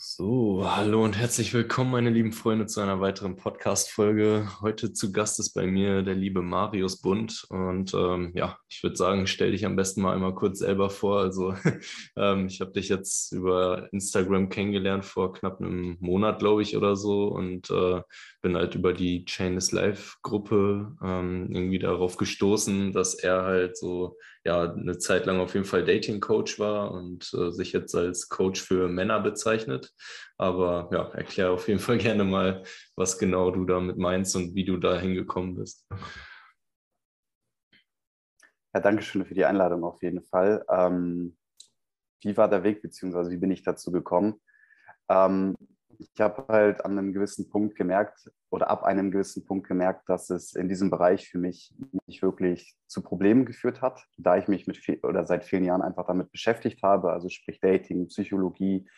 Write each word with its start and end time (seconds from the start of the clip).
So, 0.00 0.62
hallo 0.64 1.02
und 1.02 1.18
herzlich 1.18 1.52
willkommen, 1.52 1.90
meine 1.90 2.10
lieben 2.10 2.32
Freunde, 2.32 2.66
zu 2.66 2.80
einer 2.80 3.00
weiteren 3.00 3.34
Podcast-Folge. 3.34 4.48
Heute 4.60 4.92
zu 4.92 5.10
Gast 5.10 5.40
ist 5.40 5.54
bei 5.54 5.66
mir 5.66 6.02
der 6.02 6.14
liebe 6.14 6.40
Marius 6.40 7.00
Bund. 7.00 7.44
Und 7.48 7.94
ähm, 7.94 8.30
ja, 8.32 8.56
ich 8.68 8.80
würde 8.84 8.94
sagen, 8.94 9.26
stell 9.26 9.50
dich 9.50 9.66
am 9.66 9.74
besten 9.74 10.02
mal 10.02 10.14
einmal 10.14 10.36
kurz 10.36 10.60
selber 10.60 10.88
vor. 10.88 11.18
Also, 11.18 11.52
ähm, 12.16 12.46
ich 12.46 12.60
habe 12.60 12.70
dich 12.70 12.88
jetzt 12.88 13.32
über 13.32 13.88
Instagram 13.92 14.50
kennengelernt 14.50 15.04
vor 15.04 15.32
knapp 15.32 15.60
einem 15.60 15.96
Monat, 15.98 16.38
glaube 16.38 16.62
ich, 16.62 16.76
oder 16.76 16.94
so. 16.94 17.26
Und 17.26 17.68
äh, 17.70 18.00
bin 18.40 18.56
halt 18.56 18.76
über 18.76 18.92
die 18.92 19.24
Chainless 19.24 19.72
Live-Gruppe 19.72 20.94
ähm, 21.02 21.48
irgendwie 21.50 21.80
darauf 21.80 22.16
gestoßen, 22.16 22.92
dass 22.92 23.14
er 23.14 23.42
halt 23.42 23.76
so 23.76 24.16
ja 24.48 24.72
eine 24.72 24.98
Zeit 24.98 25.26
lang 25.26 25.40
auf 25.40 25.52
jeden 25.54 25.66
Fall 25.66 25.84
Dating-Coach 25.84 26.58
war 26.58 26.90
und 26.90 27.32
äh, 27.34 27.50
sich 27.52 27.72
jetzt 27.72 27.94
als 27.94 28.28
Coach 28.28 28.62
für 28.62 28.88
Männer 28.88 29.20
bezeichnet. 29.20 29.92
Aber 30.38 30.88
ja, 30.90 31.10
erklär 31.10 31.52
auf 31.52 31.68
jeden 31.68 31.80
Fall 31.80 31.98
gerne 32.08 32.24
mal, 32.24 32.62
was 32.96 33.18
genau 33.18 33.50
du 33.50 33.64
damit 33.64 33.98
meinst 33.98 34.34
und 34.36 34.54
wie 34.54 34.64
du 34.64 34.78
da 34.78 34.98
hingekommen 34.98 35.54
bist. 35.54 35.86
Ja, 38.74 38.80
danke 38.80 39.02
schön 39.02 39.24
für 39.24 39.34
die 39.34 39.44
Einladung 39.44 39.84
auf 39.84 40.02
jeden 40.02 40.22
Fall. 40.22 40.64
Ähm, 40.70 41.36
wie 42.22 42.36
war 42.36 42.48
der 42.48 42.64
Weg, 42.64 42.82
beziehungsweise 42.82 43.30
wie 43.30 43.36
bin 43.36 43.50
ich 43.50 43.62
dazu 43.62 43.92
gekommen? 43.92 44.40
Ähm, 45.10 45.56
ich 45.98 46.20
habe 46.20 46.44
halt 46.48 46.84
an 46.84 46.96
einem 46.96 47.12
gewissen 47.12 47.50
Punkt 47.50 47.74
gemerkt 47.76 48.30
oder 48.50 48.70
ab 48.70 48.84
einem 48.84 49.10
gewissen 49.10 49.44
Punkt 49.44 49.66
gemerkt, 49.66 50.08
dass 50.08 50.30
es 50.30 50.54
in 50.54 50.68
diesem 50.68 50.90
Bereich 50.90 51.28
für 51.28 51.38
mich 51.38 51.74
nicht 52.06 52.22
wirklich 52.22 52.76
zu 52.86 53.02
Problemen 53.02 53.44
geführt 53.44 53.82
hat, 53.82 54.06
da 54.16 54.36
ich 54.36 54.46
mich 54.46 54.66
mit 54.66 54.76
viel, 54.76 55.00
oder 55.02 55.26
seit 55.26 55.44
vielen 55.44 55.64
Jahren 55.64 55.82
einfach 55.82 56.06
damit 56.06 56.30
beschäftigt 56.30 56.82
habe, 56.82 57.12
also 57.12 57.28
sprich 57.28 57.60
Dating, 57.60 58.06
Psychologie, 58.06 58.88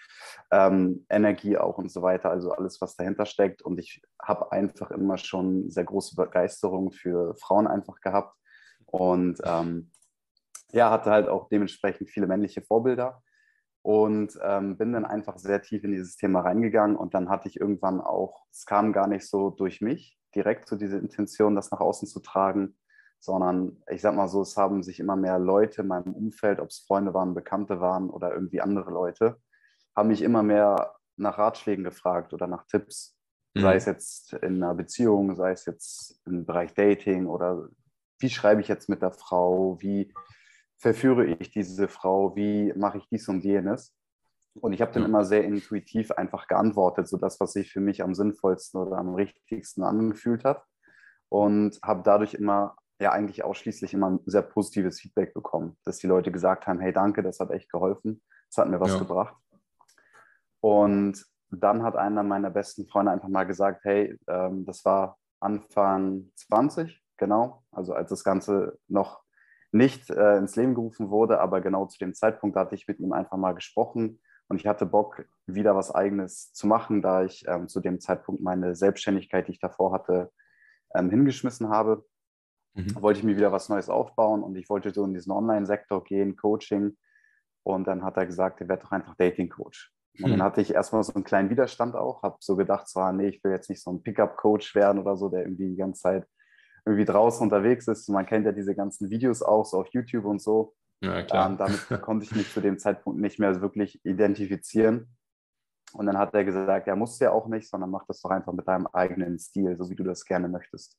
ähm, 0.51 1.07
Energie 1.09 1.57
auch 1.57 1.79
und 1.79 1.91
so 1.91 2.03
weiter, 2.03 2.31
also 2.31 2.53
alles, 2.53 2.81
was 2.81 2.97
dahinter 2.97 3.25
steckt. 3.25 3.62
Und 3.62 3.79
ich 3.79 4.03
habe 4.23 4.53
einfach 4.53 4.91
immer 4.91 5.17
schon 5.17 5.70
sehr 5.70 5.85
große 5.85 6.14
Begeisterung 6.17 6.92
für 6.92 7.35
Frauen 7.37 7.67
einfach 7.67 8.01
gehabt 8.01 8.37
und 8.87 9.41
ähm, 9.45 9.91
ja, 10.73 10.91
hatte 10.91 11.11
halt 11.11 11.29
auch 11.29 11.48
dementsprechend 11.48 12.11
viele 12.11 12.27
männliche 12.27 12.62
Vorbilder 12.62 13.23
und 13.83 14.39
ähm, 14.42 14.77
bin 14.77 14.92
dann 14.92 15.05
einfach 15.05 15.39
sehr 15.39 15.62
tief 15.62 15.84
in 15.84 15.92
dieses 15.92 16.17
Thema 16.17 16.41
reingegangen 16.41 16.97
und 16.97 17.14
dann 17.14 17.28
hatte 17.28 17.48
ich 17.48 17.59
irgendwann 17.59 18.00
auch, 18.00 18.45
es 18.50 18.67
kam 18.67 18.92
gar 18.92 19.06
nicht 19.06 19.27
so 19.27 19.50
durch 19.50 19.81
mich 19.81 20.19
direkt 20.34 20.69
so 20.69 20.77
diese 20.77 20.98
Intention, 20.98 21.55
das 21.55 21.70
nach 21.70 21.81
außen 21.81 22.06
zu 22.06 22.20
tragen, 22.20 22.77
sondern 23.19 23.83
ich 23.91 24.01
sag 24.01 24.14
mal 24.14 24.28
so, 24.28 24.42
es 24.42 24.56
haben 24.56 24.83
sich 24.83 25.01
immer 25.01 25.17
mehr 25.17 25.39
Leute 25.39 25.83
in 25.83 25.89
meinem 25.89 26.14
Umfeld, 26.14 26.61
ob 26.61 26.69
es 26.69 26.84
Freunde 26.86 27.14
waren, 27.14 27.34
Bekannte 27.34 27.81
waren 27.81 28.11
oder 28.11 28.33
irgendwie 28.33 28.61
andere 28.61 28.91
Leute, 28.91 29.36
haben 29.97 30.08
mich 30.08 30.23
immer 30.23 30.42
mehr 30.42 30.95
nach 31.17 31.39
Ratschlägen 31.39 31.84
gefragt 31.84 32.33
oder 32.33 32.47
nach 32.47 32.67
Tipps, 32.67 33.19
mhm. 33.55 33.61
sei 33.61 33.77
es 33.77 33.84
jetzt 33.86 34.33
in 34.34 34.62
einer 34.62 34.75
Beziehung, 34.75 35.36
sei 35.36 35.53
es 35.53 35.67
jetzt 35.67 36.20
im 36.27 36.47
Bereich 36.47 36.75
Dating 36.75 37.27
oder 37.27 37.69
wie 38.19 38.31
schreibe 38.31 38.61
ich 38.61 38.69
jetzt 38.69 38.89
mit 38.89 39.03
der 39.03 39.12
Frau, 39.12 39.81
wie 39.81 40.12
verführe 40.81 41.27
ich 41.27 41.50
diese 41.50 41.89
Frau, 41.89 42.34
wie 42.34 42.73
mache 42.75 42.98
ich 42.98 43.09
dies 43.09 43.28
und 43.28 43.45
jenes. 43.45 43.95
Und 44.55 44.73
ich 44.73 44.81
habe 44.81 44.92
dann 44.92 45.05
immer 45.05 45.25
sehr 45.25 45.45
intuitiv 45.45 46.11
einfach 46.11 46.48
geantwortet, 46.48 47.06
so 47.06 47.19
das, 47.19 47.39
was 47.39 47.53
sich 47.53 47.70
für 47.70 47.81
mich 47.81 48.03
am 48.03 48.14
sinnvollsten 48.14 48.81
oder 48.81 48.97
am 48.97 49.14
richtigsten 49.14 49.84
angefühlt 49.84 50.45
hat. 50.45 50.64
Und 51.28 51.78
habe 51.84 52.03
dadurch 52.03 52.34
immer, 52.34 52.75
ja 53.01 53.12
eigentlich 53.12 53.45
ausschließlich 53.45 53.95
immer 53.95 54.11
ein 54.11 54.20
sehr 54.27 54.42
positives 54.42 55.01
Feedback 55.01 55.34
bekommen, 55.34 55.77
dass 55.84 55.98
die 55.98 56.08
Leute 56.08 56.33
gesagt 56.33 56.67
haben, 56.67 56.81
hey 56.81 56.92
danke, 56.92 57.23
das 57.23 57.39
hat 57.39 57.51
echt 57.51 57.70
geholfen, 57.70 58.23
das 58.48 58.58
hat 58.58 58.69
mir 58.69 58.81
was 58.81 58.95
ja. 58.95 58.98
gebracht. 58.98 59.36
Und 60.61 61.24
dann 61.51 61.83
hat 61.83 61.97
einer 61.97 62.23
meiner 62.23 62.51
besten 62.51 62.86
Freunde 62.86 63.12
einfach 63.12 63.29
mal 63.29 63.45
gesagt, 63.45 63.85
hey, 63.85 64.18
ähm, 64.29 64.64
das 64.64 64.85
war 64.85 65.18
Anfang 65.41 66.33
20, 66.36 67.01
genau, 67.17 67.62
also 67.70 67.95
als 67.95 68.11
das 68.11 68.24
Ganze 68.24 68.79
noch 68.89 69.23
nicht 69.73 70.11
äh, 70.11 70.36
ins 70.36 70.57
Leben 70.57 70.75
gerufen 70.75 71.11
wurde, 71.11 71.41
aber 71.41 71.61
genau 71.61 71.86
zu 71.86 71.98
dem 71.98 72.14
Zeitpunkt 72.14 72.57
hatte 72.57 72.75
ich 72.75 72.89
mit 72.89 72.98
ihm 72.98 73.13
einfach 73.13 73.36
mal 73.36 73.55
gesprochen 73.55 74.20
und 74.51 74.57
ich 74.61 74.67
hatte 74.67 74.85
Bock, 74.85 75.25
wieder 75.47 75.77
was 75.77 75.95
Eigenes 75.95 76.53
zu 76.53 76.67
machen, 76.67 77.03
da 77.03 77.23
ich 77.23 77.47
ähm, 77.47 77.69
zu 77.69 77.79
dem 77.79 78.01
Zeitpunkt 78.01 78.42
meine 78.42 78.75
Selbstständigkeit, 78.75 79.47
die 79.47 79.53
ich 79.53 79.61
davor 79.61 79.92
hatte, 79.92 80.33
ähm, 80.92 81.09
hingeschmissen 81.09 81.69
habe. 81.69 82.05
Mhm. 82.75 83.01
Wollte 83.01 83.20
ich 83.20 83.25
mir 83.25 83.36
wieder 83.36 83.53
was 83.53 83.69
Neues 83.69 83.89
aufbauen 83.89 84.42
und 84.42 84.57
ich 84.57 84.69
wollte 84.69 84.91
so 84.91 85.05
in 85.05 85.14
diesen 85.14 85.30
Online-Sektor 85.30 86.03
gehen, 86.03 86.36
Coaching. 86.36 86.97
Und 87.63 87.86
dann 87.86 88.03
hat 88.03 88.17
er 88.17 88.27
gesagt, 88.27 88.61
er 88.61 88.69
wird 88.69 88.83
doch 88.83 88.91
einfach 88.91 89.14
Dating-Coach. 89.14 89.92
Und 90.19 90.27
mhm. 90.27 90.30
dann 90.33 90.42
hatte 90.42 90.61
ich 90.61 90.75
erstmal 90.75 91.05
so 91.05 91.14
einen 91.14 91.23
kleinen 91.23 91.51
Widerstand 91.51 91.95
auch, 91.95 92.25
habe 92.25 92.36
so 92.41 92.57
gedacht, 92.57 92.89
so, 92.89 92.98
ah, 92.98 93.13
nee, 93.13 93.29
ich 93.29 93.45
will 93.45 93.53
jetzt 93.53 93.70
nicht 93.70 93.83
so 93.83 93.92
ein 93.92 94.03
Pickup-Coach 94.03 94.75
werden 94.75 94.98
oder 95.01 95.17
so, 95.17 95.29
der 95.29 95.42
irgendwie 95.42 95.69
die 95.69 95.77
ganze 95.77 96.03
Zeit 96.03 96.27
irgendwie 96.85 97.05
draußen 97.05 97.42
unterwegs 97.42 97.89
ist. 97.89 98.08
Man 98.08 98.27
kennt 98.27 98.46
ja 98.46 98.52
diese 98.52 98.74
ganzen 98.74 99.11
Videos 99.11 99.42
auch 99.42 99.64
so 99.64 99.79
auf 99.79 99.89
YouTube 99.92 100.24
und 100.24 100.41
so. 100.41 100.74
Ja, 101.01 101.23
klar. 101.23 101.51
Ähm, 101.51 101.57
damit 101.57 101.89
konnte 102.02 102.24
ich 102.24 102.35
mich 102.35 102.52
zu 102.52 102.61
dem 102.61 102.79
Zeitpunkt 102.79 103.20
nicht 103.20 103.39
mehr 103.39 103.61
wirklich 103.61 104.05
identifizieren. 104.05 105.17
Und 105.92 106.07
dann 106.07 106.18
hat 106.18 106.35
er 106.35 106.45
gesagt, 106.45 106.86
ja, 106.86 106.95
musst 106.95 107.20
du 107.20 107.24
ja 107.24 107.33
auch 107.33 107.48
nicht, 107.48 107.68
sondern 107.68 107.91
mach 107.91 108.05
das 108.07 108.20
doch 108.20 108.30
einfach 108.30 108.52
mit 108.52 108.68
deinem 108.68 108.86
eigenen 108.89 109.39
Stil, 109.39 109.77
so 109.77 109.91
wie 109.91 109.96
du 109.96 110.05
das 110.05 110.24
gerne 110.24 110.48
möchtest. 110.48 110.98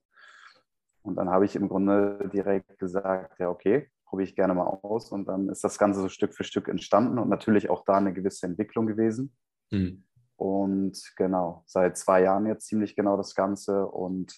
Und 1.01 1.15
dann 1.15 1.29
habe 1.29 1.45
ich 1.45 1.55
im 1.55 1.69
Grunde 1.69 2.29
direkt 2.31 2.77
gesagt, 2.77 3.39
ja, 3.39 3.49
okay, 3.49 3.89
probiere 4.05 4.29
ich 4.29 4.35
gerne 4.35 4.53
mal 4.53 4.65
aus. 4.65 5.11
Und 5.11 5.27
dann 5.27 5.49
ist 5.49 5.63
das 5.63 5.79
Ganze 5.79 6.01
so 6.01 6.09
Stück 6.09 6.33
für 6.33 6.43
Stück 6.43 6.67
entstanden 6.67 7.17
und 7.17 7.29
natürlich 7.29 7.69
auch 7.69 7.85
da 7.85 7.97
eine 7.97 8.13
gewisse 8.13 8.45
Entwicklung 8.45 8.85
gewesen. 8.85 9.35
Mhm. 9.71 10.03
Und 10.35 11.13
genau, 11.15 11.63
seit 11.67 11.97
zwei 11.97 12.23
Jahren 12.23 12.45
jetzt 12.45 12.67
ziemlich 12.67 12.95
genau 12.95 13.15
das 13.15 13.35
Ganze. 13.35 13.85
Und 13.87 14.35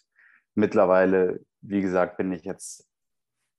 mittlerweile, 0.56 1.42
wie 1.62 1.82
gesagt, 1.82 2.18
bin 2.18 2.32
ich 2.32 2.44
jetzt 2.44 2.88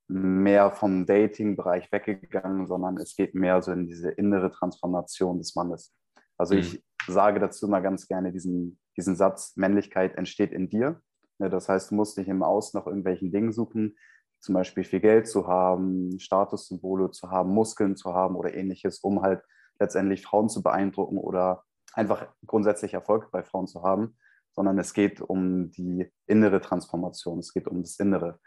mehr 0.08 0.70
vom 0.70 1.06
Dating-Bereich 1.06 1.90
weggegangen, 1.90 2.66
sondern 2.66 2.98
es 2.98 3.16
geht 3.16 3.34
mehr 3.34 3.62
so 3.62 3.72
in 3.72 3.86
diese 3.86 4.10
innere 4.10 4.52
Transformation 4.52 5.38
des 5.38 5.54
Mannes. 5.54 5.94
Also 6.36 6.54
mhm. 6.54 6.60
ich 6.60 6.84
sage 7.06 7.40
dazu 7.40 7.68
mal 7.68 7.80
ganz 7.80 8.06
gerne 8.06 8.32
diesen, 8.32 8.78
diesen 8.96 9.16
Satz, 9.16 9.56
Männlichkeit 9.56 10.16
entsteht 10.16 10.52
in 10.52 10.68
dir. 10.68 11.00
Ja, 11.38 11.48
das 11.48 11.68
heißt, 11.68 11.90
du 11.90 11.94
musst 11.94 12.18
nicht 12.18 12.28
im 12.28 12.42
Außen 12.42 12.78
nach 12.78 12.86
irgendwelchen 12.86 13.32
Dingen 13.32 13.52
suchen, 13.52 13.96
zum 14.40 14.54
Beispiel 14.54 14.84
viel 14.84 15.00
Geld 15.00 15.26
zu 15.26 15.46
haben, 15.46 16.18
Statussymbole 16.18 17.10
zu 17.10 17.30
haben, 17.30 17.50
Muskeln 17.50 17.96
zu 17.96 18.12
haben 18.12 18.36
oder 18.36 18.54
ähnliches, 18.54 18.98
um 18.98 19.22
halt 19.22 19.42
letztendlich 19.80 20.22
Frauen 20.22 20.48
zu 20.48 20.62
beeindrucken 20.62 21.18
oder 21.18 21.64
einfach 21.94 22.26
grundsätzlich 22.46 22.94
Erfolg 22.94 23.30
bei 23.30 23.42
Frauen 23.42 23.66
zu 23.66 23.82
haben, 23.82 24.16
sondern 24.54 24.78
es 24.78 24.92
geht 24.92 25.20
um 25.20 25.70
die 25.70 26.10
innere 26.26 26.60
Transformation, 26.60 27.38
es 27.38 27.52
geht 27.52 27.66
um 27.66 27.82
das 27.82 27.98
Innere. 27.98 28.38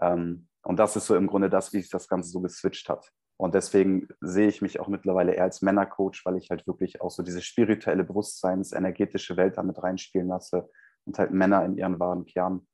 Ähm, 0.00 0.48
und 0.62 0.78
das 0.78 0.96
ist 0.96 1.06
so 1.06 1.16
im 1.16 1.26
Grunde 1.26 1.50
das, 1.50 1.72
wie 1.72 1.80
sich 1.80 1.90
das 1.90 2.08
Ganze 2.08 2.30
so 2.30 2.40
geswitcht 2.40 2.88
hat. 2.88 3.10
Und 3.38 3.54
deswegen 3.54 4.08
sehe 4.20 4.48
ich 4.48 4.60
mich 4.60 4.80
auch 4.80 4.88
mittlerweile 4.88 5.32
eher 5.32 5.44
als 5.44 5.62
Männercoach, 5.62 6.22
weil 6.24 6.36
ich 6.36 6.50
halt 6.50 6.66
wirklich 6.66 7.00
auch 7.00 7.10
so 7.10 7.22
diese 7.22 7.40
spirituelle 7.40 8.04
Bewusstseins-, 8.04 8.72
energetische 8.72 9.36
Welt 9.36 9.56
damit 9.56 9.82
reinspielen 9.82 10.28
lasse 10.28 10.68
und 11.06 11.18
halt 11.18 11.30
Männer 11.30 11.64
in 11.64 11.76
ihren 11.78 11.98
wahren 11.98 12.26
Kern 12.26 12.66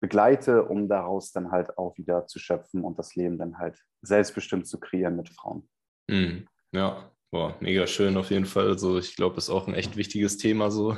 begleite, 0.00 0.64
um 0.64 0.88
daraus 0.88 1.32
dann 1.32 1.50
halt 1.52 1.76
auch 1.76 1.96
wieder 1.98 2.26
zu 2.26 2.38
schöpfen 2.38 2.84
und 2.84 2.98
das 2.98 3.14
Leben 3.14 3.38
dann 3.38 3.58
halt 3.58 3.78
selbstbestimmt 4.00 4.66
zu 4.66 4.80
kreieren 4.80 5.16
mit 5.16 5.28
Frauen. 5.28 5.68
Mm, 6.08 6.46
ja, 6.72 7.12
Boah, 7.32 7.56
mega 7.60 7.86
schön 7.86 8.18
auf 8.18 8.30
jeden 8.30 8.44
Fall. 8.44 8.68
Also 8.68 8.98
ich 8.98 9.16
glaube, 9.16 9.38
ist 9.38 9.48
auch 9.48 9.66
ein 9.66 9.72
echt 9.72 9.96
wichtiges 9.96 10.36
Thema 10.36 10.70
so. 10.70 10.94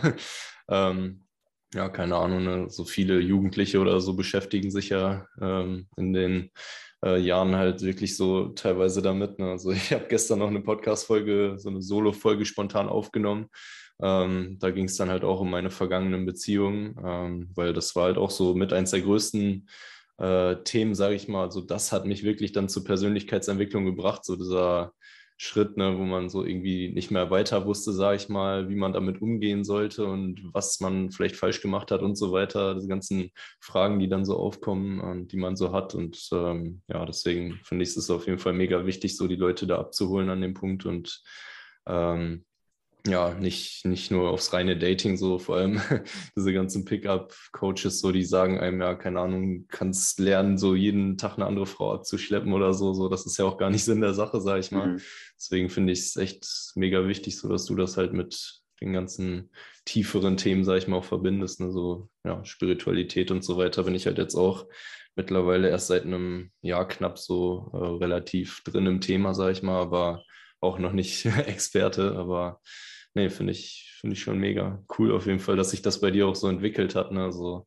Ähm, 0.68 1.24
ja, 1.74 1.88
keine 1.88 2.16
Ahnung, 2.16 2.44
ne? 2.44 2.70
so 2.70 2.84
viele 2.84 3.18
Jugendliche 3.20 3.80
oder 3.80 4.00
so 4.00 4.14
beschäftigen 4.14 4.70
sich 4.70 4.90
ja 4.90 5.26
ähm, 5.40 5.88
in 5.96 6.12
den 6.12 6.50
äh, 7.04 7.18
Jahren 7.18 7.56
halt 7.56 7.82
wirklich 7.82 8.16
so 8.16 8.48
teilweise 8.50 9.02
damit. 9.02 9.38
Ne? 9.38 9.50
Also 9.50 9.70
ich 9.72 9.92
habe 9.92 10.06
gestern 10.08 10.38
noch 10.38 10.48
eine 10.48 10.60
Podcast-Folge, 10.60 11.56
so 11.58 11.68
eine 11.68 11.82
Solo-Folge 11.82 12.44
spontan 12.44 12.88
aufgenommen. 12.88 13.48
Ähm, 14.00 14.58
da 14.60 14.70
ging 14.70 14.86
es 14.86 14.96
dann 14.96 15.10
halt 15.10 15.24
auch 15.24 15.40
um 15.40 15.50
meine 15.50 15.70
vergangenen 15.70 16.26
Beziehungen, 16.26 16.96
ähm, 17.04 17.50
weil 17.54 17.72
das 17.72 17.94
war 17.94 18.04
halt 18.04 18.18
auch 18.18 18.30
so 18.30 18.54
mit 18.54 18.72
eins 18.72 18.90
der 18.90 19.02
größten 19.02 19.68
äh, 20.18 20.56
Themen, 20.64 20.94
sage 20.94 21.14
ich 21.14 21.28
mal. 21.28 21.44
Also 21.44 21.60
das 21.60 21.92
hat 21.92 22.06
mich 22.06 22.24
wirklich 22.24 22.52
dann 22.52 22.68
zur 22.68 22.84
Persönlichkeitsentwicklung 22.84 23.84
gebracht, 23.84 24.24
so 24.24 24.36
dieser 24.36 24.92
Schritt, 25.36 25.76
ne, 25.76 25.98
wo 25.98 26.04
man 26.04 26.28
so 26.28 26.44
irgendwie 26.44 26.92
nicht 26.92 27.10
mehr 27.10 27.30
weiter 27.30 27.66
wusste, 27.66 27.92
sage 27.92 28.16
ich 28.16 28.28
mal, 28.28 28.68
wie 28.68 28.76
man 28.76 28.92
damit 28.92 29.20
umgehen 29.20 29.64
sollte 29.64 30.06
und 30.06 30.40
was 30.52 30.78
man 30.80 31.10
vielleicht 31.10 31.36
falsch 31.36 31.60
gemacht 31.60 31.90
hat 31.90 32.02
und 32.02 32.16
so 32.16 32.32
weiter. 32.32 32.74
Diese 32.74 32.88
ganzen 32.88 33.30
Fragen, 33.60 33.98
die 33.98 34.08
dann 34.08 34.24
so 34.24 34.36
aufkommen 34.36 35.00
und 35.00 35.32
die 35.32 35.36
man 35.36 35.56
so 35.56 35.72
hat. 35.72 35.94
Und 35.94 36.28
ähm, 36.32 36.82
ja, 36.88 37.04
deswegen 37.04 37.60
finde 37.64 37.82
ich 37.82 37.96
es 37.96 38.10
auf 38.10 38.26
jeden 38.26 38.38
Fall 38.38 38.52
mega 38.52 38.86
wichtig, 38.86 39.16
so 39.16 39.26
die 39.26 39.36
Leute 39.36 39.66
da 39.66 39.78
abzuholen 39.78 40.30
an 40.30 40.40
dem 40.40 40.54
Punkt 40.54 40.86
und 40.86 41.20
ähm, 41.86 42.44
ja, 43.06 43.34
nicht, 43.34 43.84
nicht 43.84 44.10
nur 44.10 44.30
aufs 44.30 44.52
reine 44.54 44.78
Dating, 44.78 45.16
so 45.16 45.38
vor 45.38 45.56
allem 45.56 45.80
diese 46.36 46.52
ganzen 46.54 46.84
Pickup-Coaches, 46.86 48.00
so 48.00 48.12
die 48.12 48.24
sagen 48.24 48.58
einem, 48.58 48.80
ja, 48.80 48.94
keine 48.94 49.20
Ahnung, 49.20 49.66
kannst 49.68 50.18
lernen, 50.20 50.56
so 50.56 50.74
jeden 50.74 51.18
Tag 51.18 51.34
eine 51.36 51.46
andere 51.46 51.66
Frau 51.66 51.92
abzuschleppen 51.92 52.52
oder 52.54 52.72
so. 52.72 52.94
So, 52.94 53.08
das 53.08 53.26
ist 53.26 53.36
ja 53.36 53.44
auch 53.44 53.58
gar 53.58 53.70
nicht 53.70 53.84
Sinn 53.84 54.00
der 54.00 54.14
Sache, 54.14 54.40
sag 54.40 54.60
ich 54.60 54.70
mal. 54.70 54.94
Mhm. 54.94 55.00
Deswegen 55.36 55.68
finde 55.68 55.92
ich 55.92 56.00
es 56.00 56.16
echt 56.16 56.46
mega 56.76 57.06
wichtig, 57.06 57.38
so 57.38 57.48
dass 57.48 57.66
du 57.66 57.74
das 57.74 57.98
halt 57.98 58.14
mit 58.14 58.62
den 58.80 58.94
ganzen 58.94 59.50
tieferen 59.84 60.38
Themen, 60.38 60.64
sag 60.64 60.78
ich 60.78 60.88
mal, 60.88 60.96
auch 60.96 61.04
verbindest. 61.04 61.60
Ne? 61.60 61.70
So, 61.70 62.08
ja, 62.24 62.42
Spiritualität 62.44 63.30
und 63.30 63.44
so 63.44 63.58
weiter 63.58 63.82
bin 63.82 63.94
ich 63.94 64.06
halt 64.06 64.18
jetzt 64.18 64.34
auch 64.34 64.66
mittlerweile 65.14 65.68
erst 65.68 65.88
seit 65.88 66.04
einem 66.04 66.50
Jahr 66.62 66.88
knapp 66.88 67.18
so 67.18 67.70
äh, 67.74 68.02
relativ 68.02 68.62
drin 68.64 68.86
im 68.86 69.00
Thema, 69.00 69.34
sag 69.34 69.52
ich 69.52 69.62
mal, 69.62 69.80
aber 69.80 70.24
auch 70.60 70.78
noch 70.78 70.92
nicht 70.92 71.26
Experte, 71.46 72.16
aber 72.16 72.60
nee, 73.14 73.30
finde 73.30 73.52
ich, 73.52 73.94
finde 74.00 74.14
ich 74.14 74.22
schon 74.22 74.38
mega 74.38 74.84
cool 74.98 75.12
auf 75.12 75.26
jeden 75.26 75.40
Fall, 75.40 75.56
dass 75.56 75.70
sich 75.70 75.82
das 75.82 76.00
bei 76.00 76.10
dir 76.10 76.26
auch 76.26 76.36
so 76.36 76.48
entwickelt 76.48 76.94
hat. 76.94 77.12
Ne? 77.12 77.24
Also 77.24 77.66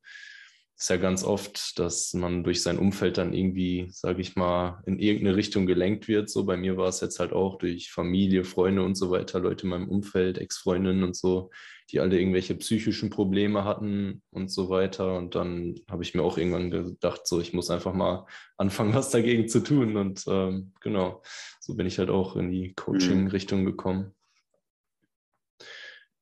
ist 0.79 0.89
ja 0.91 0.97
ganz 0.97 1.23
oft, 1.23 1.79
dass 1.79 2.13
man 2.13 2.43
durch 2.43 2.61
sein 2.61 2.77
Umfeld 2.77 3.17
dann 3.17 3.33
irgendwie, 3.33 3.87
sage 3.89 4.21
ich 4.21 4.35
mal, 4.35 4.83
in 4.85 4.99
irgendeine 4.99 5.35
Richtung 5.35 5.65
gelenkt 5.65 6.07
wird. 6.07 6.29
So 6.29 6.45
bei 6.45 6.55
mir 6.55 6.77
war 6.77 6.87
es 6.87 7.01
jetzt 7.01 7.19
halt 7.19 7.33
auch 7.33 7.57
durch 7.57 7.89
Familie, 7.89 8.43
Freunde 8.43 8.83
und 8.83 8.93
so 8.93 9.09
weiter, 9.09 9.39
Leute 9.39 9.63
in 9.63 9.69
meinem 9.69 9.89
Umfeld, 9.89 10.37
Ex-Freundinnen 10.37 11.03
und 11.03 11.15
so, 11.15 11.49
die 11.89 11.99
alle 11.99 12.19
irgendwelche 12.19 12.53
psychischen 12.53 13.09
Probleme 13.09 13.63
hatten 13.63 14.21
und 14.29 14.51
so 14.51 14.69
weiter. 14.69 15.17
Und 15.17 15.33
dann 15.33 15.73
habe 15.89 16.03
ich 16.03 16.13
mir 16.13 16.21
auch 16.21 16.37
irgendwann 16.37 16.69
gedacht, 16.69 17.25
so 17.25 17.41
ich 17.41 17.53
muss 17.53 17.71
einfach 17.71 17.93
mal 17.93 18.27
anfangen, 18.57 18.93
was 18.93 19.09
dagegen 19.09 19.47
zu 19.47 19.61
tun. 19.63 19.97
Und 19.97 20.25
ähm, 20.27 20.73
genau, 20.81 21.23
so 21.59 21.73
bin 21.75 21.87
ich 21.87 21.97
halt 21.97 22.11
auch 22.11 22.35
in 22.35 22.51
die 22.51 22.69
mhm. 22.69 22.75
Coaching-Richtung 22.75 23.65
gekommen. 23.65 24.13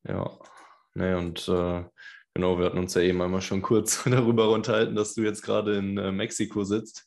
Ja, 0.07 0.39
ne, 0.93 1.17
und 1.17 1.47
äh, 1.47 1.83
genau, 2.33 2.59
wir 2.59 2.65
hatten 2.65 2.77
uns 2.77 2.93
ja 2.93 3.01
eben 3.01 3.21
einmal 3.21 3.41
schon 3.41 3.61
kurz 3.61 4.03
darüber 4.05 4.49
unterhalten, 4.51 4.95
dass 4.95 5.15
du 5.15 5.21
jetzt 5.21 5.41
gerade 5.41 5.77
in 5.77 5.97
äh, 5.97 6.11
Mexiko 6.11 6.63
sitzt, 6.63 7.05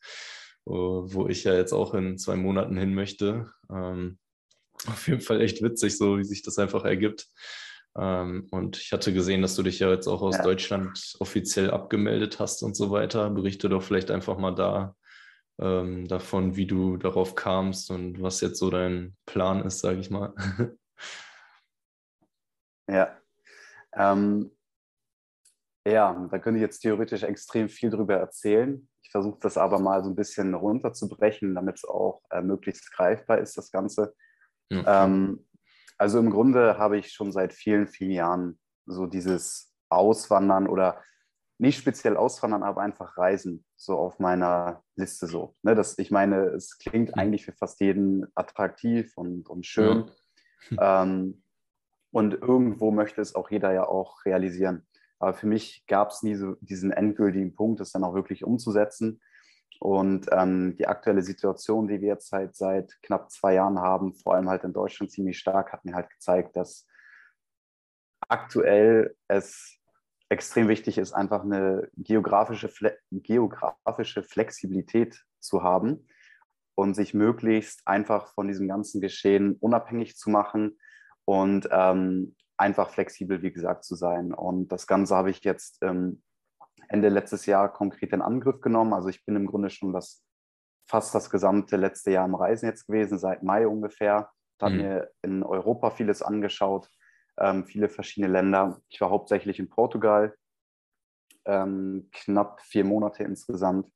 wo, 0.65 1.05
wo 1.07 1.29
ich 1.29 1.45
ja 1.45 1.55
jetzt 1.55 1.73
auch 1.73 1.95
in 1.95 2.19
zwei 2.19 2.37
Monaten 2.37 2.77
hin 2.77 2.95
möchte. 2.95 3.51
Ähm, 3.71 4.19
auf 4.87 5.09
jeden 5.09 5.21
Fall 5.21 5.41
echt 5.41 5.63
witzig, 5.63 5.97
so 5.97 6.19
wie 6.19 6.25
sich 6.25 6.43
das 6.43 6.59
einfach 6.59 6.85
ergibt. 6.85 7.27
Ähm, 7.97 8.47
und 8.51 8.77
ich 8.77 8.93
hatte 8.93 9.13
gesehen, 9.13 9.43
dass 9.43 9.57
du 9.57 9.63
dich 9.63 9.81
ja 9.81 9.91
jetzt 9.91 10.07
auch 10.07 10.23
aus 10.23 10.37
ja. 10.37 10.43
Deutschland 10.43 11.17
offiziell 11.19 11.71
abgemeldet 11.71 12.39
hast 12.39 12.63
und 12.63 12.77
so 12.77 12.91
weiter. 12.91 13.31
Berichte 13.31 13.69
doch 13.69 13.83
vielleicht 13.83 14.11
einfach 14.11 14.39
mal 14.39 14.55
da 14.55 14.95
ähm, 15.61 16.07
davon, 16.07 16.57
wie 16.57 16.67
du 16.67 16.97
darauf 16.97 17.35
kamst 17.35 17.91
und 17.91 18.23
was 18.23 18.41
jetzt 18.41 18.59
so 18.59 18.71
dein 18.71 19.17
Plan 19.27 19.65
ist, 19.65 19.81
sage 19.81 20.01
ich 20.01 20.11
mal. 20.11 20.33
Ja. 22.89 23.17
Ähm, 23.95 24.51
ja, 25.87 26.29
da 26.31 26.39
könnte 26.39 26.59
ich 26.59 26.63
jetzt 26.63 26.81
theoretisch 26.81 27.23
extrem 27.23 27.69
viel 27.69 27.91
drüber 27.91 28.17
erzählen. 28.17 28.89
Ich 29.03 29.11
versuche 29.11 29.39
das 29.41 29.57
aber 29.57 29.79
mal 29.79 30.05
so 30.05 30.11
ein 30.11 30.17
bisschen 30.17 30.55
runterzubrechen, 30.55 31.55
damit 31.55 31.77
es 31.77 31.85
auch 31.85 32.23
äh, 32.31 32.43
möglichst 32.43 32.93
greifbar 32.93 33.39
ist, 33.39 33.57
das 33.57 33.71
Ganze. 33.71 34.15
Okay. 34.71 34.85
Ähm, 34.87 35.47
also 35.97 36.19
im 36.19 36.31
Grunde 36.31 36.79
habe 36.79 36.99
ich 36.99 37.13
schon 37.13 37.33
seit 37.33 37.53
vielen, 37.53 37.89
vielen 37.89 38.11
Jahren 38.11 38.59
so 38.87 39.07
dieses 39.07 39.75
Auswandern 39.89 40.69
oder 40.69 41.03
nicht 41.59 41.79
speziell 41.79 42.17
Auswandern, 42.17 42.63
aber 42.63 42.83
einfach 42.83 43.17
Reisen 43.19 43.65
so 43.77 43.99
auf 43.99 44.19
meiner 44.21 44.85
Liste 44.95 45.27
so. 45.27 45.57
Ne, 45.63 45.75
das, 45.75 45.99
ich 45.99 46.11
meine, 46.11 46.51
es 46.51 46.79
klingt 46.79 47.09
mhm. 47.09 47.15
eigentlich 47.15 47.45
für 47.45 47.53
fast 47.53 47.81
jeden 47.81 48.27
attraktiv 48.35 49.13
und, 49.17 49.49
und 49.49 49.67
schön. 49.67 50.05
Ja. 50.07 50.13
Ähm, 50.81 51.43
und 52.11 52.35
irgendwo 52.35 52.91
möchte 52.91 53.21
es 53.21 53.35
auch 53.35 53.51
jeder 53.51 53.73
ja 53.73 53.87
auch 53.87 54.25
realisieren. 54.25 54.87
Aber 55.19 55.35
für 55.35 55.47
mich 55.47 55.85
gab 55.87 56.11
es 56.11 56.23
nie 56.23 56.35
so 56.35 56.55
diesen 56.61 56.93
endgültigen 56.93 57.55
Punkt, 57.55 57.81
das 57.81 57.93
dann 57.93 58.05
auch 58.05 58.15
wirklich 58.15 58.45
umzusetzen. 58.45 59.21
Und 59.81 60.27
ähm, 60.33 60.77
die 60.77 60.87
aktuelle 60.87 61.23
Situation, 61.23 61.87
die 61.89 62.01
wir 62.01 62.09
jetzt 62.09 62.33
halt 62.33 62.57
seit 62.57 63.01
knapp 63.03 63.31
zwei 63.31 63.55
Jahren 63.55 63.79
haben, 63.79 64.15
vor 64.15 64.35
allem 64.35 64.49
halt 64.49 64.65
in 64.65 64.73
Deutschland 64.73 65.13
ziemlich 65.13 65.39
stark, 65.39 65.73
hat 65.73 65.85
mir 65.85 65.95
halt 65.95 66.11
gezeigt, 66.11 66.57
dass 66.57 66.87
aktuell 68.29 69.17
es 69.29 69.79
extrem 70.29 70.69
wichtig 70.69 70.99
ist, 70.99 71.13
einfach 71.13 71.43
eine 71.43 71.89
geografische, 71.97 72.69
Fle 72.69 72.99
geografische 73.11 74.23
Flexibilität 74.23 75.25
zu 75.41 75.63
haben 75.63 76.07
und 76.75 76.95
sich 76.95 77.15
möglichst 77.15 77.87
einfach 77.87 78.35
von 78.35 78.49
diesem 78.49 78.69
ganzen 78.69 79.01
Geschehen 79.01 79.57
unabhängig 79.61 80.17
zu 80.17 80.29
machen 80.31 80.79
und 81.29 81.69
ähm, 81.73 82.35
einfach 82.57 82.89
flexibel, 82.89 83.43
wie 83.43 83.53
gesagt, 83.53 83.85
zu 83.85 83.97
sein. 83.97 84.33
Und 84.33 84.69
das 84.69 84.87
Ganze 84.87 85.15
habe 85.15 85.29
ich 85.29 85.45
jetzt 85.45 85.77
ähm, 85.83 86.23
Ende 86.89 87.11
letztes 87.11 87.45
Jahr 87.45 87.71
konkret 87.71 88.15
in 88.15 88.23
Angriff 88.23 88.63
genommen. 88.63 88.95
Also 88.95 89.11
ich 89.11 89.27
bin 89.27 89.37
im 89.37 89.47
Grunde 89.47 89.69
schon 89.69 89.93
das 89.93 90.25
fast 90.89 91.15
das 91.15 91.29
gesamte 91.29 91.77
letzte 91.77 92.13
Jahr 92.13 92.25
am 92.25 92.35
Reisen 92.35 92.65
jetzt 92.65 92.87
gewesen, 92.87 93.19
seit 93.19 93.43
Mai 93.43 93.69
ungefähr. 93.69 94.31
Habe 94.59 94.75
mhm. 94.75 94.81
mir 94.81 95.11
in 95.21 95.43
Europa 95.43 95.91
vieles 95.91 96.23
angeschaut, 96.23 96.89
ähm, 97.37 97.67
viele 97.67 97.91
verschiedene 97.91 98.33
Länder. 98.33 98.81
Ich 98.89 98.99
war 99.03 99.11
hauptsächlich 99.11 99.59
in 99.59 99.69
Portugal, 99.69 100.35
ähm, 101.45 102.09
knapp 102.11 102.63
vier 102.63 102.87
Monate 102.87 103.23
insgesamt. 103.25 103.93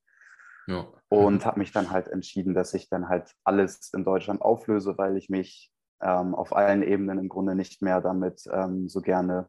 Ja. 0.67 0.87
Und 1.09 1.47
habe 1.47 1.61
mich 1.61 1.73
dann 1.73 1.93
halt 1.93 2.09
entschieden, 2.09 2.53
dass 2.53 2.75
ich 2.75 2.91
dann 2.91 3.09
halt 3.09 3.33
alles 3.43 3.91
in 3.95 4.05
Deutschland 4.05 4.43
auflöse, 4.43 4.99
weil 4.99 5.17
ich 5.17 5.31
mich 5.31 5.72
ähm, 6.03 6.35
auf 6.35 6.55
allen 6.55 6.83
Ebenen 6.83 7.19
im 7.19 7.29
Grunde 7.29 7.55
nicht 7.55 7.81
mehr 7.81 8.01
damit 8.01 8.45
ähm, 8.53 8.89
so 8.89 9.01
gerne 9.01 9.49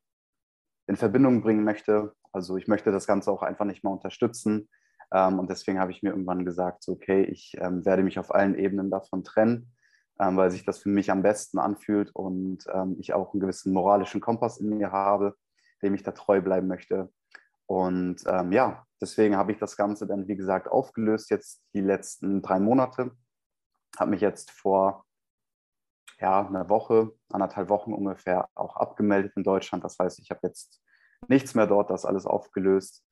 in 0.88 0.96
Verbindung 0.96 1.42
bringen 1.42 1.64
möchte. 1.64 2.14
Also 2.32 2.58
ich 2.58 2.68
möchte 2.68 2.92
das 2.92 3.08
Ganze 3.08 3.32
auch 3.32 3.42
einfach 3.42 3.66
nicht 3.66 3.84
mehr 3.84 3.94
unterstützen. 3.94 4.70
Ähm, 5.12 5.40
und 5.40 5.50
deswegen 5.50 5.80
habe 5.80 5.92
ich 5.92 6.04
mir 6.04 6.10
irgendwann 6.10 6.46
gesagt, 6.46 6.84
so, 6.84 6.94
okay, 6.94 7.24
ich 7.24 7.56
ähm, 7.60 7.86
werde 7.86 8.04
mich 8.04 8.20
auf 8.20 8.34
allen 8.34 8.56
Ebenen 8.56 8.90
davon 8.90 9.24
trennen, 9.24 9.72
ähm, 10.20 10.38
weil 10.38 10.52
sich 10.52 10.66
das 10.66 10.80
für 10.80 10.90
mich 10.90 11.12
am 11.12 11.24
besten 11.24 11.60
anfühlt 11.60 12.12
und 12.16 12.66
ähm, 12.72 12.98
ich 13.00 13.14
auch 13.14 13.34
einen 13.34 13.42
gewissen 13.42 13.74
moralischen 13.74 14.22
Kompass 14.22 14.60
in 14.60 14.70
mir 14.70 14.92
habe, 14.92 15.36
dem 15.82 15.96
ich 15.96 16.04
da 16.04 16.12
treu 16.12 16.42
bleiben 16.42 16.68
möchte. 16.68 17.12
Und 17.66 18.24
ja, 18.52 18.86
deswegen 19.02 19.38
habe 19.38 19.54
ich 19.54 19.58
das 19.58 19.78
Ganze 19.78 20.06
dann, 20.06 20.28
wie 20.28 20.36
gesagt, 20.36 20.68
aufgelöst 20.68 21.32
jetzt 21.32 21.64
die 21.74 21.80
letzten 21.80 22.42
drei 22.42 22.60
Monate. 22.60 23.12
Habe 23.98 24.12
mich 24.12 24.22
jetzt 24.22 24.52
vor 24.52 25.06
ja, 26.20 26.46
eine 26.48 26.70
Woche, 26.70 27.12
anderthalb 27.30 27.70
Wochen 27.70 27.94
ungefähr 27.94 28.50
auch 28.56 28.78
abgemeldet 28.78 29.34
in 29.36 29.44
Deutschland. 29.44 29.84
Das 29.84 29.98
heißt, 30.00 30.20
ich 30.20 30.30
habe 30.30 30.42
jetzt 30.44 30.82
nichts 31.28 31.56
mehr 31.56 31.68
dort, 31.68 31.90
das 31.90 32.06
alles 32.06 32.26
aufgelöst 32.26 33.06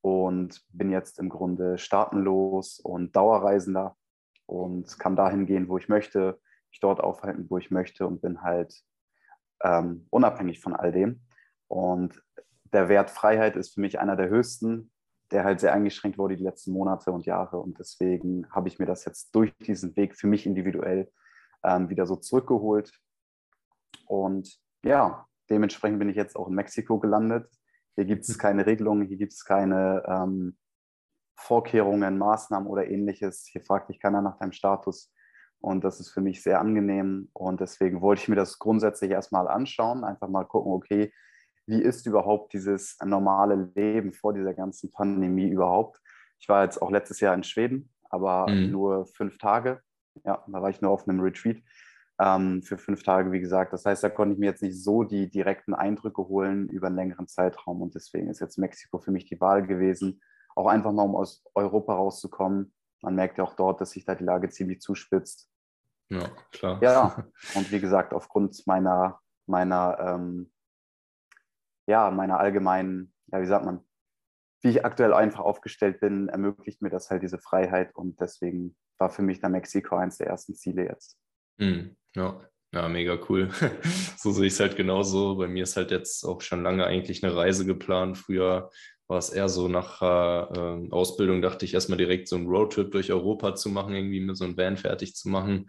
und 0.00 0.62
bin 0.70 0.90
jetzt 0.90 1.18
im 1.18 1.28
Grunde 1.28 1.78
staatenlos 1.78 2.80
und 2.80 3.16
Dauerreisender 3.16 3.96
und 4.46 4.98
kann 4.98 5.16
dahin 5.16 5.46
gehen, 5.46 5.68
wo 5.68 5.78
ich 5.78 5.88
möchte, 5.88 6.40
mich 6.70 6.80
dort 6.80 7.00
aufhalten, 7.00 7.46
wo 7.48 7.58
ich 7.58 7.70
möchte 7.70 8.06
und 8.06 8.20
bin 8.20 8.42
halt 8.42 8.74
ähm, 9.62 10.06
unabhängig 10.10 10.60
von 10.60 10.74
all 10.74 10.92
dem. 10.92 11.22
Und 11.68 12.22
der 12.72 12.88
Wert 12.88 13.10
Freiheit 13.10 13.56
ist 13.56 13.74
für 13.74 13.80
mich 13.80 14.00
einer 14.00 14.16
der 14.16 14.28
höchsten, 14.28 14.90
der 15.30 15.44
halt 15.44 15.60
sehr 15.60 15.72
eingeschränkt 15.72 16.18
wurde 16.18 16.36
die 16.36 16.44
letzten 16.44 16.72
Monate 16.72 17.12
und 17.12 17.24
Jahre. 17.26 17.58
Und 17.58 17.78
deswegen 17.78 18.50
habe 18.50 18.68
ich 18.68 18.78
mir 18.78 18.86
das 18.86 19.04
jetzt 19.04 19.34
durch 19.34 19.56
diesen 19.58 19.96
Weg 19.96 20.16
für 20.16 20.26
mich 20.26 20.46
individuell 20.46 21.10
ähm, 21.64 21.88
wieder 21.88 22.06
so 22.06 22.16
zurückgeholt. 22.16 22.92
Und 24.06 24.58
ja, 24.84 25.26
dementsprechend 25.50 25.98
bin 25.98 26.08
ich 26.08 26.16
jetzt 26.16 26.36
auch 26.36 26.48
in 26.48 26.54
Mexiko 26.54 26.98
gelandet. 26.98 27.48
Hier 27.94 28.04
gibt 28.04 28.28
es 28.28 28.38
keine 28.38 28.66
Regelungen, 28.66 29.06
hier 29.06 29.18
gibt 29.18 29.32
es 29.32 29.44
keine 29.44 30.02
ähm, 30.06 30.56
Vorkehrungen, 31.36 32.18
Maßnahmen 32.18 32.68
oder 32.68 32.88
ähnliches. 32.88 33.46
Hier 33.50 33.62
fragt 33.62 33.90
dich 33.90 34.00
keiner 34.00 34.22
nach 34.22 34.38
deinem 34.38 34.52
Status. 34.52 35.12
Und 35.60 35.84
das 35.84 36.00
ist 36.00 36.10
für 36.10 36.20
mich 36.20 36.42
sehr 36.42 36.60
angenehm. 36.60 37.28
Und 37.32 37.60
deswegen 37.60 38.00
wollte 38.00 38.22
ich 38.22 38.28
mir 38.28 38.36
das 38.36 38.58
grundsätzlich 38.58 39.10
erstmal 39.10 39.46
anschauen, 39.46 40.04
einfach 40.04 40.28
mal 40.28 40.44
gucken, 40.44 40.72
okay, 40.72 41.12
wie 41.66 41.80
ist 41.80 42.06
überhaupt 42.06 42.52
dieses 42.52 42.96
normale 43.04 43.70
Leben 43.74 44.12
vor 44.12 44.32
dieser 44.32 44.54
ganzen 44.54 44.90
Pandemie 44.90 45.48
überhaupt? 45.48 46.00
Ich 46.40 46.48
war 46.48 46.64
jetzt 46.64 46.82
auch 46.82 46.90
letztes 46.90 47.20
Jahr 47.20 47.34
in 47.34 47.44
Schweden, 47.44 47.92
aber 48.10 48.50
mhm. 48.50 48.72
nur 48.72 49.06
fünf 49.06 49.38
Tage. 49.38 49.80
Ja, 50.24 50.44
da 50.46 50.62
war 50.62 50.70
ich 50.70 50.80
nur 50.80 50.90
auf 50.90 51.08
einem 51.08 51.20
Retreat 51.20 51.62
ähm, 52.20 52.62
für 52.62 52.78
fünf 52.78 53.02
Tage, 53.02 53.32
wie 53.32 53.40
gesagt. 53.40 53.72
Das 53.72 53.84
heißt, 53.84 54.02
da 54.04 54.08
konnte 54.08 54.34
ich 54.34 54.38
mir 54.38 54.46
jetzt 54.46 54.62
nicht 54.62 54.82
so 54.82 55.02
die 55.02 55.30
direkten 55.30 55.74
Eindrücke 55.74 56.22
holen 56.28 56.68
über 56.68 56.86
einen 56.86 56.96
längeren 56.96 57.26
Zeitraum. 57.26 57.82
Und 57.82 57.94
deswegen 57.94 58.28
ist 58.28 58.40
jetzt 58.40 58.58
Mexiko 58.58 58.98
für 58.98 59.10
mich 59.10 59.24
die 59.24 59.40
Wahl 59.40 59.66
gewesen. 59.66 60.20
Auch 60.54 60.66
einfach 60.66 60.92
mal, 60.92 61.02
um 61.02 61.16
aus 61.16 61.42
Europa 61.54 61.94
rauszukommen. 61.94 62.72
Man 63.00 63.14
merkt 63.14 63.38
ja 63.38 63.44
auch 63.44 63.54
dort, 63.54 63.80
dass 63.80 63.90
sich 63.90 64.04
da 64.04 64.14
die 64.14 64.24
Lage 64.24 64.48
ziemlich 64.50 64.80
zuspitzt. 64.80 65.50
Ja, 66.10 66.30
klar. 66.52 66.78
Ja, 66.82 67.24
und 67.54 67.72
wie 67.72 67.80
gesagt, 67.80 68.12
aufgrund 68.12 68.66
meiner, 68.66 69.20
meiner, 69.46 69.98
ähm, 69.98 70.52
ja, 71.86 72.10
meiner 72.10 72.38
allgemeinen, 72.38 73.12
ja, 73.26 73.40
wie 73.40 73.46
sagt 73.46 73.64
man, 73.64 73.84
wie 74.60 74.68
ich 74.68 74.84
aktuell 74.84 75.12
einfach 75.12 75.40
aufgestellt 75.40 75.98
bin, 76.00 76.28
ermöglicht 76.28 76.82
mir 76.82 76.90
das 76.90 77.10
halt 77.10 77.22
diese 77.22 77.38
Freiheit 77.38 77.96
und 77.96 78.20
deswegen 78.20 78.76
war 79.02 79.10
für 79.10 79.22
mich 79.22 79.40
dann 79.40 79.52
Mexiko 79.52 79.96
eins 79.96 80.18
der 80.18 80.28
ersten 80.28 80.54
Ziele 80.54 80.86
jetzt. 80.86 81.18
Mhm. 81.58 81.96
Ja, 82.14 82.40
Ja, 82.72 82.88
mega 82.88 83.18
cool. 83.28 83.50
so 84.16 84.30
sehe 84.30 84.46
ich 84.46 84.54
es 84.54 84.60
halt 84.60 84.76
genauso. 84.76 85.36
Bei 85.36 85.48
mir 85.48 85.64
ist 85.64 85.76
halt 85.76 85.90
jetzt 85.90 86.24
auch 86.24 86.40
schon 86.40 86.62
lange 86.62 86.86
eigentlich 86.86 87.22
eine 87.22 87.34
Reise 87.34 87.66
geplant. 87.66 88.16
Früher 88.16 88.70
war 89.08 89.18
es 89.18 89.30
eher 89.30 89.48
so 89.48 89.68
nach 89.68 90.00
äh, 90.00 90.88
Ausbildung, 90.90 91.42
dachte 91.42 91.64
ich 91.64 91.74
erstmal 91.74 91.98
direkt 91.98 92.28
so 92.28 92.36
einen 92.36 92.46
Roadtrip 92.46 92.92
durch 92.92 93.12
Europa 93.12 93.56
zu 93.56 93.68
machen, 93.68 93.94
irgendwie 93.94 94.20
mir 94.20 94.36
so 94.36 94.44
ein 94.44 94.56
Van 94.56 94.76
fertig 94.76 95.16
zu 95.16 95.28
machen. 95.28 95.66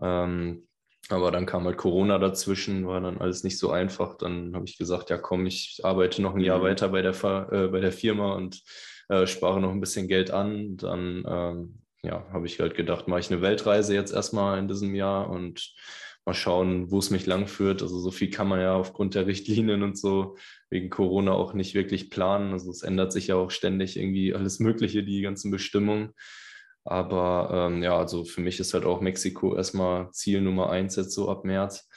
Ähm, 0.00 0.68
aber 1.08 1.30
dann 1.30 1.46
kam 1.46 1.64
halt 1.64 1.78
Corona 1.78 2.18
dazwischen, 2.18 2.86
war 2.86 3.00
dann 3.00 3.18
alles 3.18 3.42
nicht 3.42 3.58
so 3.58 3.70
einfach. 3.70 4.18
Dann 4.18 4.54
habe 4.54 4.66
ich 4.66 4.76
gesagt, 4.76 5.08
ja 5.08 5.16
komm, 5.16 5.46
ich 5.46 5.80
arbeite 5.82 6.20
noch 6.20 6.34
ein 6.34 6.42
Jahr 6.42 6.58
mhm. 6.58 6.64
weiter 6.64 6.90
bei 6.90 7.00
der, 7.00 7.14
äh, 7.50 7.68
bei 7.68 7.80
der 7.80 7.92
Firma 7.92 8.34
und 8.34 8.62
äh, 9.08 9.26
spare 9.26 9.60
noch 9.60 9.70
ein 9.70 9.80
bisschen 9.80 10.08
Geld 10.08 10.30
an. 10.30 10.76
Dann 10.76 11.24
ähm, 11.26 11.85
ja, 12.06 12.26
habe 12.32 12.46
ich 12.46 12.60
halt 12.60 12.74
gedacht, 12.74 13.08
mache 13.08 13.20
ich 13.20 13.30
eine 13.30 13.42
Weltreise 13.42 13.94
jetzt 13.94 14.12
erstmal 14.12 14.58
in 14.58 14.68
diesem 14.68 14.94
Jahr 14.94 15.28
und 15.28 15.74
mal 16.24 16.34
schauen, 16.34 16.90
wo 16.90 16.98
es 16.98 17.10
mich 17.10 17.26
lang 17.26 17.46
führt. 17.46 17.82
Also 17.82 17.98
so 18.00 18.10
viel 18.10 18.30
kann 18.30 18.48
man 18.48 18.60
ja 18.60 18.74
aufgrund 18.74 19.14
der 19.14 19.26
Richtlinien 19.26 19.82
und 19.82 19.96
so 19.98 20.36
wegen 20.70 20.90
Corona 20.90 21.32
auch 21.32 21.54
nicht 21.54 21.74
wirklich 21.74 22.10
planen. 22.10 22.52
Also 22.52 22.70
es 22.70 22.82
ändert 22.82 23.12
sich 23.12 23.28
ja 23.28 23.36
auch 23.36 23.50
ständig 23.50 23.96
irgendwie 23.96 24.34
alles 24.34 24.58
Mögliche, 24.58 25.04
die 25.04 25.20
ganzen 25.20 25.50
Bestimmungen. 25.50 26.12
Aber 26.84 27.68
ähm, 27.70 27.82
ja, 27.82 27.96
also 27.96 28.24
für 28.24 28.40
mich 28.40 28.60
ist 28.60 28.74
halt 28.74 28.84
auch 28.84 29.00
Mexiko 29.00 29.56
erstmal 29.56 30.10
Ziel 30.12 30.40
Nummer 30.40 30.70
eins 30.70 30.96
jetzt 30.96 31.12
so 31.12 31.28
ab 31.28 31.44
März. 31.44 31.88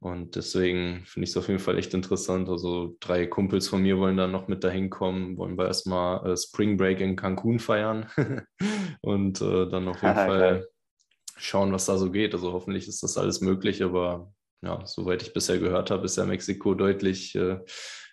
Und 0.00 0.36
deswegen 0.36 1.04
finde 1.06 1.24
ich 1.24 1.30
es 1.30 1.36
auf 1.36 1.48
jeden 1.48 1.60
Fall 1.60 1.78
echt 1.78 1.94
interessant. 1.94 2.48
Also 2.48 2.96
drei 3.00 3.26
Kumpels 3.26 3.68
von 3.68 3.82
mir 3.82 3.98
wollen 3.98 4.18
dann 4.18 4.32
noch 4.32 4.48
mit 4.48 4.62
dahin 4.62 4.90
kommen, 4.90 5.38
wollen 5.38 5.56
wir 5.56 5.66
erstmal 5.66 6.30
äh, 6.30 6.36
Spring 6.36 6.76
Break 6.76 7.00
in 7.00 7.16
Cancun 7.16 7.58
feiern 7.58 8.06
und 9.00 9.40
äh, 9.40 9.68
dann 9.68 9.88
auf 9.88 10.02
jeden 10.02 10.14
Fall 10.14 10.68
schauen, 11.36 11.72
was 11.72 11.86
da 11.86 11.96
so 11.96 12.10
geht. 12.10 12.34
Also 12.34 12.52
hoffentlich 12.52 12.86
ist 12.86 13.02
das 13.02 13.16
alles 13.16 13.40
möglich, 13.40 13.82
aber 13.82 14.32
ja, 14.62 14.84
soweit 14.86 15.22
ich 15.22 15.32
bisher 15.32 15.58
gehört 15.58 15.90
habe, 15.90 16.04
ist 16.04 16.16
ja 16.16 16.24
Mexiko 16.24 16.74
deutlich 16.74 17.34
äh, 17.34 17.58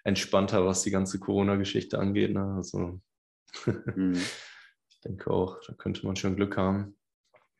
entspannter, 0.04 0.66
was 0.66 0.84
die 0.84 0.92
ganze 0.92 1.20
Corona-Geschichte 1.20 2.00
angeht. 2.00 2.34
Ne? 2.34 2.54
Also 2.56 3.00
mhm. 3.96 4.16
ich 4.16 5.00
denke 5.02 5.32
auch, 5.32 5.60
da 5.66 5.74
könnte 5.74 6.06
man 6.06 6.16
schon 6.16 6.36
Glück 6.36 6.58
haben. 6.58 6.98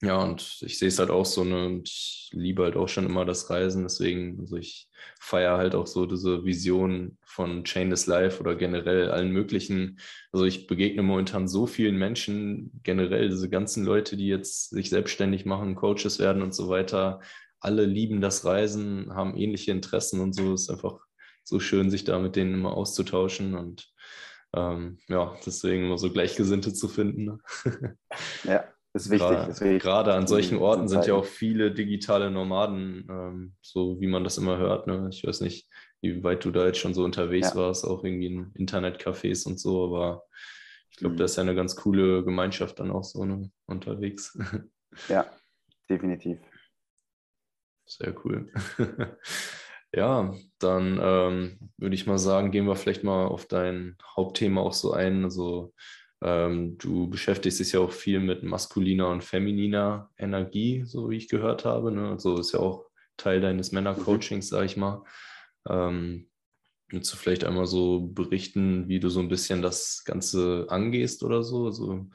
Ja, 0.04 0.18
und 0.24 0.58
ich 0.62 0.80
sehe 0.80 0.88
es 0.88 0.98
halt 0.98 1.12
auch 1.12 1.26
so, 1.26 1.44
ne, 1.44 1.68
und 1.68 1.88
ich 1.88 2.30
liebe 2.34 2.64
halt 2.64 2.76
auch 2.76 2.90
schon 2.90 3.06
immer 3.06 3.24
das 3.24 3.52
Reisen, 3.52 3.84
deswegen, 3.84 4.40
also 4.40 4.58
ich 4.58 4.90
feiere 5.20 5.58
halt 5.58 5.76
auch 5.76 5.86
so 5.86 6.08
diese 6.08 6.44
Vision 6.44 7.20
von 7.24 7.64
Chainless 7.66 8.08
Life 8.08 8.40
oder 8.40 8.56
generell 8.56 9.12
allen 9.12 9.30
möglichen. 9.32 10.00
Also 10.32 10.46
ich 10.46 10.66
begegne 10.66 11.04
momentan 11.04 11.48
so 11.48 11.68
vielen 11.68 11.98
Menschen, 11.98 12.72
generell 12.82 13.30
diese 13.30 13.48
ganzen 13.48 13.86
Leute, 13.86 14.18
die 14.18 14.28
jetzt 14.28 14.72
sich 14.72 14.90
selbstständig 14.90 15.46
machen, 15.46 15.76
Coaches 15.76 16.18
werden 16.18 16.42
und 16.42 16.56
so 16.56 16.68
weiter. 16.68 17.20
Alle 17.60 17.86
lieben 17.86 18.22
das 18.22 18.44
Reisen, 18.44 19.14
haben 19.14 19.38
ähnliche 19.38 19.72
Interessen 19.72 20.20
und 20.20 20.34
so. 20.34 20.54
Es 20.54 20.64
ist 20.64 20.70
einfach 20.72 21.00
so 21.44 21.60
schön, 21.60 21.92
sich 21.92 22.06
da 22.06 22.18
mit 22.18 22.36
denen 22.36 22.56
immer 22.56 22.74
auszutauschen 22.74 23.54
und 23.54 23.94
ähm, 24.54 24.98
ja, 25.08 25.36
deswegen 25.46 25.86
immer 25.86 26.00
so 26.00 26.12
Gleichgesinnte 26.12 26.74
zu 26.74 26.88
finden. 26.88 27.26
Ne? 27.26 27.98
ja. 28.46 28.64
Ist 28.94 29.10
wichtig, 29.10 29.30
gerade, 29.30 29.52
ist 29.52 29.62
wichtig. 29.62 29.82
Gerade 29.82 30.14
an 30.14 30.28
solchen 30.28 30.58
Orten 30.58 30.88
sind 30.90 31.06
ja 31.06 31.14
auch 31.14 31.26
viele 31.26 31.72
digitale 31.72 32.30
Nomaden, 32.30 33.08
ähm, 33.10 33.56
so 33.62 34.02
wie 34.02 34.08
man 34.08 34.24
das 34.24 34.38
immer 34.38 34.58
hört. 34.58 34.88
Ne? 34.88 35.08
Ich 35.12 35.26
weiß 35.26 35.42
nicht, 35.42 35.70
wie 36.02 36.24
weit 36.24 36.44
du 36.44 36.52
da 36.52 36.66
jetzt 36.66 36.80
schon 36.80 36.94
so 36.94 37.04
unterwegs 37.04 37.52
ja. 37.52 37.56
warst, 37.56 37.86
auch 37.86 38.04
irgendwie 38.04 38.28
in 38.28 38.54
Internetcafés 38.54 39.48
und 39.48 39.60
so, 39.60 39.86
aber 39.86 40.26
ich 40.90 40.98
glaube, 40.98 41.14
mhm. 41.14 41.18
da 41.18 41.26
ist 41.26 41.38
ja 41.38 41.44
eine 41.44 41.56
ganz 41.56 41.76
coole 41.76 42.24
Gemeinschaft 42.24 42.80
dann 42.80 42.92
auch 42.92 43.04
so 43.04 43.24
ne, 43.24 43.50
unterwegs. 43.66 44.38
Ja, 45.08 45.26
definitiv. 45.90 46.40
Sehr 47.86 48.14
cool. 48.26 48.52
ja, 49.94 50.34
dann 50.60 51.00
ähm, 51.02 51.72
würde 51.78 51.96
ich 51.96 52.08
mal 52.08 52.18
sagen, 52.18 52.52
gehen 52.52 52.68
wir 52.68 52.76
vielleicht 52.76 53.04
mal 53.04 53.26
auf 53.28 53.46
dein 53.46 53.98
Hauptthema 54.16 54.62
auch 54.62 54.74
so 54.74 54.92
ein. 54.92 55.24
Also 55.24 55.74
ähm, 56.22 56.78
du 56.78 57.10
beschäftigst 57.10 57.60
dich 57.60 57.72
ja 57.74 57.80
auch 57.80 57.92
viel 57.92 58.20
mit 58.20 58.44
maskuliner 58.44 59.10
und 59.10 59.24
femininer 59.24 60.10
Energie, 60.18 60.84
so 60.86 61.10
wie 61.10 61.18
ich 61.18 61.30
gehört 61.30 61.66
habe. 61.66 61.92
Ne? 61.92 62.10
Also 62.10 62.38
ist 62.40 62.54
ja 62.54 62.60
auch 62.60 62.86
Teil 63.18 63.42
deines 63.42 63.72
Männercoachings, 63.72 64.50
sag 64.50 64.66
ich 64.66 64.78
mal. 64.78 65.04
Ähm, 65.68 66.30
willst 66.90 67.12
du 67.12 67.18
vielleicht 67.18 67.44
einmal 67.44 67.66
so 67.66 68.08
berichten, 68.08 68.88
wie 68.88 69.00
du 69.00 69.10
so 69.10 69.20
ein 69.20 69.30
bisschen 69.30 69.62
das 69.62 70.04
Ganze 70.06 70.68
angehst 70.70 71.24
oder 71.24 71.44
so? 71.44 71.66
Also 71.66 72.08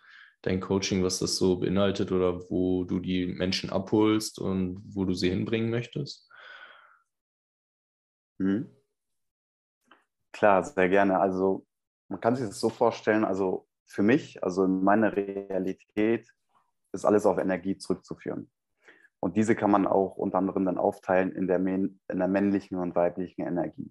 dein 0.43 0.61
Coaching, 0.61 1.03
was 1.03 1.19
das 1.19 1.37
so 1.37 1.59
beinhaltet 1.59 2.13
oder 2.13 2.49
wo 2.51 2.85
du 2.85 3.01
die 3.01 3.27
Menschen 3.27 3.71
abholst 3.71 4.39
und 4.39 4.83
wo 4.87 5.05
du 5.05 5.15
sie 5.15 5.31
hinbringen 5.31 5.71
möchtest? 5.71 6.31
Mhm. 8.39 8.71
Klar, 10.33 10.63
sehr 10.63 10.89
gerne. 10.89 11.19
Also 11.19 11.67
man 12.09 12.21
kann 12.21 12.37
sich 12.37 12.47
das 12.47 12.61
so 12.61 12.69
vorstellen, 12.69 13.25
also 13.25 13.67
für 13.87 14.03
mich, 14.03 14.43
also 14.43 14.65
in 14.65 14.83
meiner 14.83 15.17
Realität, 15.17 16.29
ist 16.93 17.05
alles 17.05 17.27
auf 17.27 17.39
Energie 17.39 17.77
zurückzuführen. 17.77 18.51
Und 19.21 19.37
diese 19.37 19.55
kann 19.57 19.71
man 19.71 19.87
auch 19.87 20.17
unter 20.17 20.39
anderem 20.39 20.65
dann 20.65 20.79
aufteilen 20.79 21.33
in 21.33 21.47
der, 21.47 21.59
in 21.59 21.99
der 22.09 22.29
männlichen 22.29 22.79
und 22.79 22.95
weiblichen 22.95 23.43
Energie. 23.43 23.91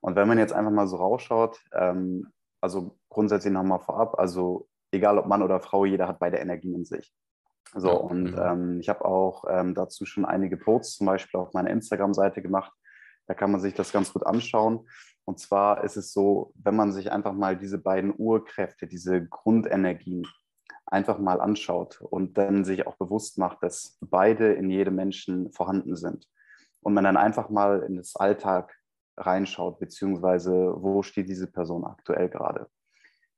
Und 0.00 0.16
wenn 0.16 0.28
man 0.28 0.38
jetzt 0.38 0.52
einfach 0.52 0.72
mal 0.72 0.86
so 0.86 0.96
rausschaut, 0.96 1.60
ähm, 1.72 2.32
also 2.60 2.98
grundsätzlich 3.08 3.52
nochmal 3.52 3.80
vorab, 3.80 4.18
also 4.18 4.68
egal 4.90 5.18
ob 5.18 5.26
Mann 5.26 5.42
oder 5.42 5.60
Frau, 5.60 5.84
jeder 5.84 6.08
hat 6.08 6.18
beide 6.18 6.38
Energien 6.38 6.74
in 6.74 6.84
sich. 6.84 7.14
So, 7.74 7.92
und 7.92 8.32
mhm. 8.32 8.38
ähm, 8.38 8.80
ich 8.80 8.88
habe 8.88 9.04
auch 9.04 9.44
ähm, 9.48 9.74
dazu 9.74 10.06
schon 10.06 10.24
einige 10.24 10.56
Posts 10.56 10.96
zum 10.96 11.06
Beispiel 11.06 11.38
auf 11.38 11.52
meiner 11.52 11.70
Instagram-Seite 11.70 12.40
gemacht. 12.40 12.72
Da 13.26 13.34
kann 13.34 13.50
man 13.50 13.60
sich 13.60 13.74
das 13.74 13.92
ganz 13.92 14.12
gut 14.12 14.26
anschauen. 14.26 14.88
Und 15.28 15.38
zwar 15.38 15.84
ist 15.84 15.98
es 15.98 16.14
so, 16.14 16.54
wenn 16.54 16.74
man 16.74 16.90
sich 16.90 17.12
einfach 17.12 17.34
mal 17.34 17.54
diese 17.54 17.76
beiden 17.76 18.14
Urkräfte, 18.16 18.86
diese 18.86 19.26
Grundenergien 19.26 20.26
einfach 20.86 21.18
mal 21.18 21.42
anschaut 21.42 22.00
und 22.00 22.38
dann 22.38 22.64
sich 22.64 22.86
auch 22.86 22.96
bewusst 22.96 23.36
macht, 23.36 23.62
dass 23.62 23.98
beide 24.00 24.54
in 24.54 24.70
jedem 24.70 24.94
Menschen 24.94 25.52
vorhanden 25.52 25.96
sind. 25.96 26.26
Und 26.80 26.94
man 26.94 27.04
dann 27.04 27.18
einfach 27.18 27.50
mal 27.50 27.82
in 27.82 27.96
das 27.96 28.16
Alltag 28.16 28.74
reinschaut, 29.18 29.78
beziehungsweise 29.80 30.72
wo 30.78 31.02
steht 31.02 31.28
diese 31.28 31.52
Person 31.52 31.84
aktuell 31.84 32.30
gerade. 32.30 32.66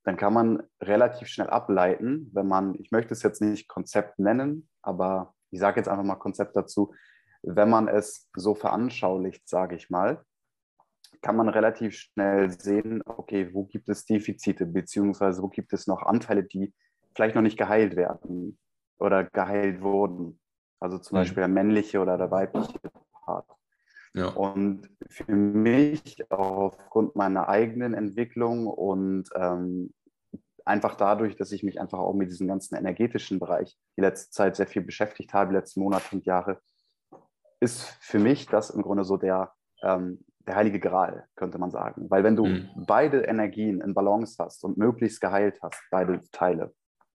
Dann 0.05 0.17
kann 0.17 0.33
man 0.33 0.63
relativ 0.81 1.27
schnell 1.27 1.51
ableiten, 1.51 2.31
wenn 2.33 2.47
man, 2.47 2.77
ich 2.77 2.93
möchte 2.93 3.15
es 3.15 3.25
jetzt 3.25 3.43
nicht 3.43 3.67
Konzept 3.67 4.21
nennen, 4.21 4.69
aber 4.81 5.35
ich 5.51 5.59
sage 5.59 5.81
jetzt 5.81 5.89
einfach 5.89 6.05
mal 6.05 6.15
Konzept 6.15 6.55
dazu, 6.55 6.95
wenn 7.43 7.69
man 7.69 7.89
es 7.89 8.31
so 8.37 8.55
veranschaulicht, 8.55 9.49
sage 9.49 9.75
ich 9.75 9.91
mal, 9.91 10.25
kann 11.23 11.37
man 11.37 11.49
relativ 11.49 11.95
schnell 11.95 12.51
sehen, 12.51 13.03
okay, 13.05 13.53
wo 13.53 13.65
gibt 13.65 13.89
es 13.89 14.05
Defizite, 14.05 14.67
beziehungsweise 14.67 15.43
wo 15.43 15.49
gibt 15.49 15.73
es 15.73 15.87
noch 15.87 16.03
Anteile, 16.03 16.45
die 16.45 16.73
vielleicht 17.15 17.35
noch 17.35 17.43
nicht 17.43 17.59
geheilt 17.59 17.97
werden 17.97 18.59
oder 18.99 19.25
geheilt 19.25 19.83
wurden. 19.83 20.41
Also 20.81 20.99
zum 20.99 21.17
mhm. 21.17 21.21
Beispiel 21.21 21.41
der 21.41 21.49
männliche 21.49 22.01
oder 22.01 22.17
der 22.17 22.31
weibliche 22.31 22.79
Part. 23.25 23.47
Ja. 24.15 24.29
Und 24.29 24.89
für 25.09 25.33
mich, 25.33 26.31
aufgrund 26.31 27.15
meiner 27.17 27.49
eigenen 27.49 27.95
Entwicklung 27.95 28.67
und 28.67 29.29
ähm, 29.35 29.93
einfach 30.65 30.97
dadurch, 30.97 31.37
dass 31.37 31.53
ich 31.53 31.63
mich 31.63 31.81
einfach 31.81 31.99
auch 31.99 32.15
mit 32.15 32.31
diesem 32.31 32.49
ganzen 32.49 32.77
energetischen 32.77 33.39
Bereich 33.39 33.79
die 33.97 34.01
letzte 34.01 34.31
Zeit 34.31 34.57
sehr 34.57 34.67
viel 34.67 34.83
beschäftigt 34.83 35.33
habe, 35.33 35.51
die 35.51 35.57
letzten 35.57 35.81
Monate 35.81 36.15
und 36.15 36.27
Jahre, 36.27 36.61
ist 37.61 37.85
für 38.01 38.19
mich 38.19 38.47
das 38.47 38.71
im 38.71 38.83
Grunde 38.83 39.05
so 39.05 39.17
der 39.17 39.53
ähm, 39.83 40.25
der 40.47 40.57
heilige 40.57 40.81
Gral, 40.81 41.27
könnte 41.37 41.59
man 41.59 41.71
sagen. 41.71 42.11
Weil 42.11 42.25
wenn 42.25 42.37
du 42.37 42.47
mhm. 42.47 42.69
beide 42.87 43.23
Energien 43.23 43.81
in 43.81 43.95
Balance 43.95 44.43
hast 44.43 44.65
und 44.65 44.79
möglichst 44.79 45.21
geheilt 45.21 45.59
hast, 45.63 45.83
beide 45.91 46.23
Teile, 46.33 46.73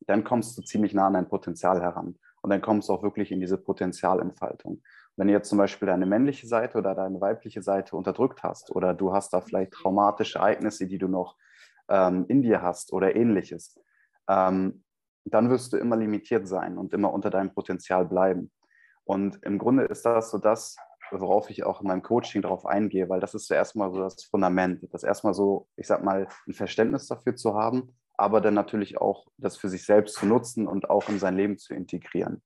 dann 0.06 0.24
kommst 0.24 0.58
du 0.58 0.62
ziemlich 0.62 0.94
nah 0.94 1.06
an 1.06 1.14
dein 1.14 1.28
Potenzial 1.28 1.80
heran. 1.80 2.18
Und 2.42 2.50
dann 2.50 2.60
kommst 2.60 2.88
du 2.88 2.92
auch 2.92 3.02
wirklich 3.02 3.30
in 3.30 3.40
diese 3.40 3.56
Potenzialentfaltung. 3.56 4.82
Wenn 5.16 5.28
du 5.28 5.32
jetzt 5.32 5.48
zum 5.48 5.58
Beispiel 5.58 5.86
deine 5.86 6.06
männliche 6.06 6.48
Seite 6.48 6.78
oder 6.78 6.94
deine 6.94 7.20
weibliche 7.20 7.62
Seite 7.62 7.96
unterdrückt 7.96 8.42
hast 8.42 8.74
oder 8.74 8.94
du 8.94 9.12
hast 9.12 9.32
da 9.32 9.40
vielleicht 9.40 9.72
traumatische 9.72 10.38
Ereignisse, 10.38 10.88
die 10.88 10.98
du 10.98 11.06
noch 11.06 11.36
ähm, 11.88 12.24
in 12.28 12.42
dir 12.42 12.62
hast 12.62 12.92
oder 12.92 13.14
ähnliches, 13.14 13.78
ähm, 14.28 14.82
dann 15.24 15.50
wirst 15.50 15.72
du 15.72 15.76
immer 15.76 15.96
limitiert 15.96 16.48
sein 16.48 16.78
und 16.78 16.92
immer 16.92 17.12
unter 17.12 17.30
deinem 17.30 17.54
Potenzial 17.54 18.06
bleiben. 18.06 18.50
Und 19.04 19.42
im 19.42 19.58
Grunde 19.58 19.84
ist 19.84 20.04
das 20.04 20.30
so 20.30 20.38
das, 20.38 20.76
worauf 21.20 21.50
ich 21.50 21.64
auch 21.64 21.80
in 21.80 21.88
meinem 21.88 22.02
Coaching 22.02 22.42
darauf 22.42 22.66
eingehe, 22.66 23.08
weil 23.08 23.20
das 23.20 23.34
ist 23.34 23.48
ja 23.50 23.56
erstmal 23.56 23.92
so 23.92 24.00
das 24.00 24.24
Fundament, 24.24 24.86
das 24.92 25.02
erstmal 25.02 25.34
so, 25.34 25.68
ich 25.76 25.86
sag 25.86 26.02
mal, 26.02 26.28
ein 26.46 26.54
Verständnis 26.54 27.06
dafür 27.06 27.36
zu 27.36 27.54
haben, 27.54 27.94
aber 28.14 28.40
dann 28.40 28.54
natürlich 28.54 28.98
auch 29.00 29.26
das 29.36 29.56
für 29.56 29.68
sich 29.68 29.84
selbst 29.84 30.16
zu 30.16 30.26
nutzen 30.26 30.66
und 30.66 30.90
auch 30.90 31.08
in 31.08 31.18
sein 31.18 31.36
Leben 31.36 31.58
zu 31.58 31.74
integrieren. 31.74 32.42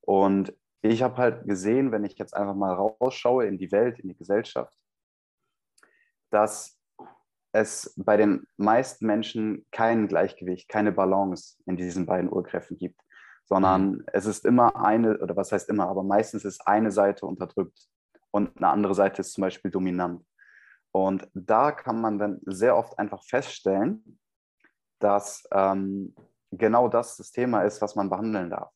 Und 0.00 0.54
ich 0.82 1.02
habe 1.02 1.16
halt 1.16 1.46
gesehen, 1.46 1.92
wenn 1.92 2.04
ich 2.04 2.18
jetzt 2.18 2.34
einfach 2.34 2.54
mal 2.54 2.74
rausschaue 2.74 3.46
in 3.46 3.58
die 3.58 3.70
Welt, 3.70 3.98
in 3.98 4.08
die 4.08 4.16
Gesellschaft, 4.16 4.74
dass 6.30 6.78
es 7.52 7.92
bei 7.96 8.16
den 8.16 8.46
meisten 8.56 9.06
Menschen 9.06 9.66
kein 9.72 10.08
Gleichgewicht, 10.08 10.68
keine 10.68 10.92
Balance 10.92 11.56
in 11.66 11.76
diesen 11.76 12.06
beiden 12.06 12.32
Urkräften 12.32 12.78
gibt 12.78 13.00
sondern 13.50 13.90
mhm. 13.90 14.04
es 14.12 14.26
ist 14.26 14.46
immer 14.46 14.76
eine, 14.76 15.18
oder 15.18 15.36
was 15.36 15.52
heißt 15.52 15.68
immer, 15.68 15.88
aber 15.88 16.02
meistens 16.02 16.44
ist 16.44 16.66
eine 16.66 16.92
Seite 16.92 17.26
unterdrückt 17.26 17.88
und 18.30 18.56
eine 18.56 18.68
andere 18.68 18.94
Seite 18.94 19.20
ist 19.20 19.32
zum 19.32 19.42
Beispiel 19.42 19.70
dominant. 19.70 20.24
Und 20.92 21.28
da 21.34 21.72
kann 21.72 22.00
man 22.00 22.18
dann 22.18 22.40
sehr 22.44 22.76
oft 22.76 22.98
einfach 22.98 23.22
feststellen, 23.24 24.18
dass 24.98 25.44
ähm, 25.52 26.14
genau 26.50 26.88
das 26.88 27.16
das 27.16 27.30
Thema 27.30 27.62
ist, 27.62 27.80
was 27.80 27.94
man 27.94 28.10
behandeln 28.10 28.50
darf. 28.50 28.72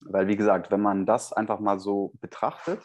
Weil, 0.00 0.28
wie 0.28 0.36
gesagt, 0.36 0.70
wenn 0.70 0.80
man 0.80 1.06
das 1.06 1.32
einfach 1.32 1.60
mal 1.60 1.78
so 1.78 2.12
betrachtet 2.20 2.84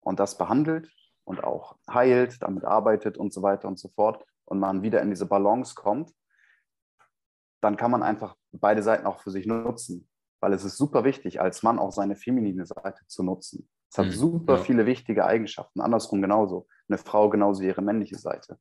und 0.00 0.18
das 0.18 0.38
behandelt 0.38 0.90
und 1.24 1.44
auch 1.44 1.76
heilt, 1.90 2.42
damit 2.42 2.64
arbeitet 2.64 3.18
und 3.18 3.32
so 3.32 3.42
weiter 3.42 3.68
und 3.68 3.78
so 3.78 3.88
fort 3.88 4.24
und 4.44 4.58
man 4.58 4.82
wieder 4.82 5.02
in 5.02 5.10
diese 5.10 5.26
Balance 5.26 5.74
kommt, 5.74 6.12
dann 7.60 7.76
kann 7.76 7.90
man 7.90 8.02
einfach 8.02 8.36
beide 8.52 8.82
Seiten 8.82 9.06
auch 9.06 9.20
für 9.20 9.30
sich 9.30 9.46
nutzen. 9.46 10.08
Weil 10.40 10.52
es 10.52 10.64
ist 10.64 10.76
super 10.76 11.04
wichtig, 11.04 11.40
als 11.40 11.62
Mann 11.62 11.78
auch 11.78 11.92
seine 11.92 12.16
feminine 12.16 12.66
Seite 12.66 13.06
zu 13.06 13.22
nutzen. 13.22 13.68
Es 13.90 13.98
hat 13.98 14.06
mhm, 14.06 14.12
super 14.12 14.56
ja. 14.56 14.62
viele 14.62 14.86
wichtige 14.86 15.24
Eigenschaften. 15.24 15.80
Andersrum 15.80 16.22
genauso. 16.22 16.66
Eine 16.88 16.98
Frau 16.98 17.30
genauso 17.30 17.62
wie 17.62 17.66
ihre 17.66 17.82
männliche 17.82 18.16
Seite. 18.16 18.58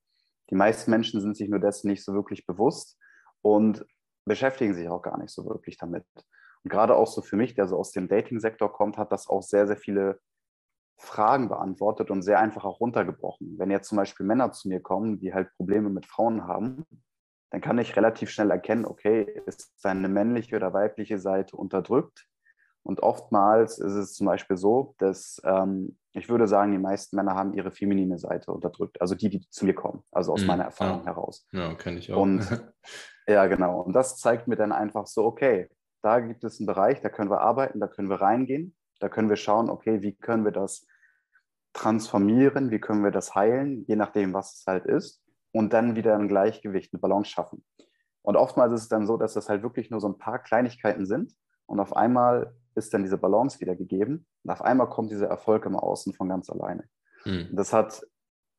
Die 0.49 0.55
meisten 0.55 0.91
Menschen 0.91 1.21
sind 1.21 1.35
sich 1.35 1.49
nur 1.49 1.59
dessen 1.59 1.87
nicht 1.87 2.03
so 2.03 2.13
wirklich 2.13 2.45
bewusst 2.45 2.97
und 3.41 3.85
beschäftigen 4.25 4.73
sich 4.73 4.89
auch 4.89 5.01
gar 5.01 5.17
nicht 5.17 5.31
so 5.31 5.45
wirklich 5.45 5.77
damit. 5.77 6.05
Und 6.63 6.71
gerade 6.71 6.95
auch 6.95 7.07
so 7.07 7.21
für 7.21 7.35
mich, 7.35 7.55
der 7.55 7.67
so 7.67 7.77
aus 7.77 7.91
dem 7.91 8.07
Dating-Sektor 8.07 8.71
kommt, 8.71 8.97
hat 8.97 9.11
das 9.11 9.27
auch 9.27 9.43
sehr, 9.43 9.67
sehr 9.67 9.77
viele 9.77 10.19
Fragen 10.97 11.49
beantwortet 11.49 12.09
und 12.09 12.21
sehr 12.21 12.39
einfach 12.39 12.63
auch 12.65 12.79
runtergebrochen. 12.79 13.59
Wenn 13.59 13.69
jetzt 13.69 13.89
zum 13.89 13.97
Beispiel 13.97 14.25
Männer 14.25 14.51
zu 14.51 14.67
mir 14.67 14.79
kommen, 14.79 15.19
die 15.19 15.33
halt 15.33 15.49
Probleme 15.57 15.89
mit 15.89 16.05
Frauen 16.05 16.47
haben, 16.47 16.85
dann 17.51 17.61
kann 17.61 17.77
ich 17.77 17.95
relativ 17.95 18.29
schnell 18.29 18.51
erkennen, 18.51 18.85
okay, 18.85 19.41
ist 19.45 19.79
seine 19.79 20.09
männliche 20.09 20.55
oder 20.55 20.73
weibliche 20.73 21.19
Seite 21.19 21.55
unterdrückt? 21.55 22.27
Und 22.85 23.01
oftmals 23.01 23.79
ist 23.79 23.93
es 23.93 24.13
zum 24.13 24.27
Beispiel 24.27 24.57
so, 24.57 24.93
dass 24.99 25.41
ähm, 25.43 25.97
ich 26.11 26.29
würde 26.29 26.47
sagen, 26.47 26.71
die 26.71 26.77
meisten 26.77 27.15
Männer 27.15 27.33
haben 27.33 27.53
ihre 27.53 27.71
feminine 27.71 28.19
Seite 28.19 28.51
unterdrückt, 28.51 29.01
also 29.01 29.15
die, 29.15 29.27
die 29.27 29.49
zu 29.49 29.65
mir 29.65 29.73
kommen, 29.73 30.03
also 30.11 30.33
aus 30.33 30.41
mhm, 30.41 30.47
meiner 30.47 30.63
Erfahrung 30.65 30.99
ja. 30.99 31.07
heraus. 31.07 31.47
Ja, 31.51 31.73
kenne 31.73 31.97
ich 31.97 32.13
auch. 32.13 32.21
Und 32.21 32.47
ja, 33.27 33.47
genau. 33.47 33.81
Und 33.81 33.93
das 33.93 34.17
zeigt 34.19 34.47
mir 34.47 34.55
dann 34.55 34.71
einfach 34.71 35.07
so, 35.07 35.25
okay, 35.25 35.67
da 36.03 36.19
gibt 36.19 36.43
es 36.43 36.59
einen 36.59 36.67
Bereich, 36.67 37.01
da 37.01 37.09
können 37.09 37.31
wir 37.31 37.41
arbeiten, 37.41 37.79
da 37.79 37.87
können 37.87 38.07
wir 38.07 38.21
reingehen, 38.21 38.75
da 38.99 39.09
können 39.09 39.29
wir 39.29 39.35
schauen, 39.35 39.71
okay, 39.71 40.03
wie 40.03 40.13
können 40.13 40.45
wir 40.45 40.51
das 40.51 40.85
transformieren, 41.73 42.69
wie 42.69 42.79
können 42.79 43.03
wir 43.03 43.11
das 43.11 43.33
heilen, 43.33 43.83
je 43.87 43.95
nachdem, 43.95 44.31
was 44.31 44.59
es 44.59 44.67
halt 44.67 44.85
ist, 44.85 45.23
und 45.51 45.73
dann 45.73 45.95
wieder 45.95 46.15
ein 46.15 46.27
Gleichgewicht, 46.27 46.93
eine 46.93 46.99
Balance 46.99 47.31
schaffen. 47.31 47.65
Und 48.21 48.35
oftmals 48.35 48.73
ist 48.73 48.81
es 48.83 48.89
dann 48.89 49.07
so, 49.07 49.17
dass 49.17 49.33
das 49.33 49.49
halt 49.49 49.63
wirklich 49.63 49.89
nur 49.89 49.99
so 49.99 50.07
ein 50.07 50.19
paar 50.19 50.37
Kleinigkeiten 50.37 51.07
sind 51.07 51.33
und 51.65 51.79
auf 51.79 51.95
einmal 51.95 52.55
ist 52.75 52.93
dann 52.93 53.03
diese 53.03 53.17
Balance 53.17 53.59
wieder 53.59 53.75
gegeben 53.75 54.25
und 54.43 54.51
auf 54.51 54.61
einmal 54.61 54.89
kommt 54.89 55.11
dieser 55.11 55.27
Erfolg 55.27 55.65
im 55.65 55.75
Außen 55.75 56.13
von 56.13 56.29
ganz 56.29 56.49
alleine. 56.49 56.87
Mhm. 57.25 57.49
Das 57.53 57.73
hat 57.73 58.05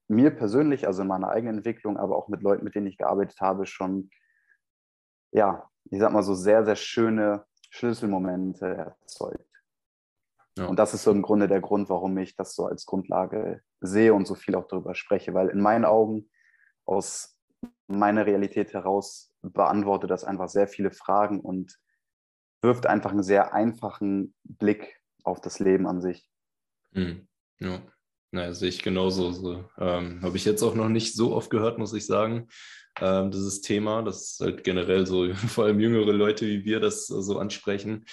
mir 0.09 0.31
persönlich, 0.31 0.87
also 0.87 1.03
in 1.03 1.09
meiner 1.09 1.29
eigenen 1.29 1.59
Entwicklung, 1.59 1.97
aber 1.97 2.17
auch 2.17 2.29
mit 2.29 2.43
Leuten, 2.43 2.65
mit 2.65 2.75
denen 2.75 2.87
ich 2.87 2.99
gearbeitet 2.99 3.41
habe, 3.41 3.67
schon, 3.67 4.11
ja, 5.33 5.69
ich 5.91 6.01
sag 6.01 6.13
mal 6.13 6.23
so 6.23 6.35
sehr, 6.35 6.65
sehr 6.65 6.77
schöne 6.77 7.45
Schlüsselmomente 7.71 8.67
erzeugt. 8.67 9.45
Ja. 10.59 10.67
Und 10.67 10.79
das 10.79 10.95
ist 10.95 11.03
so 11.03 11.11
im 11.11 11.23
Grunde 11.23 11.49
der 11.49 11.61
Grund, 11.61 11.91
warum 11.91 12.17
ich 12.19 12.35
das 12.37 12.55
so 12.55 12.67
als 12.67 12.87
Grundlage 12.87 13.61
sehe 13.81 14.15
und 14.15 14.27
so 14.27 14.35
viel 14.35 14.55
auch 14.55 14.67
darüber 14.67 14.95
spreche, 14.95 15.35
weil 15.35 15.49
in 15.49 15.61
meinen 15.61 15.85
Augen 15.85 16.31
aus 16.87 17.39
meiner 17.89 18.27
Realität 18.27 18.73
heraus 18.73 19.33
beantwortet 19.43 20.11
das 20.11 20.25
einfach 20.25 20.49
sehr 20.49 20.67
viele 20.69 20.91
Fragen 20.91 21.41
und 21.41 21.79
wirft 22.67 22.87
einfach 22.87 23.13
einen 23.13 23.23
sehr 23.23 23.55
einfachen 23.55 24.35
Blick 24.45 25.01
auf 25.23 25.41
das 25.41 25.61
Leben 25.61 25.87
an 25.87 26.01
sich. 26.01 26.29
Mhm. 26.93 27.27
Ja. 27.61 27.81
Naja, 28.33 28.53
sehe 28.53 28.69
ich 28.69 28.83
genauso. 28.83 29.31
So, 29.31 29.65
ähm, 29.79 30.21
Habe 30.23 30.37
ich 30.37 30.45
jetzt 30.45 30.63
auch 30.63 30.75
noch 30.75 30.89
nicht 30.89 31.15
so 31.15 31.35
oft 31.35 31.49
gehört, 31.49 31.79
muss 31.79 31.95
ich 31.95 32.05
sagen. 32.05 32.49
Ähm, 33.01 33.31
dieses 33.31 33.61
Thema, 33.61 34.03
das 34.03 34.39
halt 34.41 34.65
generell 34.65 35.07
so, 35.07 35.33
vor 35.35 35.65
allem 35.65 35.81
jüngere 35.81 36.13
Leute 36.13 36.47
wie 36.47 36.65
wir 36.65 36.81
das 36.81 37.07
so 37.07 37.39
ansprechen. 37.39 38.05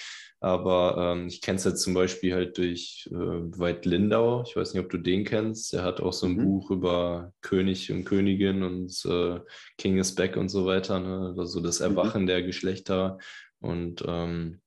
Aber 0.44 0.98
ähm, 0.98 1.28
ich 1.28 1.40
kenne 1.40 1.56
es 1.56 1.64
jetzt 1.64 1.82
zum 1.82 1.94
Beispiel 1.94 2.34
halt 2.34 2.58
durch 2.58 3.08
äh, 3.10 3.16
Veit 3.16 3.86
Lindau. 3.86 4.44
Ich 4.46 4.58
weiß 4.58 4.74
nicht, 4.74 4.84
ob 4.84 4.90
du 4.90 4.98
den 4.98 5.24
kennst. 5.24 5.74
Er 5.74 5.84
hat 5.84 6.02
auch 6.02 6.12
so 6.12 6.28
ein 6.28 6.34
mhm. 6.34 6.44
Buch 6.44 6.70
über 6.70 7.32
König 7.42 7.90
und 7.94 8.04
Königin 8.04 8.62
und 8.62 9.06
äh, 9.06 9.40
King 9.78 10.00
is 10.00 10.14
Back 10.16 10.36
und 10.36 10.50
so 10.50 10.66
weiter. 10.66 11.00
Ne? 11.00 11.34
Also 11.38 11.62
das 11.62 11.80
mhm. 11.80 11.86
Erwachen 11.86 12.24
mhm. 12.24 12.28
der 12.28 12.44
Geschlechter 12.44 13.20
und 13.64 14.04
ähm, 14.08 14.62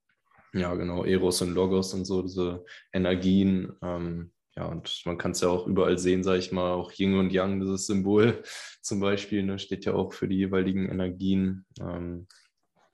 ja, 0.53 0.75
genau, 0.75 1.05
Eros 1.05 1.43
und 1.43 1.55
Logos 1.55 1.93
und 1.95 2.05
so, 2.05 2.23
diese 2.23 2.65
Energien. 2.93 3.73
Ähm, 3.83 4.33
ja, 4.57 4.65
und 4.67 5.03
man 5.05 5.19
kann 5.19 5.33
es 5.33 5.43
ja 5.43 5.49
auch 5.49 5.67
überall 5.67 5.99
sehen, 5.99 6.25
sage 6.25 6.39
ich 6.39 6.51
mal, 6.51 6.73
auch 6.73 6.93
Yin 6.93 7.19
und 7.19 7.31
Yang, 7.31 7.61
dieses 7.61 7.87
Symbol 7.87 8.43
zum 8.81 9.01
Beispiel, 9.01 9.43
ne, 9.43 9.59
steht 9.59 9.85
ja 9.85 9.93
auch 9.93 10.15
für 10.15 10.29
die 10.29 10.37
jeweiligen 10.37 10.89
Energien. 10.89 11.67
Ähm, 11.79 12.27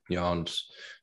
ja, 0.08 0.30
und 0.32 0.50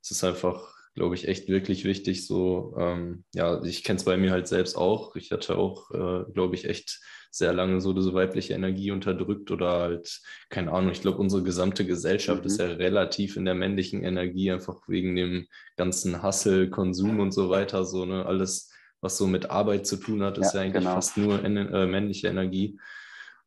es 0.01 0.11
ist 0.11 0.23
einfach, 0.23 0.75
glaube 0.95 1.15
ich, 1.15 1.27
echt 1.27 1.47
wirklich 1.47 1.85
wichtig. 1.85 2.25
So, 2.25 2.75
ähm, 2.77 3.23
ja, 3.33 3.63
ich 3.63 3.83
kenne 3.83 3.97
es 3.97 4.05
bei 4.05 4.17
mir 4.17 4.31
halt 4.31 4.47
selbst 4.47 4.75
auch. 4.75 5.15
Ich 5.15 5.31
hatte 5.31 5.57
auch, 5.57 5.91
äh, 5.91 6.31
glaube 6.31 6.55
ich, 6.55 6.65
echt 6.65 6.99
sehr 7.31 7.53
lange 7.53 7.79
so 7.79 7.93
diese 7.93 8.13
weibliche 8.13 8.53
Energie 8.53 8.91
unterdrückt 8.91 9.51
oder 9.51 9.71
halt, 9.71 10.21
keine 10.49 10.71
Ahnung, 10.71 10.91
ich 10.91 11.01
glaube, 11.01 11.19
unsere 11.19 11.43
gesamte 11.43 11.85
Gesellschaft 11.85 12.41
mhm. 12.41 12.47
ist 12.47 12.59
ja 12.59 12.65
relativ 12.65 13.37
in 13.37 13.45
der 13.45 13.55
männlichen 13.55 14.03
Energie, 14.03 14.51
einfach 14.51 14.87
wegen 14.87 15.15
dem 15.15 15.47
ganzen 15.77 16.23
Hassel, 16.23 16.69
Konsum 16.69 17.19
und 17.19 17.31
so 17.31 17.49
weiter, 17.49 17.85
so, 17.85 18.05
ne, 18.05 18.25
alles, 18.25 18.71
was 19.01 19.17
so 19.17 19.27
mit 19.27 19.51
Arbeit 19.51 19.85
zu 19.85 19.97
tun 19.97 20.23
hat, 20.23 20.37
ist 20.37 20.53
ja, 20.53 20.61
ja 20.61 20.65
eigentlich 20.65 20.83
genau. 20.83 20.95
fast 20.95 21.17
nur 21.17 21.43
äh, 21.43 21.85
männliche 21.85 22.27
Energie. 22.27 22.79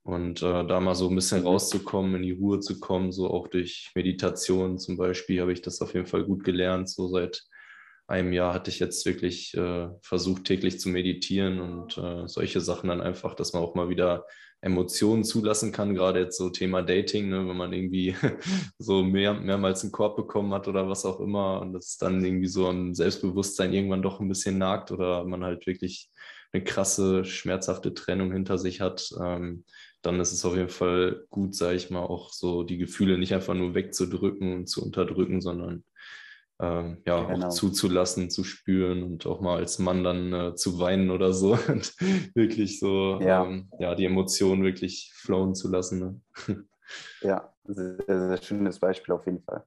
Und 0.05 0.43
äh, 0.43 0.67
da 0.67 0.81
mal 0.81 0.97
so 0.97 1.09
ein 1.09 1.15
bisschen 1.15 1.45
rauszukommen, 1.45 2.17
in 2.17 2.23
die 2.23 2.33
Ruhe 2.33 2.59
zu 2.61 2.81
kommen, 2.81 3.12
so 3.12 3.31
auch 3.31 3.47
durch 3.49 3.93
Meditation 3.95 4.79
zum 4.79 4.97
Beispiel, 4.97 5.41
habe 5.41 5.53
ich 5.53 5.62
das 5.62 5.81
auf 5.81 5.95
jeden 5.95 6.07
Fall 6.07 6.25
gut 6.25 6.43
gelernt, 6.43 6.88
so 6.88 7.09
seit 7.09 7.45
einem 8.09 8.33
Jahr 8.33 8.53
hatte 8.53 8.71
ich 8.71 8.81
jetzt 8.81 9.07
wirklich 9.07 9.55
äh, 9.57 9.88
versucht, 10.03 10.45
täglich 10.45 10.81
zu 10.81 10.88
meditieren 10.88 11.61
und 11.61 11.97
äh, 11.99 12.27
solche 12.27 12.61
Sachen 12.61 12.88
dann 12.88 13.01
einfach, 13.01 13.35
dass 13.35 13.53
man 13.53 13.62
auch 13.62 13.75
mal 13.75 13.88
wieder 13.88 14.27
Emotionen 14.61 15.25
zulassen 15.25 15.73
kann, 15.73 15.95
gerade 15.95 16.21
jetzt 16.21 16.37
so 16.37 16.51
Thema 16.51 16.83
Dating, 16.83 17.29
ne, 17.29 17.49
wenn 17.49 17.57
man 17.57 17.73
irgendwie 17.73 18.15
so 18.79 19.03
mehr, 19.03 19.35
mehrmals 19.35 19.83
einen 19.83 19.93
Korb 19.93 20.17
bekommen 20.17 20.53
hat 20.53 20.69
oder 20.69 20.88
was 20.88 21.05
auch 21.05 21.21
immer 21.21 21.61
und 21.61 21.73
das 21.73 21.97
dann 21.97 22.25
irgendwie 22.25 22.49
so 22.49 22.69
am 22.69 22.95
Selbstbewusstsein 22.95 23.73
irgendwann 23.73 24.03
doch 24.03 24.21
ein 24.21 24.29
bisschen 24.29 24.59
nagt 24.59 24.93
oder 24.93 25.25
man 25.25 25.45
halt 25.45 25.67
wirklich 25.67 26.11
eine 26.53 26.62
krasse, 26.62 27.25
schmerzhafte 27.25 27.95
Trennung 27.95 28.31
hinter 28.33 28.59
sich 28.59 28.81
hat, 28.81 29.11
ähm, 29.21 29.65
dann 30.03 30.21
ist 30.21 30.33
es 30.33 30.45
auf 30.45 30.57
jeden 30.57 30.69
Fall 30.69 31.27
gut, 31.31 31.55
sage 31.55 31.77
ich 31.77 31.91
mal, 31.91 32.03
auch 32.03 32.33
so 32.33 32.62
die 32.65 32.79
Gefühle 32.79 33.19
nicht 33.19 33.35
einfach 33.35 33.55
nur 33.55 33.75
wegzudrücken 33.75 34.53
und 34.55 34.67
zu 34.67 34.85
unterdrücken, 34.85 35.41
sondern 35.41 35.85
ähm, 36.61 37.03
ja, 37.07 37.25
genau. 37.25 37.47
auch 37.47 37.51
zuzulassen, 37.51 38.31
zu 38.31 38.45
spüren 38.45 39.03
und 39.03 39.27
auch 39.27 39.41
mal 39.41 39.57
als 39.57 39.79
Mann 39.79 40.05
dann 40.05 40.33
äh, 40.33 40.55
zu 40.55 40.79
weinen 40.79 41.11
oder 41.11 41.33
so 41.33 41.53
und 41.69 41.95
wirklich 42.35 42.79
so 42.79 43.21
ja. 43.21 43.45
Ähm, 43.45 43.71
ja, 43.79 43.95
die 43.95 44.05
Emotionen 44.05 44.62
wirklich 44.62 45.12
flowen 45.15 45.55
zu 45.55 45.71
lassen. 45.71 46.23
Ne? 46.47 46.67
ja, 47.23 47.53
sehr, 47.65 47.97
sehr 48.07 48.43
schönes 48.43 48.79
Beispiel 48.79 49.15
auf 49.15 49.27
jeden 49.27 49.43
Fall. 49.43 49.65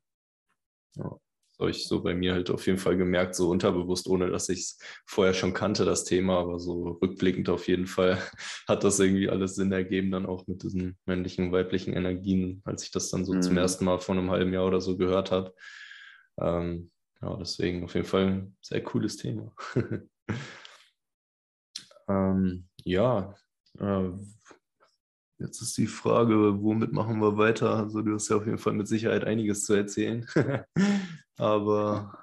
Ja, 0.96 1.18
das 1.58 1.60
habe 1.60 1.72
ich 1.72 1.88
so 1.88 2.04
bei 2.04 2.14
mir 2.14 2.34
halt 2.34 2.50
auf 2.50 2.66
jeden 2.68 2.78
Fall 2.78 2.98
gemerkt, 2.98 3.36
so 3.36 3.50
unterbewusst, 3.50 4.08
ohne 4.08 4.30
dass 4.30 4.50
ich 4.50 4.60
es 4.60 4.80
vorher 5.06 5.34
schon 5.34 5.54
kannte, 5.54 5.86
das 5.86 6.04
Thema, 6.04 6.40
aber 6.40 6.60
so 6.60 6.98
rückblickend 7.02 7.50
auf 7.50 7.68
jeden 7.68 7.88
Fall 7.88 8.18
hat 8.68 8.84
das 8.84 9.00
irgendwie 9.00 9.30
alles 9.30 9.56
Sinn 9.56 9.72
ergeben, 9.72 10.12
dann 10.12 10.26
auch 10.26 10.48
mit 10.48 10.64
diesen 10.64 10.98
männlichen 11.06 11.46
und 11.46 11.52
weiblichen 11.52 11.94
Energien, 11.94 12.62
als 12.66 12.84
ich 12.84 12.92
das 12.92 13.10
dann 13.10 13.26
so 13.26 13.34
mhm. 13.34 13.42
zum 13.42 13.58
ersten 13.58 13.86
Mal 13.86 14.00
vor 14.00 14.16
einem 14.16 14.32
halben 14.32 14.54
Jahr 14.54 14.68
oder 14.68 14.82
so 14.82 14.98
gehört 14.98 15.32
habe 15.32 15.54
ähm, 16.40 16.92
ja, 17.22 17.36
deswegen 17.38 17.84
auf 17.84 17.94
jeden 17.96 18.08
Fall 18.08 18.28
ein 18.28 18.58
sehr 18.62 18.84
cooles 18.84 19.18
Thema. 19.18 19.54
ähm, 22.08 22.68
ja, 22.84 23.36
äh, 23.80 24.10
jetzt 25.40 25.62
ist 25.62 25.78
die 25.78 25.88
Frage, 25.88 26.62
womit 26.62 26.92
machen 26.94 27.20
wir 27.20 27.38
weiter? 27.38 27.76
Also 27.76 28.02
du 28.02 28.14
hast 28.16 28.30
ja 28.30 28.38
auf 28.38 28.46
jeden 28.46 28.58
Fall 28.58 28.74
mit 28.74 28.88
Sicherheit 28.88 29.24
einiges 29.24 29.66
zu 29.66 29.74
erzählen. 29.74 30.26
Aber 31.38 32.18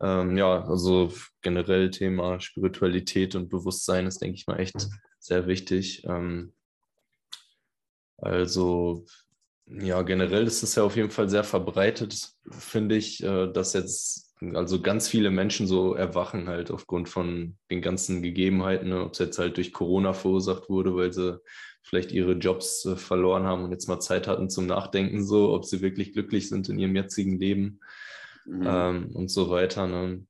ähm, 0.00 0.36
ja, 0.36 0.64
also 0.64 1.12
generell 1.42 1.90
Thema 1.90 2.40
Spiritualität 2.40 3.34
und 3.34 3.48
Bewusstsein 3.48 4.06
ist, 4.06 4.20
denke 4.20 4.36
ich 4.36 4.46
mal, 4.46 4.58
echt 4.58 4.88
sehr 5.18 5.46
wichtig. 5.46 6.04
Ähm, 6.04 6.54
also 8.16 9.04
ja, 9.66 10.02
generell 10.02 10.46
ist 10.46 10.62
es 10.62 10.74
ja 10.74 10.82
auf 10.82 10.96
jeden 10.96 11.10
Fall 11.10 11.28
sehr 11.28 11.44
verbreitet, 11.44 12.32
finde 12.50 12.96
ich, 12.96 13.22
äh, 13.22 13.52
dass 13.52 13.74
jetzt 13.74 14.31
also 14.54 14.80
ganz 14.80 15.08
viele 15.08 15.30
Menschen 15.30 15.66
so 15.66 15.94
erwachen 15.94 16.48
halt 16.48 16.70
aufgrund 16.70 17.08
von 17.08 17.56
den 17.70 17.82
ganzen 17.82 18.22
Gegebenheiten, 18.22 18.88
ne? 18.88 19.04
ob 19.04 19.12
es 19.12 19.18
jetzt 19.18 19.38
halt 19.38 19.56
durch 19.56 19.72
Corona 19.72 20.12
verursacht 20.12 20.68
wurde, 20.68 20.94
weil 20.96 21.12
sie 21.12 21.40
vielleicht 21.82 22.12
ihre 22.12 22.32
Jobs 22.32 22.84
äh, 22.86 22.96
verloren 22.96 23.44
haben 23.44 23.64
und 23.64 23.72
jetzt 23.72 23.88
mal 23.88 24.00
Zeit 24.00 24.26
hatten 24.26 24.50
zum 24.50 24.66
Nachdenken, 24.66 25.24
so 25.24 25.52
ob 25.52 25.64
sie 25.64 25.82
wirklich 25.82 26.12
glücklich 26.12 26.48
sind 26.48 26.68
in 26.68 26.78
ihrem 26.78 26.96
jetzigen 26.96 27.38
Leben. 27.38 27.80
mhm. 28.44 28.64
ähm, 28.66 29.10
und 29.14 29.30
so 29.30 29.50
weiter. 29.50 29.86
Ne? 29.86 30.26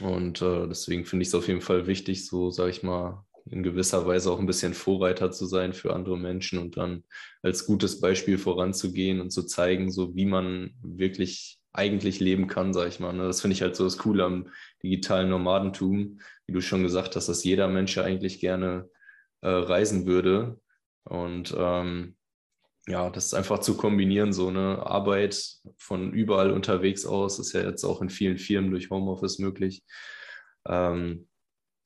Und 0.00 0.42
äh, 0.42 0.66
deswegen 0.66 1.04
finde 1.04 1.22
ich 1.22 1.28
es 1.28 1.34
auf 1.34 1.48
jeden 1.48 1.60
Fall 1.60 1.86
wichtig, 1.86 2.26
so 2.26 2.50
sage 2.50 2.70
ich 2.70 2.82
mal, 2.82 3.24
in 3.50 3.62
gewisser 3.62 4.06
Weise 4.06 4.30
auch 4.30 4.38
ein 4.38 4.46
bisschen 4.46 4.72
Vorreiter 4.72 5.30
zu 5.30 5.44
sein 5.46 5.74
für 5.74 5.94
andere 5.94 6.18
Menschen 6.18 6.58
und 6.58 6.76
dann 6.78 7.04
als 7.42 7.66
gutes 7.66 8.00
Beispiel 8.00 8.38
voranzugehen 8.38 9.20
und 9.20 9.30
zu 9.30 9.42
zeigen, 9.44 9.92
so 9.92 10.14
wie 10.16 10.24
man 10.24 10.74
wirklich 10.82 11.58
eigentlich 11.74 12.20
leben 12.20 12.46
kann, 12.46 12.72
sage 12.72 12.88
ich 12.88 13.00
mal. 13.00 13.12
Ne? 13.12 13.24
Das 13.24 13.40
finde 13.40 13.54
ich 13.54 13.62
halt 13.62 13.76
so 13.76 13.84
das 13.84 13.98
Coole 13.98 14.24
am 14.24 14.48
digitalen 14.82 15.28
Nomadentum, 15.28 16.20
wie 16.46 16.52
du 16.52 16.60
schon 16.60 16.82
gesagt 16.82 17.16
hast, 17.16 17.28
dass 17.28 17.44
jeder 17.44 17.68
Mensch 17.68 17.96
ja 17.96 18.04
eigentlich 18.04 18.40
gerne 18.40 18.88
äh, 19.42 19.48
reisen 19.48 20.06
würde. 20.06 20.60
Und 21.02 21.54
ähm, 21.56 22.16
ja, 22.86 23.10
das 23.10 23.26
ist 23.26 23.34
einfach 23.34 23.58
zu 23.58 23.76
kombinieren, 23.76 24.32
so 24.32 24.48
eine 24.48 24.86
Arbeit 24.86 25.58
von 25.76 26.12
überall 26.12 26.52
unterwegs 26.52 27.04
aus, 27.06 27.38
ist 27.38 27.52
ja 27.52 27.62
jetzt 27.62 27.84
auch 27.84 28.00
in 28.00 28.10
vielen 28.10 28.38
Firmen 28.38 28.70
durch 28.70 28.90
Homeoffice 28.90 29.38
möglich. 29.38 29.82
Ähm, 30.66 31.28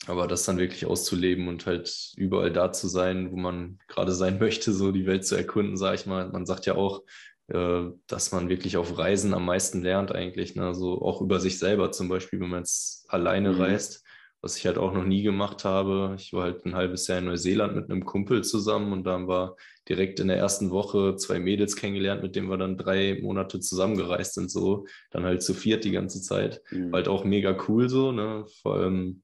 aber 0.06 0.26
das 0.26 0.44
dann 0.44 0.58
wirklich 0.58 0.86
auszuleben 0.86 1.48
und 1.48 1.66
halt 1.66 2.12
überall 2.16 2.52
da 2.52 2.72
zu 2.72 2.88
sein, 2.88 3.32
wo 3.32 3.36
man 3.36 3.78
gerade 3.88 4.12
sein 4.12 4.38
möchte, 4.40 4.72
so 4.72 4.92
die 4.92 5.06
Welt 5.06 5.26
zu 5.26 5.34
erkunden, 5.34 5.78
sage 5.78 5.96
ich 5.96 6.06
mal. 6.06 6.28
Man 6.28 6.44
sagt 6.44 6.66
ja 6.66 6.74
auch, 6.74 7.02
dass 7.48 8.32
man 8.32 8.50
wirklich 8.50 8.76
auf 8.76 8.98
Reisen 8.98 9.32
am 9.32 9.46
meisten 9.46 9.82
lernt 9.82 10.14
eigentlich. 10.14 10.54
Ne? 10.54 10.66
Also 10.66 11.00
auch 11.00 11.22
über 11.22 11.40
sich 11.40 11.58
selber 11.58 11.90
zum 11.92 12.08
Beispiel, 12.08 12.40
wenn 12.40 12.50
man 12.50 12.60
jetzt 12.60 13.06
alleine 13.08 13.52
mhm. 13.52 13.60
reist, 13.60 14.04
was 14.42 14.56
ich 14.58 14.66
halt 14.66 14.76
auch 14.76 14.92
noch 14.92 15.04
nie 15.04 15.22
gemacht 15.22 15.64
habe. 15.64 16.14
Ich 16.18 16.32
war 16.32 16.42
halt 16.42 16.66
ein 16.66 16.74
halbes 16.74 17.06
Jahr 17.08 17.18
in 17.18 17.24
Neuseeland 17.24 17.74
mit 17.74 17.90
einem 17.90 18.04
Kumpel 18.04 18.44
zusammen 18.44 18.92
und 18.92 19.04
dann 19.04 19.28
war 19.28 19.56
direkt 19.88 20.20
in 20.20 20.28
der 20.28 20.36
ersten 20.36 20.70
Woche 20.70 21.16
zwei 21.16 21.38
Mädels 21.38 21.74
kennengelernt, 21.74 22.22
mit 22.22 22.36
denen 22.36 22.50
wir 22.50 22.58
dann 22.58 22.76
drei 22.76 23.18
Monate 23.22 23.60
zusammengereist 23.60 24.34
sind, 24.34 24.50
so 24.50 24.86
dann 25.10 25.24
halt 25.24 25.42
zu 25.42 25.54
viert 25.54 25.84
die 25.84 25.90
ganze 25.90 26.20
Zeit. 26.20 26.60
Mhm. 26.70 26.92
War 26.92 26.98
halt 26.98 27.08
auch 27.08 27.24
mega 27.24 27.56
cool 27.66 27.88
so, 27.88 28.12
ne? 28.12 28.44
Vor 28.62 28.74
allem 28.74 29.22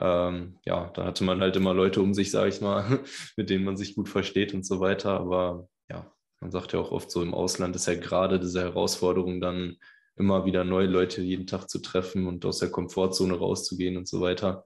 ähm, 0.00 0.58
ja, 0.64 0.90
da 0.94 1.04
hatte 1.04 1.24
man 1.24 1.40
halt 1.40 1.56
immer 1.56 1.74
Leute 1.74 2.00
um 2.00 2.14
sich, 2.14 2.30
sage 2.30 2.48
ich 2.48 2.60
mal, 2.60 3.00
mit 3.36 3.50
denen 3.50 3.64
man 3.64 3.76
sich 3.76 3.94
gut 3.94 4.08
versteht 4.08 4.54
und 4.54 4.66
so 4.66 4.80
weiter. 4.80 5.20
Aber 5.20 5.68
ja, 5.90 6.10
man 6.40 6.50
sagt 6.50 6.72
ja 6.72 6.80
auch 6.80 6.90
oft 6.90 7.10
so, 7.10 7.22
im 7.22 7.34
Ausland 7.34 7.76
ist 7.76 7.86
ja 7.86 7.94
gerade 7.94 8.40
diese 8.40 8.60
Herausforderung 8.60 9.40
dann 9.40 9.76
immer 10.16 10.44
wieder 10.44 10.64
neue 10.64 10.86
Leute 10.86 11.22
jeden 11.22 11.46
Tag 11.46 11.68
zu 11.68 11.78
treffen 11.80 12.26
und 12.26 12.44
aus 12.44 12.58
der 12.58 12.70
Komfortzone 12.70 13.34
rauszugehen 13.34 13.96
und 13.96 14.08
so 14.08 14.20
weiter. 14.20 14.64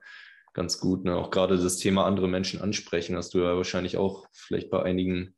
Ganz 0.53 0.79
gut. 0.79 1.05
Ne? 1.05 1.17
Auch 1.17 1.31
gerade 1.31 1.59
das 1.59 1.79
Thema 1.79 2.07
andere 2.07 2.29
Menschen 2.29 2.61
ansprechen, 2.61 3.17
hast 3.17 3.35
du 3.35 3.39
ja 3.39 3.57
wahrscheinlich 3.57 3.97
auch 3.97 4.27
vielleicht 4.33 4.71
bei 4.71 4.83
einigen 4.83 5.35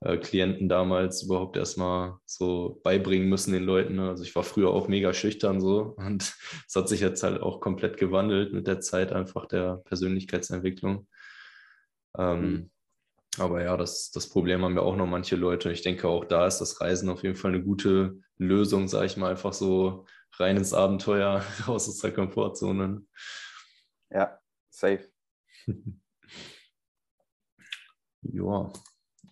äh, 0.00 0.16
Klienten 0.16 0.68
damals 0.68 1.22
überhaupt 1.22 1.56
erstmal 1.56 2.18
so 2.24 2.80
beibringen 2.82 3.28
müssen 3.28 3.52
den 3.52 3.64
Leuten. 3.64 3.96
Ne? 3.96 4.08
Also 4.08 4.22
ich 4.22 4.34
war 4.34 4.44
früher 4.44 4.70
auch 4.70 4.88
mega 4.88 5.12
schüchtern 5.12 5.60
so 5.60 5.94
und 5.96 6.22
es 6.68 6.74
hat 6.74 6.88
sich 6.88 7.00
jetzt 7.00 7.22
halt 7.22 7.42
auch 7.42 7.60
komplett 7.60 7.96
gewandelt 7.96 8.52
mit 8.52 8.66
der 8.66 8.80
Zeit 8.80 9.12
einfach 9.12 9.46
der 9.46 9.82
Persönlichkeitsentwicklung. 9.84 11.06
Ähm, 12.16 12.40
mhm. 12.40 12.70
Aber 13.38 13.62
ja, 13.62 13.76
das, 13.76 14.10
das 14.10 14.28
Problem 14.28 14.62
haben 14.62 14.74
ja 14.74 14.82
auch 14.82 14.96
noch 14.96 15.06
manche 15.06 15.36
Leute. 15.36 15.70
Ich 15.70 15.82
denke, 15.82 16.08
auch 16.08 16.24
da 16.24 16.46
ist 16.46 16.58
das 16.58 16.80
Reisen 16.80 17.08
auf 17.08 17.22
jeden 17.22 17.36
Fall 17.36 17.52
eine 17.52 17.62
gute 17.62 18.18
Lösung, 18.38 18.88
sage 18.88 19.06
ich 19.06 19.16
mal, 19.16 19.30
einfach 19.30 19.52
so 19.52 20.04
rein 20.38 20.56
ins 20.56 20.72
Abenteuer, 20.72 21.44
raus 21.68 21.88
aus 21.88 21.98
der 21.98 22.12
Komfortzone. 22.12 23.04
Ja, 24.10 24.38
safe. 24.70 25.08
ja, 28.22 28.72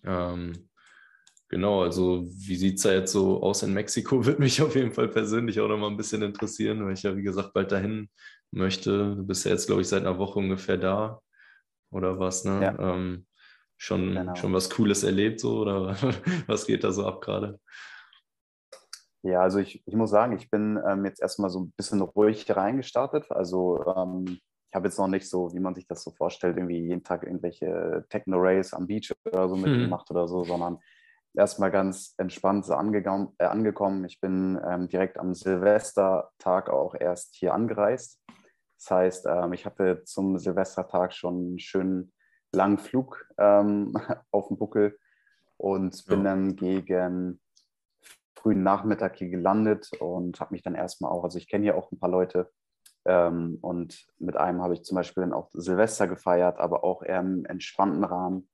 ähm, 0.05 0.69
genau, 1.49 1.83
also 1.83 2.25
wie 2.25 2.55
sieht 2.55 2.77
es 2.77 2.83
da 2.83 2.93
jetzt 2.93 3.11
so 3.11 3.43
aus 3.43 3.63
in 3.63 3.73
Mexiko? 3.73 4.25
Würde 4.25 4.41
mich 4.41 4.61
auf 4.61 4.75
jeden 4.75 4.93
Fall 4.93 5.09
persönlich 5.09 5.59
auch 5.59 5.67
noch 5.67 5.77
mal 5.77 5.89
ein 5.89 5.97
bisschen 5.97 6.21
interessieren, 6.21 6.85
weil 6.85 6.93
ich 6.93 7.03
ja, 7.03 7.17
wie 7.17 7.23
gesagt, 7.23 7.51
bald 7.53 7.71
dahin 7.73 8.09
möchte. 8.51 9.15
Du 9.15 9.27
bist 9.27 9.43
ja 9.45 9.51
jetzt, 9.51 9.67
glaube 9.67 9.81
ich, 9.81 9.89
seit 9.89 10.03
einer 10.03 10.17
Woche 10.17 10.39
ungefähr 10.39 10.77
da 10.77 11.21
oder 11.91 12.17
was, 12.17 12.45
ne? 12.45 12.61
Ja. 12.63 12.95
Ähm, 12.95 13.25
schon, 13.79 14.13
genau. 14.13 14.35
schon 14.35 14.53
was 14.53 14.69
Cooles 14.69 15.03
erlebt 15.03 15.39
so 15.39 15.59
oder 15.59 15.95
was 16.47 16.67
geht 16.67 16.83
da 16.83 16.91
so 16.91 17.07
ab 17.07 17.21
gerade? 17.21 17.59
Ja, 19.23 19.41
also 19.41 19.59
ich, 19.59 19.83
ich 19.85 19.95
muss 19.95 20.11
sagen, 20.11 20.37
ich 20.37 20.49
bin 20.49 20.79
ähm, 20.87 21.05
jetzt 21.05 21.21
erstmal 21.21 21.49
so 21.49 21.61
ein 21.61 21.71
bisschen 21.71 22.01
ruhig 22.01 22.45
reingestartet. 22.55 23.31
Also 23.31 23.83
ähm, 23.85 24.25
ich 24.27 24.75
habe 24.75 24.87
jetzt 24.87 24.97
noch 24.97 25.07
nicht 25.07 25.27
so, 25.27 25.53
wie 25.53 25.59
man 25.59 25.75
sich 25.75 25.87
das 25.87 26.03
so 26.03 26.11
vorstellt, 26.11 26.57
irgendwie 26.57 26.79
jeden 26.79 27.03
Tag 27.03 27.23
irgendwelche 27.23 28.05
Techno-Rays 28.09 28.73
am 28.73 28.87
Beach 28.87 29.11
oder 29.25 29.49
so 29.49 29.55
mhm. 29.55 29.63
mitgemacht 29.63 30.09
oder 30.11 30.27
so, 30.27 30.43
sondern 30.43 30.79
erstmal 31.33 31.71
ganz 31.71 32.13
entspannt 32.17 32.65
so 32.65 32.75
angekommen. 32.75 33.33
Äh, 33.39 33.45
angekommen. 33.45 34.05
Ich 34.05 34.21
bin 34.21 34.59
ähm, 34.65 34.87
direkt 34.87 35.17
am 35.17 35.33
Silvestertag 35.33 36.69
auch 36.69 36.95
erst 36.95 37.35
hier 37.35 37.53
angereist. 37.53 38.21
Das 38.77 38.91
heißt, 38.91 39.25
ähm, 39.25 39.53
ich 39.53 39.65
hatte 39.65 40.03
zum 40.05 40.37
Silvestertag 40.37 41.13
schon 41.13 41.35
einen 41.35 41.59
schönen 41.59 42.13
langen 42.53 42.77
Flug 42.77 43.25
ähm, 43.37 43.93
auf 44.31 44.47
dem 44.47 44.57
Buckel 44.57 44.97
und 45.57 46.05
bin 46.05 46.19
ja. 46.19 46.23
dann 46.25 46.55
gegen 46.55 47.39
frühen 48.35 48.63
Nachmittag 48.63 49.17
hier 49.17 49.29
gelandet 49.29 49.89
und 49.99 50.39
habe 50.39 50.53
mich 50.53 50.63
dann 50.63 50.75
erstmal 50.75 51.11
auch, 51.11 51.23
also 51.23 51.37
ich 51.37 51.49
kenne 51.49 51.63
hier 51.63 51.77
auch 51.77 51.91
ein 51.91 51.99
paar 51.99 52.09
Leute, 52.09 52.49
ähm, 53.05 53.57
und 53.61 54.05
mit 54.19 54.37
einem 54.37 54.61
habe 54.61 54.73
ich 54.73 54.83
zum 54.83 54.95
Beispiel 54.95 55.21
dann 55.21 55.33
auch 55.33 55.49
Silvester 55.53 56.07
gefeiert, 56.07 56.59
aber 56.59 56.83
auch 56.83 57.01
eher 57.03 57.21
im 57.21 57.45
entspannten 57.45 58.03
Rahmen. 58.03 58.49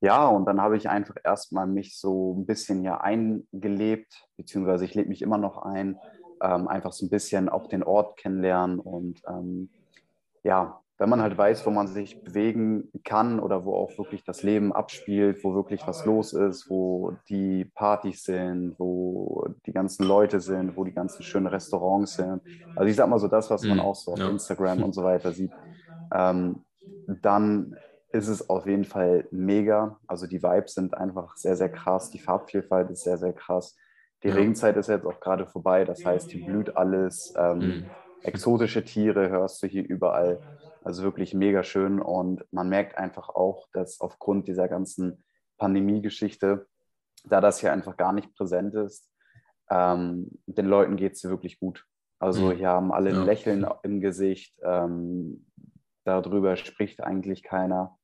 Ja, 0.00 0.28
und 0.28 0.44
dann 0.44 0.60
habe 0.60 0.76
ich 0.76 0.88
einfach 0.88 1.16
erstmal 1.24 1.66
mich 1.66 1.98
so 1.98 2.34
ein 2.34 2.46
bisschen 2.46 2.82
hier 2.82 3.00
eingelebt, 3.00 4.28
beziehungsweise 4.36 4.84
ich 4.84 4.94
lebe 4.94 5.08
mich 5.08 5.22
immer 5.22 5.38
noch 5.38 5.58
ein, 5.58 5.98
ähm, 6.40 6.68
einfach 6.68 6.92
so 6.92 7.06
ein 7.06 7.10
bisschen 7.10 7.48
auch 7.48 7.66
den 7.66 7.82
Ort 7.82 8.16
kennenlernen 8.16 8.78
und 8.78 9.20
ähm, 9.26 9.70
ja, 10.44 10.80
wenn 10.98 11.08
man 11.08 11.22
halt 11.22 11.38
weiß, 11.38 11.64
wo 11.64 11.70
man 11.70 11.86
sich 11.86 12.22
bewegen 12.24 12.90
kann 13.04 13.38
oder 13.38 13.64
wo 13.64 13.74
auch 13.74 13.96
wirklich 13.98 14.24
das 14.24 14.42
Leben 14.42 14.72
abspielt, 14.72 15.44
wo 15.44 15.54
wirklich 15.54 15.86
was 15.86 16.04
los 16.04 16.32
ist, 16.32 16.68
wo 16.68 17.12
die 17.28 17.64
Partys 17.64 18.24
sind, 18.24 18.74
wo 18.78 19.46
die 19.64 19.72
ganzen 19.72 20.04
Leute 20.04 20.40
sind, 20.40 20.76
wo 20.76 20.84
die 20.84 20.92
ganzen 20.92 21.22
schönen 21.22 21.46
Restaurants 21.46 22.14
sind. 22.14 22.42
Also 22.74 22.90
ich 22.90 22.96
sag 22.96 23.08
mal 23.08 23.20
so 23.20 23.28
das, 23.28 23.48
was 23.48 23.62
man 23.62 23.78
mhm. 23.78 23.84
auch 23.84 23.94
so 23.94 24.12
auf 24.12 24.18
ja. 24.18 24.28
Instagram 24.28 24.82
und 24.82 24.92
so 24.92 25.02
weiter 25.04 25.32
sieht. 25.32 25.52
Ähm, 26.10 26.64
dann 27.20 27.76
ist 28.12 28.28
es 28.28 28.48
auf 28.48 28.66
jeden 28.66 28.86
Fall 28.86 29.26
mega. 29.30 29.98
Also 30.06 30.26
die 30.26 30.42
Vibes 30.42 30.72
sind 30.72 30.96
einfach 30.96 31.36
sehr, 31.36 31.54
sehr 31.54 31.68
krass. 31.68 32.08
Die 32.08 32.18
Farbvielfalt 32.18 32.90
ist 32.90 33.04
sehr, 33.04 33.18
sehr 33.18 33.34
krass. 33.34 33.76
Die 34.22 34.28
ja. 34.28 34.34
Regenzeit 34.34 34.76
ist 34.78 34.88
jetzt 34.88 35.04
auch 35.04 35.20
gerade 35.20 35.46
vorbei. 35.46 35.84
Das 35.84 36.02
heißt, 36.02 36.30
hier 36.30 36.46
blüht 36.46 36.76
alles. 36.78 37.34
Ähm, 37.36 37.58
mhm. 37.58 37.84
Exotische 38.22 38.84
Tiere 38.84 39.28
hörst 39.28 39.62
du 39.62 39.66
hier 39.66 39.86
überall. 39.86 40.40
Also 40.88 41.02
wirklich 41.02 41.34
mega 41.34 41.64
schön 41.64 42.00
und 42.00 42.50
man 42.50 42.70
merkt 42.70 42.96
einfach 42.96 43.28
auch, 43.28 43.68
dass 43.74 44.00
aufgrund 44.00 44.48
dieser 44.48 44.68
ganzen 44.68 45.22
Pandemie-Geschichte, 45.58 46.66
da 47.24 47.42
das 47.42 47.60
hier 47.60 47.74
einfach 47.74 47.98
gar 47.98 48.14
nicht 48.14 48.34
präsent 48.34 48.74
ist, 48.74 49.12
ähm, 49.68 50.30
den 50.46 50.64
Leuten 50.64 50.96
geht 50.96 51.12
es 51.12 51.20
hier 51.20 51.28
wirklich 51.28 51.60
gut. 51.60 51.84
Also 52.18 52.46
mhm. 52.46 52.52
hier 52.52 52.68
haben 52.70 52.90
alle 52.90 53.10
ein 53.10 53.16
ja. 53.16 53.24
Lächeln 53.24 53.66
im 53.82 54.00
Gesicht, 54.00 54.58
ähm, 54.62 55.44
darüber 56.04 56.56
spricht 56.56 57.02
eigentlich 57.02 57.42
keiner. 57.42 57.98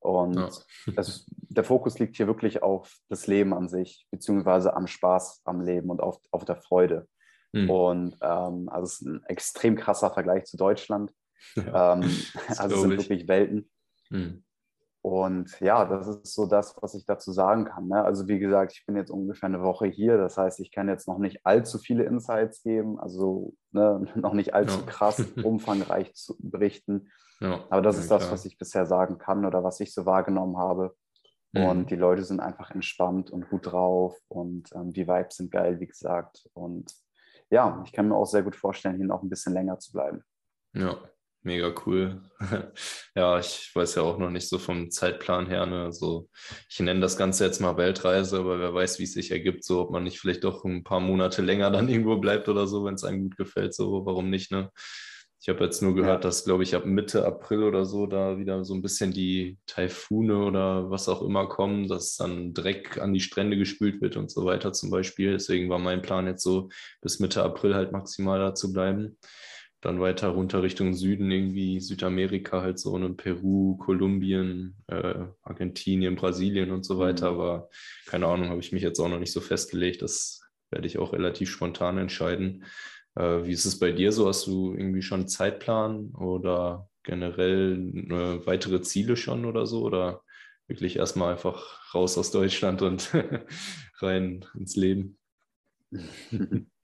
Und 0.00 0.34
ja. 0.34 0.48
das, 0.96 1.24
der 1.30 1.62
Fokus 1.62 2.00
liegt 2.00 2.16
hier 2.16 2.26
wirklich 2.26 2.64
auf 2.64 2.98
das 3.08 3.28
Leben 3.28 3.54
an 3.54 3.68
sich, 3.68 4.08
beziehungsweise 4.10 4.74
am 4.74 4.88
Spaß 4.88 5.42
am 5.44 5.60
Leben 5.60 5.88
und 5.88 6.00
auf, 6.00 6.18
auf 6.32 6.44
der 6.44 6.56
Freude. 6.56 7.06
Mhm. 7.52 7.70
Und 7.70 8.16
ähm, 8.22 8.68
also 8.70 8.86
es 8.86 8.94
ist 8.94 9.06
ein 9.06 9.22
extrem 9.26 9.76
krasser 9.76 10.10
Vergleich 10.10 10.46
zu 10.46 10.56
Deutschland. 10.56 11.12
Ja, 11.54 11.94
ähm, 11.94 12.02
also 12.58 12.74
es 12.74 12.80
sind 12.82 12.90
wirklich 12.90 13.28
Welten. 13.28 13.70
Mhm. 14.10 14.44
Und 15.00 15.58
ja, 15.60 15.84
das 15.84 16.08
ist 16.08 16.34
so 16.34 16.46
das, 16.46 16.76
was 16.80 16.94
ich 16.94 17.06
dazu 17.06 17.32
sagen 17.32 17.66
kann. 17.66 17.88
Ne? 17.88 18.02
Also 18.02 18.26
wie 18.26 18.38
gesagt, 18.38 18.72
ich 18.72 18.84
bin 18.84 18.96
jetzt 18.96 19.10
ungefähr 19.10 19.48
eine 19.48 19.62
Woche 19.62 19.86
hier. 19.86 20.18
Das 20.18 20.36
heißt, 20.36 20.60
ich 20.60 20.72
kann 20.72 20.88
jetzt 20.88 21.06
noch 21.06 21.18
nicht 21.18 21.46
allzu 21.46 21.78
viele 21.78 22.04
Insights 22.04 22.62
geben, 22.62 22.98
also 22.98 23.54
ne, 23.70 24.04
noch 24.16 24.34
nicht 24.34 24.54
allzu 24.54 24.80
ja. 24.80 24.86
krass 24.86 25.20
umfangreich 25.42 26.14
zu 26.14 26.36
berichten. 26.40 27.08
Ja, 27.40 27.64
Aber 27.70 27.82
das 27.82 27.96
ist 27.96 28.10
das, 28.10 28.22
klar. 28.22 28.32
was 28.32 28.44
ich 28.44 28.58
bisher 28.58 28.86
sagen 28.86 29.18
kann 29.18 29.46
oder 29.46 29.62
was 29.62 29.78
ich 29.80 29.94
so 29.94 30.04
wahrgenommen 30.04 30.58
habe. 30.58 30.96
Mhm. 31.52 31.64
Und 31.64 31.90
die 31.90 31.96
Leute 31.96 32.24
sind 32.24 32.40
einfach 32.40 32.72
entspannt 32.72 33.30
und 33.30 33.48
gut 33.48 33.70
drauf 33.70 34.14
und 34.26 34.68
ähm, 34.74 34.92
die 34.92 35.06
Vibes 35.06 35.36
sind 35.36 35.52
geil, 35.52 35.78
wie 35.78 35.86
gesagt. 35.86 36.48
Und 36.52 36.92
ja, 37.50 37.82
ich 37.86 37.92
kann 37.92 38.08
mir 38.08 38.16
auch 38.16 38.26
sehr 38.26 38.42
gut 38.42 38.56
vorstellen, 38.56 38.96
hier 38.96 39.06
noch 39.06 39.22
ein 39.22 39.30
bisschen 39.30 39.54
länger 39.54 39.78
zu 39.78 39.92
bleiben. 39.92 40.22
Ja, 40.74 40.98
Mega 41.48 41.72
cool. 41.86 42.20
ja, 43.14 43.38
ich 43.38 43.70
weiß 43.74 43.94
ja 43.94 44.02
auch 44.02 44.18
noch 44.18 44.28
nicht 44.28 44.46
so 44.46 44.58
vom 44.58 44.90
Zeitplan 44.90 45.46
her. 45.46 45.64
Ne? 45.64 45.84
Also 45.84 46.28
ich 46.68 46.78
nenne 46.78 47.00
das 47.00 47.16
Ganze 47.16 47.46
jetzt 47.46 47.58
mal 47.58 47.78
Weltreise, 47.78 48.40
aber 48.40 48.60
wer 48.60 48.74
weiß, 48.74 48.98
wie 48.98 49.04
es 49.04 49.14
sich 49.14 49.30
ergibt, 49.30 49.64
so 49.64 49.80
ob 49.80 49.90
man 49.90 50.04
nicht 50.04 50.20
vielleicht 50.20 50.44
doch 50.44 50.66
ein 50.66 50.84
paar 50.84 51.00
Monate 51.00 51.40
länger 51.40 51.70
dann 51.70 51.88
irgendwo 51.88 52.18
bleibt 52.18 52.50
oder 52.50 52.66
so, 52.66 52.84
wenn 52.84 52.96
es 52.96 53.04
einem 53.04 53.22
gut 53.22 53.38
gefällt, 53.38 53.72
so 53.72 54.04
warum 54.04 54.28
nicht, 54.28 54.52
ne? 54.52 54.70
Ich 55.40 55.48
habe 55.48 55.64
jetzt 55.64 55.80
nur 55.80 55.94
gehört, 55.94 56.22
ja. 56.22 56.28
dass, 56.28 56.44
glaube 56.44 56.64
ich, 56.64 56.74
ab 56.74 56.84
Mitte 56.84 57.24
April 57.24 57.62
oder 57.62 57.86
so 57.86 58.06
da 58.06 58.36
wieder 58.36 58.62
so 58.66 58.74
ein 58.74 58.82
bisschen 58.82 59.12
die 59.12 59.56
Taifune 59.66 60.36
oder 60.44 60.90
was 60.90 61.08
auch 61.08 61.22
immer 61.22 61.48
kommen, 61.48 61.88
dass 61.88 62.16
dann 62.16 62.52
Dreck 62.52 62.98
an 62.98 63.14
die 63.14 63.20
Strände 63.20 63.56
gespült 63.56 64.02
wird 64.02 64.18
und 64.18 64.30
so 64.30 64.44
weiter 64.44 64.74
zum 64.74 64.90
Beispiel. 64.90 65.30
Deswegen 65.32 65.70
war 65.70 65.78
mein 65.78 66.02
Plan 66.02 66.26
jetzt 66.26 66.42
so, 66.42 66.68
bis 67.00 67.20
Mitte 67.20 67.42
April 67.42 67.74
halt 67.74 67.92
maximal 67.92 68.38
da 68.38 68.54
zu 68.54 68.70
bleiben. 68.70 69.16
Dann 69.80 70.00
weiter 70.00 70.28
runter 70.28 70.62
Richtung 70.62 70.92
Süden, 70.94 71.30
irgendwie 71.30 71.78
Südamerika, 71.78 72.62
halt 72.62 72.80
so 72.80 72.96
in 72.96 73.16
Peru, 73.16 73.76
Kolumbien, 73.76 74.76
äh, 74.88 75.26
Argentinien, 75.42 76.16
Brasilien 76.16 76.72
und 76.72 76.84
so 76.84 76.98
weiter. 76.98 77.32
Mhm. 77.32 77.40
Aber 77.40 77.70
keine 78.06 78.26
Ahnung, 78.26 78.48
habe 78.48 78.60
ich 78.60 78.72
mich 78.72 78.82
jetzt 78.82 78.98
auch 78.98 79.08
noch 79.08 79.20
nicht 79.20 79.32
so 79.32 79.40
festgelegt. 79.40 80.02
Das 80.02 80.40
werde 80.70 80.86
ich 80.86 80.98
auch 80.98 81.12
relativ 81.12 81.50
spontan 81.50 81.98
entscheiden. 81.98 82.64
Äh, 83.14 83.44
wie 83.44 83.52
ist 83.52 83.66
es 83.66 83.78
bei 83.78 83.92
dir 83.92 84.10
so? 84.10 84.26
Hast 84.28 84.46
du 84.48 84.74
irgendwie 84.74 85.02
schon 85.02 85.20
einen 85.20 85.28
Zeitplan 85.28 86.10
oder 86.14 86.88
generell 87.04 87.92
äh, 88.10 88.46
weitere 88.46 88.82
Ziele 88.82 89.16
schon 89.16 89.44
oder 89.44 89.64
so? 89.66 89.82
Oder 89.82 90.22
wirklich 90.66 90.96
erstmal 90.96 91.32
einfach 91.32 91.94
raus 91.94 92.18
aus 92.18 92.30
Deutschland 92.32 92.82
und 92.82 93.12
rein 94.00 94.44
ins 94.54 94.74
Leben? 94.76 95.18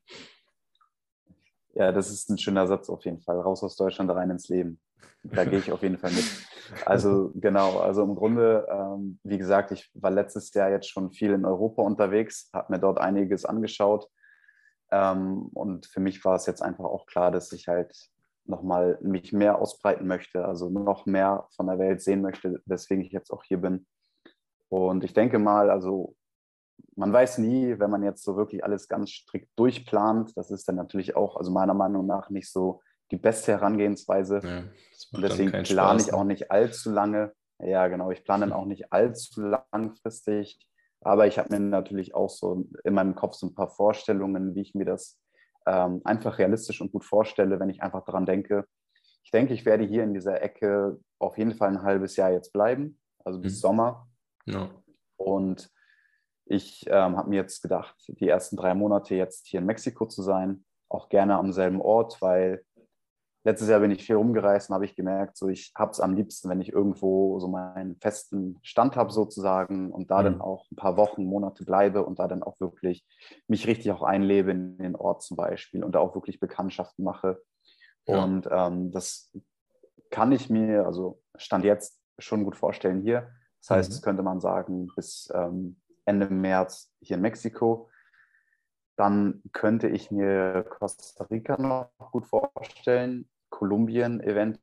Ja, 1.75 1.93
das 1.93 2.11
ist 2.11 2.31
ein 2.31 2.39
schöner 2.39 2.67
Satz 2.67 2.89
auf 2.89 3.05
jeden 3.05 3.21
Fall. 3.21 3.41
Raus 3.41 3.63
aus 3.63 3.77
Deutschland, 3.77 4.11
rein 4.11 4.31
ins 4.31 4.49
Leben. 4.49 4.81
Da 5.25 5.45
gehe 5.45 5.59
ich 5.59 5.73
auf 5.73 5.83
jeden 5.83 5.99
Fall 5.99 6.13
mit. 6.13 6.25
Also 6.85 7.33
genau, 7.35 7.79
also 7.79 8.03
im 8.03 8.15
Grunde, 8.15 8.67
ähm, 8.71 9.19
wie 9.23 9.39
gesagt, 9.39 9.73
ich 9.73 9.91
war 9.95 10.11
letztes 10.11 10.53
Jahr 10.55 10.71
jetzt 10.71 10.89
schon 10.89 11.13
viel 11.13 11.33
in 11.33 11.45
Europa 11.45 11.83
unterwegs, 11.83 12.51
habe 12.53 12.73
mir 12.73 12.79
dort 12.79 12.99
einiges 12.99 13.45
angeschaut, 13.45 14.09
ähm, 14.95 15.51
und 15.55 15.87
für 15.87 16.01
mich 16.01 16.25
war 16.25 16.37
es 16.37 16.47
jetzt 16.47 16.63
einfach 16.63 16.85
auch 16.85 17.07
klar, 17.07 17.33
dass 17.33 17.51
ich 17.53 17.67
halt 17.67 17.97
nochmal 18.45 18.99
mich 19.01 19.33
mehr 19.33 19.59
ausbreiten 19.59 20.07
möchte, 20.07 20.45
also 20.45 20.69
noch 20.69 21.07
mehr 21.07 21.49
von 21.57 21.67
der 21.67 21.79
Welt 21.79 22.01
sehen 22.01 22.21
möchte, 22.21 22.63
weswegen 22.67 23.05
ich 23.05 23.11
jetzt 23.11 23.33
auch 23.33 23.43
hier 23.43 23.59
bin. 23.59 23.87
Und 24.69 25.03
ich 25.03 25.13
denke 25.13 25.39
mal, 25.39 25.71
also 25.71 26.15
man 26.97 27.13
weiß 27.13 27.39
nie, 27.39 27.79
wenn 27.79 27.91
man 27.91 28.03
jetzt 28.03 28.23
so 28.23 28.37
wirklich 28.37 28.65
alles 28.65 28.89
ganz 28.89 29.11
strikt 29.11 29.51
durchplant, 29.59 30.37
das 30.37 30.51
ist 30.51 30.69
dann 30.69 30.77
natürlich 30.77 31.17
auch, 31.17 31.37
also 31.37 31.51
meiner 31.51 31.75
Meinung 31.75 32.07
nach, 32.07 32.31
nicht 32.31 32.51
so 32.51 32.81
die 33.11 33.17
beste 33.17 33.53
Herangehensweise. 33.53 34.41
Ja, 34.43 34.65
und 35.13 35.23
deswegen 35.23 35.51
plane 35.63 36.01
ich 36.01 36.13
auch 36.13 36.25
ne? 36.25 36.29
nicht 36.29 36.51
allzu 36.51 36.91
lange. 36.91 37.33
Ja, 37.61 37.89
genau, 37.89 38.11
ich 38.11 38.25
plane 38.25 38.47
dann 38.47 38.53
auch 38.53 38.67
nicht 38.67 38.93
allzu 38.93 39.41
langfristig. 39.41 40.59
Aber 41.01 41.27
ich 41.27 41.39
habe 41.39 41.51
mir 41.53 41.61
natürlich 41.61 42.15
auch 42.15 42.31
so 42.31 42.67
in 42.83 42.95
meinem 42.95 43.15
Kopf 43.15 43.35
so 43.35 43.47
ein 43.47 43.55
paar 43.55 43.69
Vorstellungen, 43.69 44.55
wie 44.55 44.63
ich 44.63 44.75
mir 44.75 44.87
das 44.87 45.21
ähm, 45.67 46.01
einfach 46.05 46.39
realistisch 46.39 46.81
und 46.81 46.93
gut 46.93 47.05
vorstelle, 47.05 47.61
wenn 47.61 47.69
ich 47.69 47.83
einfach 47.83 48.05
daran 48.05 48.27
denke. 48.27 48.67
Ich 49.23 49.31
denke, 49.31 49.55
ich 49.55 49.65
werde 49.65 49.85
hier 49.85 50.03
in 50.03 50.15
dieser 50.15 50.43
Ecke 50.43 50.99
auf 51.19 51.39
jeden 51.39 51.55
Fall 51.55 51.71
ein 51.71 51.83
halbes 51.83 52.17
Jahr 52.17 52.33
jetzt 52.33 52.53
bleiben, 52.53 52.99
also 53.25 53.39
bis 53.41 53.55
mhm. 53.55 53.61
Sommer. 53.61 54.09
Ja. 54.47 54.71
Und 55.17 55.71
ich 56.47 56.87
ähm, 56.89 57.17
habe 57.17 57.31
mir 57.31 57.37
jetzt 57.37 57.63
gedacht, 57.63 57.97
die 58.07 58.29
ersten 58.29 58.57
drei 58.57 58.75
Monate 58.75 59.15
jetzt 59.15 59.47
hier 59.47 59.61
in 59.61 59.67
Mexiko 59.67 60.07
zu 60.07 60.23
sein, 60.23 60.65
auch 60.89 61.09
gerne 61.09 61.37
am 61.37 61.53
selben 61.53 61.81
Ort, 61.81 62.21
weil 62.21 62.65
letztes 63.45 63.69
Jahr 63.69 63.81
bin 63.81 63.91
ich 63.91 64.05
viel 64.05 64.17
rumgereist 64.17 64.71
und 64.71 64.75
habe 64.75 64.87
ich 64.87 64.97
gemerkt, 64.97 65.37
so 65.37 65.49
ich 65.49 65.73
habe 65.77 65.91
es 65.91 66.01
am 66.01 66.15
liebsten, 66.15 66.49
wenn 66.49 66.61
ich 66.61 66.73
irgendwo 66.73 67.39
so 67.41 67.49
meinen 67.49 67.97
festen 67.97 68.59
Stand 68.63 68.97
habe 68.97 69.13
sozusagen 69.13 69.93
und 69.93 70.11
da 70.11 70.21
mhm. 70.21 70.25
dann 70.25 70.41
auch 70.41 70.71
ein 70.71 70.77
paar 70.77 70.97
Wochen, 70.97 71.25
Monate 71.25 71.65
bleibe 71.65 72.05
und 72.05 72.19
da 72.19 72.27
dann 72.27 72.43
auch 72.43 72.59
wirklich 72.61 73.07
mich 73.47 73.67
richtig 73.67 73.93
auch 73.93 74.03
einlebe 74.03 74.51
in 74.51 74.79
den 74.79 74.97
Ort 74.97 75.23
zum 75.23 75.37
Beispiel 75.37 75.85
und 75.85 75.95
da 75.95 76.01
auch 76.01 76.15
wirklich 76.15 76.41
Bekanntschaften 76.41 77.05
mache. 77.05 77.41
Ja. 78.07 78.23
Und 78.23 78.49
ähm, 78.51 78.91
das 78.91 79.31
kann 80.11 80.33
ich 80.33 80.49
mir, 80.49 80.87
also 80.87 81.21
Stand 81.37 81.65
jetzt 81.65 82.01
schon 82.19 82.45
gut 82.45 82.57
vorstellen 82.57 83.03
hier. 83.03 83.29
Das 83.61 83.71
heißt, 83.71 83.93
mhm. 83.93 84.05
könnte 84.05 84.23
man 84.23 84.41
sagen, 84.41 84.89
bis 84.95 85.31
ähm, 85.35 85.77
Ende 86.05 86.29
März 86.29 86.93
hier 87.01 87.17
in 87.17 87.23
Mexiko. 87.23 87.91
Dann 88.97 89.43
könnte 89.53 89.89
ich 89.89 90.11
mir 90.11 90.65
Costa 90.79 91.25
Rica 91.25 91.61
noch 91.61 91.91
gut 92.13 92.27
vorstellen. 92.27 93.29
Kolumbien 93.51 94.21
eventuell, 94.21 94.63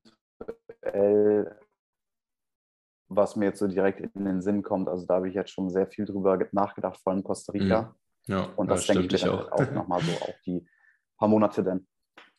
was 3.07 3.35
mir 3.35 3.45
jetzt 3.45 3.59
so 3.59 3.67
direkt 3.67 3.99
in 3.99 4.25
den 4.25 4.41
Sinn 4.41 4.63
kommt. 4.63 4.89
Also 4.89 5.05
da 5.05 5.15
habe 5.15 5.29
ich 5.29 5.35
jetzt 5.35 5.51
schon 5.51 5.69
sehr 5.69 5.87
viel 5.87 6.05
drüber 6.05 6.39
nachgedacht, 6.51 6.97
vor 6.97 7.13
allem 7.13 7.23
Costa 7.23 7.51
Rica. 7.51 7.81
Mhm. 7.81 7.95
Ja, 8.27 8.43
und 8.55 8.69
das, 8.69 8.85
das 8.85 8.95
denke 8.95 9.15
ich 9.15 9.23
mir 9.23 9.33
auch, 9.33 9.51
auch 9.51 9.71
nochmal 9.71 10.01
so 10.01 10.11
auch 10.11 10.39
die 10.45 10.65
paar 11.17 11.27
Monate 11.27 11.63
dann. 11.63 11.87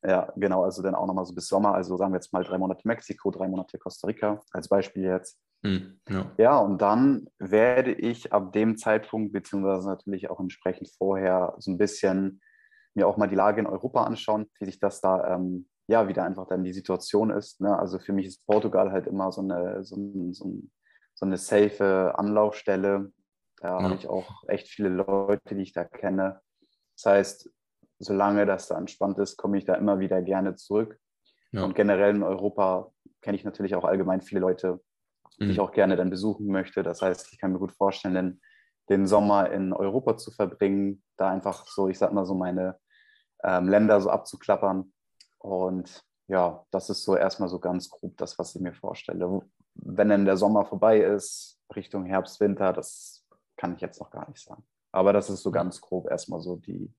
Ja, 0.04 0.32
genau, 0.36 0.64
also 0.64 0.82
dann 0.82 0.96
auch 0.96 1.06
nochmal 1.06 1.24
so 1.24 1.34
bis 1.34 1.46
Sommer. 1.46 1.74
Also 1.74 1.96
sagen 1.96 2.12
wir 2.12 2.16
jetzt 2.16 2.32
mal 2.32 2.42
drei 2.42 2.58
Monate 2.58 2.86
Mexiko, 2.86 3.30
drei 3.30 3.46
Monate 3.46 3.78
Costa 3.78 4.08
Rica 4.08 4.40
als 4.50 4.68
Beispiel 4.68 5.04
jetzt. 5.04 5.38
Mhm, 5.62 6.00
ja. 6.08 6.32
ja, 6.38 6.58
und 6.58 6.82
dann 6.82 7.28
werde 7.38 7.92
ich 7.92 8.32
ab 8.32 8.52
dem 8.52 8.76
Zeitpunkt, 8.76 9.32
beziehungsweise 9.32 9.88
natürlich 9.88 10.28
auch 10.28 10.40
entsprechend 10.40 10.90
vorher, 10.98 11.54
so 11.58 11.70
ein 11.70 11.78
bisschen 11.78 12.40
mir 12.94 13.06
auch 13.06 13.16
mal 13.16 13.28
die 13.28 13.36
Lage 13.36 13.60
in 13.60 13.66
Europa 13.66 14.02
anschauen, 14.02 14.50
wie 14.58 14.66
sich 14.66 14.80
das 14.80 15.00
da 15.00 15.36
ähm, 15.36 15.68
ja, 15.86 16.08
wieder 16.08 16.24
einfach 16.24 16.46
dann 16.48 16.64
die 16.64 16.72
Situation 16.72 17.30
ist. 17.30 17.60
Ne? 17.60 17.78
Also 17.78 17.98
für 17.98 18.12
mich 18.12 18.26
ist 18.26 18.46
Portugal 18.46 18.90
halt 18.90 19.06
immer 19.06 19.30
so 19.30 19.40
eine, 19.40 19.84
so, 19.84 19.96
ein, 19.96 20.32
so, 20.32 20.46
ein, 20.46 20.72
so 21.14 21.26
eine 21.26 21.36
safe 21.36 22.12
Anlaufstelle. 22.16 23.12
Da 23.60 23.78
ja. 23.78 23.82
habe 23.82 23.94
ich 23.94 24.08
auch 24.08 24.42
echt 24.48 24.68
viele 24.68 24.88
Leute, 24.88 25.54
die 25.54 25.62
ich 25.62 25.72
da 25.72 25.84
kenne. 25.84 26.40
Das 26.96 27.12
heißt, 27.12 27.50
solange 28.02 28.46
das 28.46 28.68
da 28.68 28.76
entspannt 28.76 29.18
ist, 29.18 29.36
komme 29.36 29.58
ich 29.58 29.64
da 29.64 29.74
immer 29.74 29.98
wieder 30.00 30.22
gerne 30.22 30.56
zurück. 30.56 30.98
Ja. 31.52 31.64
Und 31.64 31.74
generell 31.74 32.16
in 32.16 32.22
Europa 32.22 32.92
kenne 33.20 33.36
ich 33.36 33.44
natürlich 33.44 33.74
auch 33.74 33.84
allgemein 33.84 34.20
viele 34.20 34.40
Leute, 34.40 34.80
die 35.38 35.44
mhm. 35.44 35.50
ich 35.50 35.60
auch 35.60 35.72
gerne 35.72 35.96
dann 35.96 36.10
besuchen 36.10 36.46
möchte. 36.46 36.82
Das 36.82 37.02
heißt, 37.02 37.32
ich 37.32 37.38
kann 37.38 37.52
mir 37.52 37.58
gut 37.58 37.72
vorstellen, 37.72 38.14
den, 38.14 38.40
den 38.88 39.06
Sommer 39.06 39.50
in 39.50 39.72
Europa 39.72 40.16
zu 40.16 40.30
verbringen, 40.30 41.02
da 41.16 41.30
einfach 41.30 41.66
so, 41.66 41.88
ich 41.88 41.98
sag 41.98 42.12
mal 42.12 42.26
so, 42.26 42.34
meine 42.34 42.78
ähm, 43.44 43.68
Länder 43.68 44.00
so 44.00 44.10
abzuklappern 44.10 44.92
und 45.38 46.04
ja, 46.28 46.64
das 46.70 46.88
ist 46.88 47.04
so 47.04 47.16
erstmal 47.16 47.48
so 47.48 47.58
ganz 47.58 47.90
grob 47.90 48.16
das, 48.16 48.38
was 48.38 48.54
ich 48.54 48.62
mir 48.62 48.72
vorstelle. 48.72 49.42
Wenn 49.74 50.08
dann 50.08 50.24
der 50.24 50.36
Sommer 50.36 50.64
vorbei 50.64 51.00
ist, 51.00 51.60
Richtung 51.74 52.04
Herbst, 52.04 52.40
Winter, 52.40 52.72
das 52.72 53.26
kann 53.56 53.74
ich 53.74 53.80
jetzt 53.80 54.00
noch 54.00 54.10
gar 54.10 54.28
nicht 54.28 54.42
sagen. 54.42 54.64
Aber 54.92 55.12
das 55.12 55.30
ist 55.30 55.42
so 55.42 55.50
ganz 55.50 55.80
grob 55.80 56.10
erstmal 56.10 56.40
so 56.40 56.56
die 56.56 56.92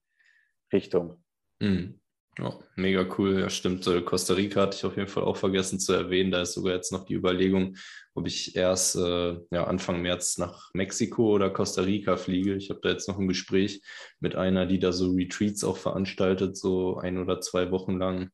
Richtung. 0.74 1.22
Mhm. 1.60 2.00
Ja, 2.38 2.58
mega 2.74 3.06
cool. 3.16 3.38
Ja, 3.40 3.48
stimmt. 3.48 3.86
Äh, 3.86 4.02
Costa 4.02 4.34
Rica 4.34 4.62
hatte 4.62 4.76
ich 4.76 4.84
auf 4.84 4.96
jeden 4.96 5.08
Fall 5.08 5.22
auch 5.22 5.36
vergessen 5.36 5.78
zu 5.78 5.92
erwähnen. 5.92 6.32
Da 6.32 6.42
ist 6.42 6.54
sogar 6.54 6.74
jetzt 6.74 6.90
noch 6.90 7.04
die 7.04 7.14
Überlegung, 7.14 7.76
ob 8.14 8.26
ich 8.26 8.56
erst 8.56 8.96
äh, 8.96 9.36
ja, 9.52 9.64
Anfang 9.64 10.02
März 10.02 10.38
nach 10.38 10.70
Mexiko 10.74 11.32
oder 11.32 11.50
Costa 11.50 11.82
Rica 11.82 12.16
fliege. 12.16 12.56
Ich 12.56 12.70
habe 12.70 12.80
da 12.82 12.88
jetzt 12.90 13.06
noch 13.08 13.18
ein 13.18 13.28
Gespräch 13.28 13.82
mit 14.18 14.34
einer, 14.34 14.66
die 14.66 14.80
da 14.80 14.90
so 14.90 15.12
Retreats 15.12 15.62
auch 15.62 15.76
veranstaltet, 15.76 16.56
so 16.56 16.96
ein 16.96 17.18
oder 17.18 17.40
zwei 17.40 17.70
Wochen 17.70 17.98
lang 17.98 18.30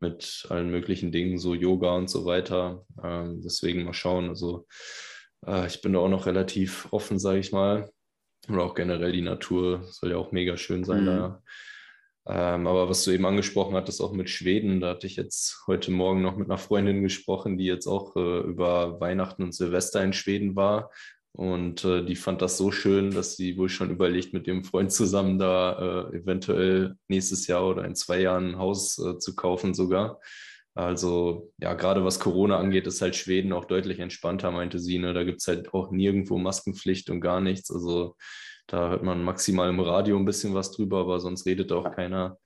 mit 0.00 0.46
allen 0.48 0.70
möglichen 0.70 1.12
Dingen, 1.12 1.38
so 1.38 1.54
Yoga 1.54 1.94
und 1.94 2.08
so 2.08 2.24
weiter. 2.24 2.86
Ähm, 3.04 3.42
deswegen 3.44 3.84
mal 3.84 3.92
schauen. 3.92 4.30
Also 4.30 4.66
äh, 5.46 5.66
ich 5.66 5.82
bin 5.82 5.92
da 5.92 5.98
auch 5.98 6.08
noch 6.08 6.24
relativ 6.24 6.88
offen, 6.90 7.18
sage 7.18 7.40
ich 7.40 7.52
mal. 7.52 7.90
Oder 8.48 8.62
auch 8.62 8.74
generell 8.74 9.12
die 9.12 9.20
Natur 9.20 9.82
soll 9.90 10.12
ja 10.12 10.16
auch 10.16 10.32
mega 10.32 10.56
schön 10.56 10.84
sein 10.84 11.02
mhm. 11.02 11.06
da 11.06 11.42
ähm, 12.26 12.66
aber 12.66 12.88
was 12.88 13.04
du 13.04 13.10
eben 13.10 13.26
angesprochen 13.26 13.74
hattest, 13.74 14.00
auch 14.00 14.12
mit 14.12 14.30
Schweden, 14.30 14.80
da 14.80 14.90
hatte 14.90 15.06
ich 15.06 15.16
jetzt 15.16 15.64
heute 15.66 15.90
Morgen 15.90 16.22
noch 16.22 16.36
mit 16.36 16.48
einer 16.48 16.58
Freundin 16.58 17.02
gesprochen, 17.02 17.58
die 17.58 17.64
jetzt 17.64 17.86
auch 17.86 18.14
äh, 18.16 18.40
über 18.40 19.00
Weihnachten 19.00 19.42
und 19.42 19.54
Silvester 19.54 20.02
in 20.04 20.12
Schweden 20.12 20.54
war. 20.54 20.90
Und 21.32 21.84
äh, 21.84 22.04
die 22.04 22.14
fand 22.14 22.42
das 22.42 22.58
so 22.58 22.70
schön, 22.70 23.10
dass 23.10 23.36
sie 23.36 23.56
wohl 23.56 23.70
schon 23.70 23.90
überlegt, 23.90 24.34
mit 24.34 24.46
dem 24.46 24.64
Freund 24.64 24.92
zusammen 24.92 25.38
da 25.38 26.10
äh, 26.12 26.16
eventuell 26.18 26.94
nächstes 27.08 27.46
Jahr 27.46 27.66
oder 27.66 27.84
in 27.84 27.94
zwei 27.94 28.20
Jahren 28.20 28.50
ein 28.50 28.58
Haus 28.58 28.98
äh, 28.98 29.18
zu 29.18 29.34
kaufen 29.34 29.74
sogar. 29.74 30.20
Also 30.74 31.52
ja, 31.58 31.74
gerade 31.74 32.04
was 32.04 32.20
Corona 32.20 32.58
angeht, 32.58 32.86
ist 32.86 33.02
halt 33.02 33.16
Schweden 33.16 33.52
auch 33.52 33.64
deutlich 33.64 33.98
entspannter, 33.98 34.50
meinte 34.50 34.78
sie. 34.78 34.98
Ne? 34.98 35.12
Da 35.12 35.24
gibt 35.24 35.40
es 35.40 35.48
halt 35.48 35.72
auch 35.74 35.90
nirgendwo 35.90 36.38
Maskenpflicht 36.38 37.10
und 37.10 37.20
gar 37.20 37.40
nichts. 37.40 37.70
Also 37.70 38.16
da 38.66 38.90
hört 38.90 39.02
man 39.02 39.24
maximal 39.24 39.68
im 39.68 39.80
Radio 39.80 40.16
ein 40.16 40.24
bisschen 40.24 40.54
was 40.54 40.72
drüber, 40.72 41.00
aber 41.00 41.20
sonst 41.20 41.46
redet 41.46 41.72
auch 41.72 41.90
keiner 41.94 42.38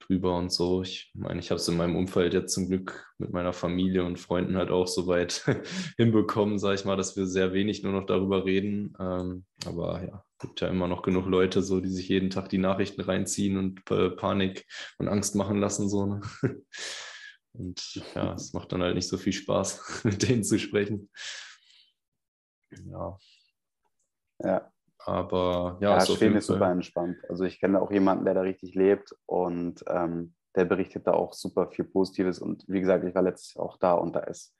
drüber 0.00 0.36
und 0.36 0.52
so. 0.52 0.82
Ich 0.82 1.10
meine, 1.14 1.40
ich 1.40 1.50
habe 1.50 1.60
es 1.60 1.68
in 1.68 1.76
meinem 1.76 1.96
Umfeld 1.96 2.34
jetzt 2.34 2.52
zum 2.54 2.68
Glück 2.68 3.06
mit 3.18 3.32
meiner 3.32 3.52
Familie 3.52 4.04
und 4.04 4.18
Freunden 4.18 4.56
halt 4.56 4.70
auch 4.70 4.86
so 4.86 5.06
weit 5.06 5.44
hinbekommen, 5.96 6.58
sage 6.58 6.74
ich 6.74 6.84
mal, 6.84 6.96
dass 6.96 7.16
wir 7.16 7.26
sehr 7.26 7.52
wenig 7.52 7.82
nur 7.82 7.92
noch 7.92 8.06
darüber 8.06 8.44
reden. 8.44 8.94
Ähm, 8.98 9.44
aber 9.66 10.04
ja, 10.04 10.24
gibt 10.40 10.60
ja 10.60 10.68
immer 10.68 10.88
noch 10.88 11.02
genug 11.02 11.26
Leute, 11.26 11.62
so, 11.62 11.80
die 11.80 11.90
sich 11.90 12.08
jeden 12.08 12.30
Tag 12.30 12.48
die 12.48 12.58
Nachrichten 12.58 13.02
reinziehen 13.02 13.56
und 13.56 13.84
Panik 13.84 14.66
und 14.98 15.08
Angst 15.08 15.34
machen 15.34 15.60
lassen. 15.60 15.88
So, 15.88 16.06
ne? 16.06 16.20
Und 17.52 18.00
ja, 18.14 18.34
es 18.34 18.52
macht 18.52 18.70
dann 18.70 18.80
halt 18.80 18.94
nicht 18.94 19.08
so 19.08 19.18
viel 19.18 19.32
Spaß, 19.32 20.04
mit 20.04 20.28
denen 20.28 20.44
zu 20.44 20.56
sprechen. 20.56 21.10
Ja. 22.70 23.18
Ja, 24.38 24.72
aber 25.04 25.78
ja, 25.80 25.96
ja 25.96 26.06
Schweden 26.06 26.36
ist 26.36 26.46
super 26.46 26.70
entspannt. 26.70 27.18
Also 27.28 27.44
ich 27.44 27.60
kenne 27.60 27.80
auch 27.80 27.90
jemanden, 27.90 28.24
der 28.24 28.34
da 28.34 28.42
richtig 28.42 28.74
lebt 28.74 29.14
und 29.26 29.84
ähm, 29.88 30.34
der 30.56 30.64
berichtet 30.64 31.06
da 31.06 31.12
auch 31.12 31.32
super 31.32 31.68
viel 31.68 31.84
Positives. 31.84 32.38
Und 32.38 32.64
wie 32.68 32.80
gesagt, 32.80 33.04
ich 33.04 33.14
war 33.14 33.22
letztes 33.22 33.54
Jahr 33.54 33.64
auch 33.64 33.78
da 33.78 33.94
und 33.94 34.14
da 34.14 34.20
ist 34.20 34.54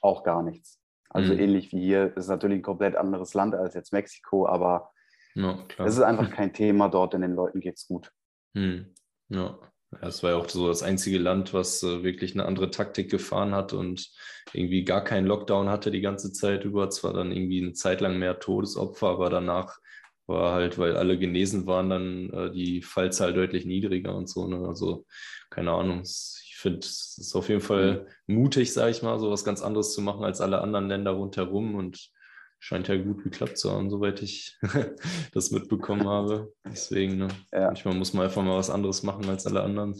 auch 0.00 0.22
gar 0.22 0.42
nichts. 0.42 0.80
Also 1.10 1.32
mhm. 1.32 1.40
ähnlich 1.40 1.72
wie 1.72 1.80
hier, 1.80 2.16
ist 2.16 2.28
natürlich 2.28 2.58
ein 2.58 2.62
komplett 2.62 2.96
anderes 2.96 3.34
Land 3.34 3.54
als 3.54 3.74
jetzt 3.74 3.92
Mexiko, 3.92 4.46
aber 4.46 4.90
ja, 5.34 5.58
es 5.78 5.94
ist 5.94 6.02
einfach 6.02 6.30
kein 6.30 6.52
Thema 6.52 6.88
dort, 6.88 7.12
denn 7.12 7.20
den 7.20 7.34
Leuten 7.34 7.60
geht 7.60 7.76
es 7.76 7.86
gut. 7.86 8.10
Mhm. 8.54 8.94
Ja. 9.28 9.58
Es 10.00 10.22
war 10.22 10.30
ja 10.30 10.36
auch 10.36 10.48
so 10.48 10.68
das 10.68 10.82
einzige 10.82 11.18
Land, 11.18 11.54
was 11.54 11.82
äh, 11.82 12.02
wirklich 12.02 12.34
eine 12.34 12.44
andere 12.44 12.70
Taktik 12.70 13.10
gefahren 13.10 13.54
hat 13.54 13.72
und 13.72 14.10
irgendwie 14.52 14.84
gar 14.84 15.02
keinen 15.02 15.26
Lockdown 15.26 15.68
hatte 15.68 15.90
die 15.90 16.00
ganze 16.00 16.32
Zeit 16.32 16.64
über. 16.64 16.90
Zwar 16.90 17.12
dann 17.12 17.32
irgendwie 17.32 17.62
eine 17.62 17.72
Zeit 17.72 18.00
lang 18.00 18.18
mehr 18.18 18.38
Todesopfer, 18.38 19.08
aber 19.08 19.30
danach 19.30 19.78
war 20.26 20.52
halt, 20.52 20.78
weil 20.78 20.96
alle 20.96 21.18
genesen 21.18 21.66
waren, 21.66 21.90
dann 21.90 22.30
äh, 22.30 22.50
die 22.50 22.82
Fallzahl 22.82 23.32
deutlich 23.32 23.64
niedriger 23.64 24.14
und 24.14 24.28
so. 24.28 24.46
Ne? 24.46 24.66
Also 24.66 25.06
keine 25.50 25.72
Ahnung. 25.72 26.02
Ich 26.02 26.56
finde, 26.58 26.80
es 26.80 27.16
ist 27.18 27.34
auf 27.34 27.48
jeden 27.48 27.60
Fall 27.60 28.06
mutig, 28.26 28.72
sage 28.72 28.90
ich 28.90 29.02
mal, 29.02 29.18
so 29.18 29.30
was 29.30 29.44
ganz 29.44 29.62
anderes 29.62 29.92
zu 29.92 30.00
machen 30.00 30.24
als 30.24 30.40
alle 30.40 30.60
anderen 30.60 30.88
Länder 30.88 31.12
rundherum 31.12 31.74
und 31.74 32.10
scheint 32.58 32.88
ja 32.88 32.96
gut 32.96 33.22
geklappt 33.22 33.58
zu 33.58 33.70
haben, 33.70 33.90
soweit 33.90 34.22
ich 34.22 34.58
das 35.32 35.50
mitbekommen 35.50 36.08
habe. 36.08 36.52
Deswegen, 36.64 37.16
ne? 37.16 37.28
ja. 37.52 37.66
manchmal 37.66 37.94
muss 37.94 38.12
man 38.12 38.24
einfach 38.24 38.42
mal 38.42 38.58
was 38.58 38.70
anderes 38.70 39.02
machen 39.02 39.28
als 39.28 39.46
alle 39.46 39.62
anderen. 39.62 39.94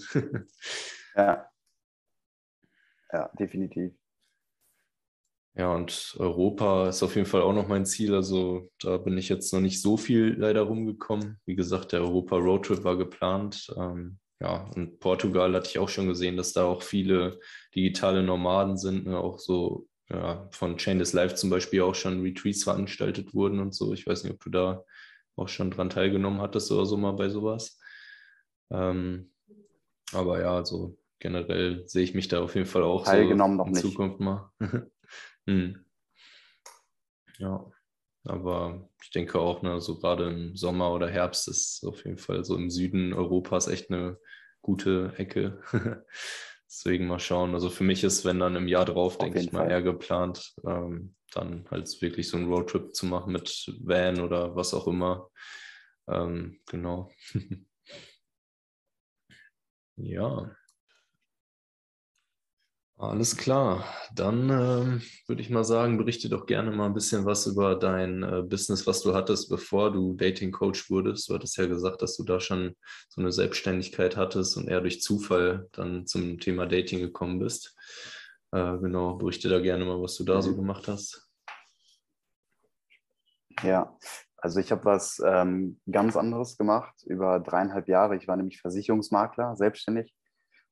ja. 1.14 1.48
Ja, 3.12 3.30
definitiv. 3.38 3.94
Ja, 5.54 5.72
und 5.72 6.16
Europa 6.18 6.88
ist 6.88 7.02
auf 7.02 7.14
jeden 7.14 7.26
Fall 7.26 7.40
auch 7.40 7.54
noch 7.54 7.66
mein 7.66 7.86
Ziel. 7.86 8.14
Also 8.14 8.68
da 8.78 8.98
bin 8.98 9.16
ich 9.16 9.28
jetzt 9.30 9.54
noch 9.54 9.60
nicht 9.60 9.80
so 9.80 9.96
viel 9.96 10.34
leider 10.36 10.62
rumgekommen. 10.62 11.40
Wie 11.46 11.54
gesagt, 11.54 11.92
der 11.92 12.02
Europa 12.02 12.36
Roadtrip 12.36 12.84
war 12.84 12.96
geplant. 12.96 13.72
Ähm, 13.78 14.18
ja, 14.38 14.68
und 14.76 15.00
Portugal 15.00 15.54
hatte 15.54 15.70
ich 15.70 15.78
auch 15.78 15.88
schon 15.88 16.08
gesehen, 16.08 16.36
dass 16.36 16.52
da 16.52 16.64
auch 16.64 16.82
viele 16.82 17.40
digitale 17.74 18.22
Nomaden 18.22 18.76
sind, 18.76 19.06
ne? 19.06 19.18
auch 19.18 19.38
so 19.38 19.88
ja, 20.08 20.48
von 20.52 20.78
Chainless 20.78 21.12
Life 21.12 21.34
zum 21.34 21.50
Beispiel 21.50 21.82
auch 21.82 21.94
schon 21.94 22.22
Retreats 22.22 22.64
veranstaltet 22.64 23.34
wurden 23.34 23.60
und 23.60 23.74
so. 23.74 23.92
Ich 23.92 24.06
weiß 24.06 24.24
nicht, 24.24 24.34
ob 24.34 24.40
du 24.40 24.50
da 24.50 24.84
auch 25.36 25.48
schon 25.48 25.70
dran 25.70 25.90
teilgenommen 25.90 26.40
hattest 26.40 26.70
oder 26.72 26.86
so 26.86 26.96
mal 26.96 27.12
bei 27.12 27.28
sowas. 27.28 27.78
Ähm, 28.70 29.32
aber 30.12 30.40
ja, 30.40 30.54
also 30.56 30.96
generell 31.18 31.86
sehe 31.86 32.04
ich 32.04 32.14
mich 32.14 32.28
da 32.28 32.40
auf 32.40 32.54
jeden 32.54 32.66
Fall 32.66 32.82
auch 32.82 33.04
teilgenommen 33.04 33.58
so 33.58 33.64
in 33.64 33.74
Zukunft 33.74 34.20
mal. 34.20 34.50
hm. 35.46 35.84
Ja, 37.38 37.66
aber 38.24 38.88
ich 39.02 39.10
denke 39.10 39.38
auch, 39.38 39.62
ne, 39.62 39.80
so 39.80 39.98
gerade 39.98 40.30
im 40.30 40.56
Sommer 40.56 40.92
oder 40.92 41.08
Herbst 41.08 41.48
ist 41.48 41.84
auf 41.84 42.04
jeden 42.04 42.18
Fall 42.18 42.44
so 42.44 42.56
im 42.56 42.70
Süden 42.70 43.12
Europas 43.12 43.68
echt 43.68 43.90
eine 43.90 44.18
gute 44.62 45.12
Ecke. 45.16 45.62
Deswegen 46.76 47.06
mal 47.06 47.18
schauen. 47.18 47.54
Also 47.54 47.70
für 47.70 47.84
mich 47.84 48.04
ist, 48.04 48.26
wenn 48.26 48.38
dann 48.38 48.54
im 48.54 48.68
Jahr 48.68 48.84
drauf, 48.84 49.16
denke 49.16 49.40
ich 49.40 49.50
mal, 49.50 49.70
eher 49.70 49.80
geplant, 49.80 50.54
ähm, 50.66 51.14
dann 51.32 51.66
halt 51.70 51.90
wirklich 52.02 52.28
so 52.28 52.36
einen 52.36 52.52
Roadtrip 52.52 52.94
zu 52.94 53.06
machen 53.06 53.32
mit 53.32 53.72
Van 53.80 54.20
oder 54.20 54.54
was 54.56 54.74
auch 54.74 54.86
immer. 54.86 55.30
Ähm, 56.06 56.60
genau. 56.66 57.10
ja. 59.96 60.54
Alles 62.98 63.36
klar. 63.36 63.84
Dann 64.14 64.48
ähm, 64.48 65.02
würde 65.26 65.42
ich 65.42 65.50
mal 65.50 65.64
sagen, 65.64 65.98
berichte 65.98 66.30
doch 66.30 66.46
gerne 66.46 66.70
mal 66.70 66.86
ein 66.86 66.94
bisschen 66.94 67.26
was 67.26 67.46
über 67.46 67.74
dein 67.74 68.22
äh, 68.22 68.42
Business, 68.42 68.86
was 68.86 69.02
du 69.02 69.14
hattest, 69.14 69.50
bevor 69.50 69.92
du 69.92 70.14
Dating 70.14 70.50
Coach 70.50 70.88
wurdest. 70.88 71.28
Du 71.28 71.34
hattest 71.34 71.58
ja 71.58 71.66
gesagt, 71.66 72.00
dass 72.00 72.16
du 72.16 72.24
da 72.24 72.40
schon 72.40 72.74
so 73.10 73.20
eine 73.20 73.32
Selbstständigkeit 73.32 74.16
hattest 74.16 74.56
und 74.56 74.68
eher 74.68 74.80
durch 74.80 75.02
Zufall 75.02 75.68
dann 75.72 76.06
zum 76.06 76.40
Thema 76.40 76.64
Dating 76.64 77.00
gekommen 77.00 77.38
bist. 77.38 77.76
Äh, 78.52 78.78
genau, 78.78 79.16
berichte 79.16 79.50
da 79.50 79.60
gerne 79.60 79.84
mal, 79.84 80.00
was 80.00 80.16
du 80.16 80.24
da 80.24 80.40
so 80.40 80.52
mhm. 80.52 80.56
gemacht 80.56 80.88
hast. 80.88 81.28
Ja, 83.62 83.94
also 84.38 84.58
ich 84.58 84.72
habe 84.72 84.86
was 84.86 85.20
ähm, 85.22 85.78
ganz 85.90 86.16
anderes 86.16 86.56
gemacht 86.56 86.94
über 87.04 87.40
dreieinhalb 87.40 87.88
Jahre. 87.88 88.16
Ich 88.16 88.26
war 88.26 88.36
nämlich 88.36 88.62
Versicherungsmakler, 88.62 89.54
selbstständig 89.54 90.15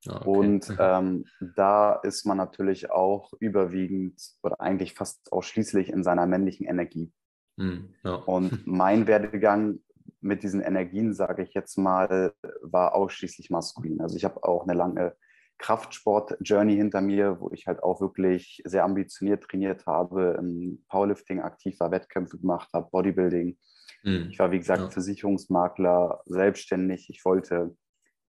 Ah, 0.09 0.17
okay. 0.17 0.29
Und 0.29 0.77
ähm, 0.79 1.25
da 1.57 1.95
ist 1.95 2.27
man 2.27 2.37
natürlich 2.37 2.91
auch 2.91 3.33
überwiegend 3.41 4.21
oder 4.43 4.61
eigentlich 4.61 4.95
fast 4.95 5.33
ausschließlich 5.33 5.91
in 5.91 6.03
seiner 6.03 6.27
männlichen 6.27 6.67
Energie. 6.67 7.13
Hm, 7.59 7.95
ja. 8.03 8.15
Und 8.15 8.67
mein 8.67 9.07
Werdegang 9.07 9.81
mit 10.21 10.43
diesen 10.43 10.61
Energien, 10.61 11.15
sage 11.15 11.43
ich 11.43 11.55
jetzt 11.55 11.77
mal, 11.77 12.33
war 12.63 12.95
ausschließlich 12.95 13.51
maskulin. 13.51 14.01
Also 14.01 14.17
ich 14.17 14.25
habe 14.25 14.43
auch 14.43 14.65
eine 14.65 14.75
lange 14.75 15.15
Kraftsport-Journey 15.59 16.77
hinter 16.77 17.01
mir, 17.01 17.41
wo 17.41 17.51
ich 17.53 17.67
halt 17.67 17.83
auch 17.83 18.01
wirklich 18.01 18.63
sehr 18.65 18.85
ambitioniert 18.85 19.45
trainiert 19.45 19.87
habe, 19.87 20.37
im 20.39 20.85
Powerlifting 20.89 21.41
aktiv 21.41 21.79
war, 21.79 21.91
Wettkämpfe 21.91 22.39
gemacht 22.39 22.71
habe, 22.73 22.89
Bodybuilding. 22.91 23.57
Mhm. 24.03 24.29
Ich 24.31 24.39
war, 24.39 24.51
wie 24.51 24.59
gesagt, 24.59 24.83
ja. 24.83 24.91
Versicherungsmakler, 24.91 26.23
selbstständig. 26.27 27.09
Ich 27.11 27.25
wollte 27.25 27.77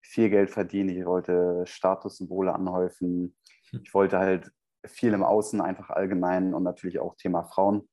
viel 0.06 0.30
Geld 0.30 0.50
verdienen, 0.50 0.90
ich 0.90 1.04
wollte 1.04 1.64
Statussymbole 1.66 2.54
anhäufen, 2.54 3.36
hm. 3.70 3.80
ich 3.82 3.94
wollte 3.94 4.18
halt 4.18 4.50
viel 4.84 5.12
im 5.12 5.24
Außen 5.24 5.60
einfach 5.60 5.90
allgemein 5.90 6.54
und 6.54 6.62
natürlich 6.62 6.98
auch 7.00 7.16
Thema 7.16 7.44
Frauen. 7.44 7.88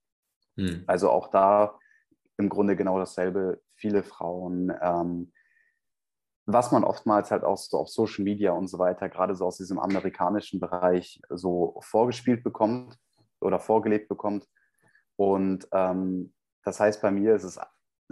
Hm. 0.58 0.84
Also 0.88 1.10
auch 1.10 1.30
da 1.30 1.78
im 2.38 2.50
Grunde 2.50 2.76
genau 2.76 3.00
dasselbe, 3.00 3.62
viele 3.76 4.04
Frauen. 4.04 4.74
Ähm, 4.82 5.32
was 6.46 6.72
man 6.72 6.84
oftmals 6.84 7.32
halt 7.32 7.44
auch 7.44 7.58
so 7.58 7.78
auf 7.78 7.90
Social 7.90 8.24
Media 8.24 8.52
und 8.52 8.68
so 8.68 8.78
weiter, 8.78 9.08
gerade 9.10 9.36
so 9.36 9.46
aus 9.46 9.58
diesem 9.58 9.80
amerikanischen 9.80 10.60
Bereich 10.60 11.22
so 11.30 11.80
vorgespielt 11.82 12.44
bekommt 12.44 12.98
oder 13.40 13.60
vorgelebt 13.60 14.10
bekommt. 14.10 14.48
Und 15.16 15.68
ähm, 15.72 16.34
das 16.64 16.80
heißt, 16.80 17.02
bei 17.02 17.12
mir 17.12 17.36
ist 17.36 17.44
es 17.44 17.60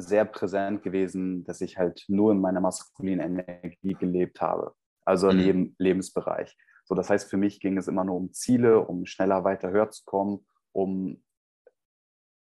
sehr 0.02 0.26
präsent 0.26 0.84
gewesen, 0.84 1.44
dass 1.46 1.62
ich 1.62 1.78
halt 1.78 2.04
nur 2.08 2.32
in 2.32 2.42
meiner 2.42 2.62
maskulinen 2.62 3.40
Energie 3.40 3.94
gelebt 3.94 4.42
habe, 4.42 4.74
also 5.06 5.30
in 5.30 5.38
mhm. 5.38 5.44
jedem 5.44 5.76
Lebensbereich. 5.78 6.58
So, 6.84 6.96
das 6.96 7.10
heißt, 7.10 7.30
für 7.30 7.38
mich 7.38 7.60
ging 7.60 7.78
es 7.78 7.88
immer 7.88 8.04
nur 8.04 8.16
um 8.16 8.34
Ziele, 8.34 8.80
um 8.80 9.06
schneller 9.06 9.44
weiter 9.44 9.72
höher 9.72 9.90
zu 9.92 10.04
kommen, 10.06 10.46
um 10.74 11.24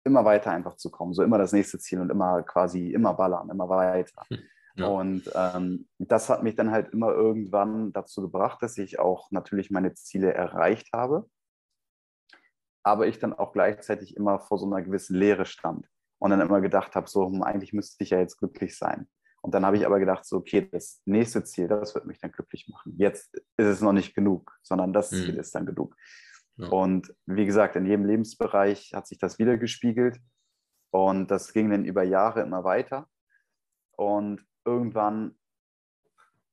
immer 0.05 0.25
weiter 0.25 0.51
einfach 0.53 0.77
zu 0.77 0.91
kommen, 0.91 1.15
so 1.15 1.23
immer 1.23 1.39
das 1.39 1.53
nächste 1.53 1.79
Ziel 1.79 2.01
und 2.01 2.11
immer 2.11 2.43
quasi 2.43 2.93
immer 2.93 3.15
ballern, 3.15 3.51
immer 3.51 3.69
weiter. 3.69 4.23
Hm, 4.29 4.39
ja. 4.77 4.87
Und 4.87 5.31
ähm, 5.35 5.89
das 5.99 6.29
hat 6.29 6.43
mich 6.43 6.55
dann 6.55 6.71
halt 6.71 6.93
immer 6.93 7.13
irgendwann 7.13 7.93
dazu 7.93 8.23
gebracht, 8.23 8.63
dass 8.63 8.79
ich 8.79 8.99
auch 8.99 9.31
natürlich 9.31 9.71
meine 9.71 9.95
Ziele 9.95 10.33
erreicht 10.33 10.91
habe, 10.93 11.29
aber 12.85 13.07
ich 13.07 13.19
dann 13.19 13.33
auch 13.33 13.53
gleichzeitig 13.53 14.17
immer 14.17 14.39
vor 14.39 14.59
so 14.59 14.67
einer 14.67 14.83
gewissen 14.83 15.17
Leere 15.17 15.47
stand 15.47 15.89
und 16.19 16.31
dann 16.31 16.41
immer 16.41 16.61
gedacht 16.61 16.95
habe, 16.95 17.09
so, 17.09 17.27
hm, 17.27 17.43
eigentlich 17.43 17.73
müsste 17.73 18.03
ich 18.03 18.11
ja 18.11 18.19
jetzt 18.19 18.39
glücklich 18.39 18.77
sein. 18.77 19.09
Und 19.43 19.55
dann 19.55 19.65
habe 19.65 19.77
ich 19.77 19.87
aber 19.87 20.01
gedacht, 20.01 20.25
so, 20.25 20.39
okay, 20.39 20.69
das 20.71 21.01
nächste 21.05 21.45
Ziel, 21.45 21.69
das 21.69 21.95
wird 21.95 22.07
mich 22.07 22.19
dann 22.19 22.33
glücklich 22.33 22.69
machen. 22.69 22.95
Jetzt 22.99 23.35
ist 23.57 23.67
es 23.67 23.81
noch 23.81 23.93
nicht 23.93 24.15
genug, 24.15 24.59
sondern 24.63 24.93
das 24.93 25.13
mhm. 25.13 25.17
Ziel 25.17 25.37
ist 25.37 25.55
dann 25.55 25.67
genug. 25.67 25.95
Ja. 26.57 26.69
Und 26.69 27.15
wie 27.27 27.47
gesagt, 27.47 27.77
in 27.77 27.87
jedem 27.87 28.07
Lebensbereich 28.07 28.93
hat 28.95 29.07
sich 29.07 29.19
das 29.19 29.39
wieder 29.39 29.57
gespiegelt. 29.57 30.19
Und 30.91 31.31
das 31.31 31.53
ging 31.53 31.71
dann 31.71 31.85
über 31.85 32.03
Jahre 32.03 32.41
immer 32.41 32.65
weiter. 32.65 33.09
Und 33.97 34.45
irgendwann 34.65 35.39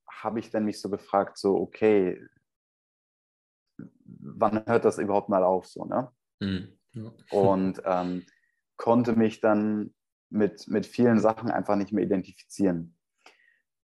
habe 0.08 0.40
ich 0.40 0.50
dann 0.50 0.66
mich 0.66 0.80
so 0.80 0.90
gefragt, 0.90 1.38
so, 1.38 1.56
okay, 1.56 2.24
wann 4.06 4.66
hört 4.66 4.86
das 4.86 4.98
überhaupt 4.98 5.30
mal 5.30 5.44
auf, 5.44 5.66
so, 5.66 5.86
ne? 5.86 6.12
Mhm. 6.40 6.78
Ja. 6.92 7.12
Und 7.32 7.82
ähm, 7.86 8.26
konnte 8.84 9.14
mich 9.14 9.40
dann 9.40 9.94
mit, 10.30 10.68
mit 10.68 10.86
vielen 10.86 11.18
Sachen 11.18 11.50
einfach 11.50 11.78
nicht 11.78 11.94
mehr 11.94 12.04
identifizieren 12.04 12.98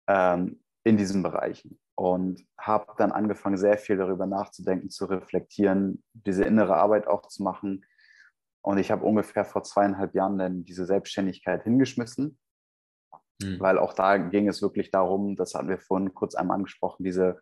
ähm, 0.07 0.63
in 0.85 0.97
diesen 0.97 1.25
Bereichen. 1.25 1.81
Und 1.97 2.47
habe 2.57 2.93
dann 2.97 3.11
angefangen, 3.11 3.57
sehr 3.57 3.79
viel 3.79 3.97
darüber 3.97 4.27
nachzudenken, 4.27 4.89
zu 4.89 5.07
reflektieren, 5.07 6.05
diese 6.13 6.45
innere 6.45 6.77
Arbeit 6.77 7.09
auch 7.09 7.27
zu 7.27 7.43
machen. 7.43 7.85
Und 8.63 8.79
ich 8.79 8.93
habe 8.93 9.05
ungefähr 9.05 9.45
vor 9.45 9.65
zweieinhalb 9.65 10.15
Jahren 10.15 10.39
dann 10.39 10.65
diese 10.65 10.87
Selbstständigkeit 10.87 11.65
hingeschmissen, 11.65 12.39
mhm. 13.43 13.59
weil 13.59 13.79
auch 13.79 13.93
da 13.93 14.19
ging 14.19 14.47
es 14.47 14.63
wirklich 14.63 14.93
darum, 14.93 15.35
das 15.35 15.55
hatten 15.55 15.69
wir 15.69 15.81
vorhin 15.81 16.15
kurz 16.15 16.37
einmal 16.37 16.59
angesprochen, 16.59 17.03
diese 17.03 17.41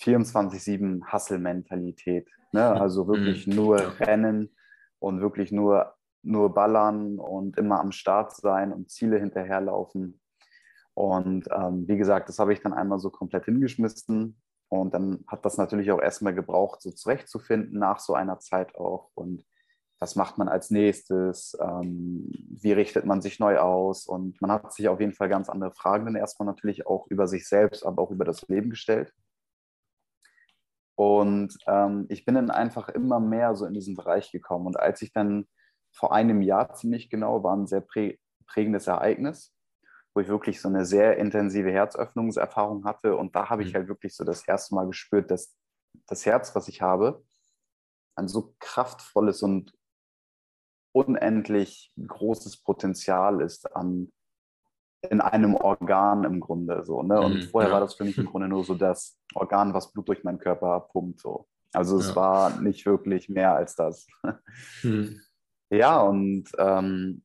24-7 0.00 1.12
Hustle-Mentalität. 1.12 2.30
Ne? 2.52 2.62
Also 2.80 3.06
wirklich 3.06 3.46
mhm. 3.46 3.54
nur 3.54 4.00
rennen 4.00 4.56
und 4.98 5.20
wirklich 5.20 5.52
nur 5.52 5.97
nur 6.22 6.52
ballern 6.54 7.18
und 7.18 7.56
immer 7.56 7.80
am 7.80 7.92
Start 7.92 8.34
sein 8.34 8.72
und 8.72 8.90
Ziele 8.90 9.18
hinterherlaufen. 9.18 10.20
Und 10.94 11.48
ähm, 11.52 11.86
wie 11.86 11.96
gesagt, 11.96 12.28
das 12.28 12.38
habe 12.38 12.52
ich 12.52 12.60
dann 12.60 12.72
einmal 12.72 12.98
so 12.98 13.10
komplett 13.10 13.44
hingeschmissen. 13.44 14.40
Und 14.68 14.94
dann 14.94 15.24
hat 15.26 15.44
das 15.44 15.56
natürlich 15.56 15.90
auch 15.92 16.00
erstmal 16.00 16.34
gebraucht, 16.34 16.82
so 16.82 16.90
zurechtzufinden 16.90 17.78
nach 17.78 18.00
so 18.00 18.14
einer 18.14 18.38
Zeit 18.38 18.74
auch. 18.74 19.10
Und 19.14 19.44
was 20.00 20.16
macht 20.16 20.38
man 20.38 20.48
als 20.48 20.70
nächstes, 20.70 21.56
ähm, 21.60 22.30
wie 22.32 22.72
richtet 22.72 23.04
man 23.04 23.20
sich 23.20 23.40
neu 23.40 23.58
aus 23.58 24.06
und 24.06 24.40
man 24.40 24.52
hat 24.52 24.72
sich 24.72 24.88
auf 24.88 25.00
jeden 25.00 25.14
Fall 25.14 25.28
ganz 25.28 25.48
andere 25.48 25.72
Fragen 25.72 26.06
dann 26.06 26.14
erstmal 26.14 26.46
natürlich 26.46 26.86
auch 26.86 27.06
über 27.08 27.26
sich 27.26 27.48
selbst, 27.48 27.84
aber 27.84 28.02
auch 28.02 28.10
über 28.10 28.24
das 28.24 28.46
Leben 28.48 28.70
gestellt. 28.70 29.12
Und 30.94 31.56
ähm, 31.66 32.06
ich 32.08 32.24
bin 32.24 32.34
dann 32.34 32.50
einfach 32.50 32.88
immer 32.88 33.20
mehr 33.20 33.54
so 33.54 33.66
in 33.66 33.74
diesen 33.74 33.94
Bereich 33.94 34.32
gekommen. 34.32 34.66
Und 34.66 34.78
als 34.78 35.00
ich 35.02 35.12
dann 35.12 35.46
vor 35.92 36.12
einem 36.12 36.42
Jahr 36.42 36.74
ziemlich 36.74 37.10
genau 37.10 37.42
war, 37.42 37.56
ein 37.56 37.66
sehr 37.66 37.80
prä 37.80 38.18
prägendes 38.46 38.86
Ereignis, 38.86 39.54
wo 40.14 40.20
ich 40.20 40.28
wirklich 40.28 40.60
so 40.60 40.68
eine 40.68 40.86
sehr 40.86 41.18
intensive 41.18 41.70
Herzöffnungserfahrung 41.70 42.84
hatte. 42.84 43.14
Und 43.16 43.36
da 43.36 43.50
habe 43.50 43.62
ich 43.62 43.72
mhm. 43.72 43.76
halt 43.76 43.88
wirklich 43.88 44.16
so 44.16 44.24
das 44.24 44.46
erste 44.48 44.74
Mal 44.74 44.86
gespürt, 44.86 45.30
dass 45.30 45.54
das 46.06 46.24
Herz, 46.24 46.54
was 46.54 46.66
ich 46.68 46.80
habe, 46.80 47.22
ein 48.16 48.26
so 48.26 48.54
kraftvolles 48.58 49.42
und 49.42 49.74
unendlich 50.92 51.92
großes 52.04 52.62
Potenzial 52.62 53.40
ist 53.40 53.74
an, 53.76 54.10
in 55.02 55.20
einem 55.20 55.54
Organ 55.54 56.24
im 56.24 56.40
Grunde 56.40 56.84
so. 56.84 57.02
Ne? 57.02 57.20
Und 57.20 57.34
mhm, 57.34 57.42
vorher 57.42 57.70
ja. 57.70 57.74
war 57.74 57.80
das 57.80 57.94
für 57.94 58.04
mich 58.04 58.18
im 58.18 58.26
Grunde 58.26 58.48
nur 58.48 58.64
so 58.64 58.74
das 58.74 59.18
Organ, 59.34 59.74
was 59.74 59.92
Blut 59.92 60.08
durch 60.08 60.24
meinen 60.24 60.38
Körper 60.38 60.80
pumpt. 60.92 61.20
So. 61.20 61.46
Also 61.72 61.98
es 61.98 62.08
ja. 62.08 62.16
war 62.16 62.60
nicht 62.60 62.84
wirklich 62.86 63.28
mehr 63.28 63.54
als 63.54 63.76
das. 63.76 64.06
Mhm. 64.82 65.20
Ja, 65.70 66.00
und 66.00 66.50
ähm, 66.58 67.22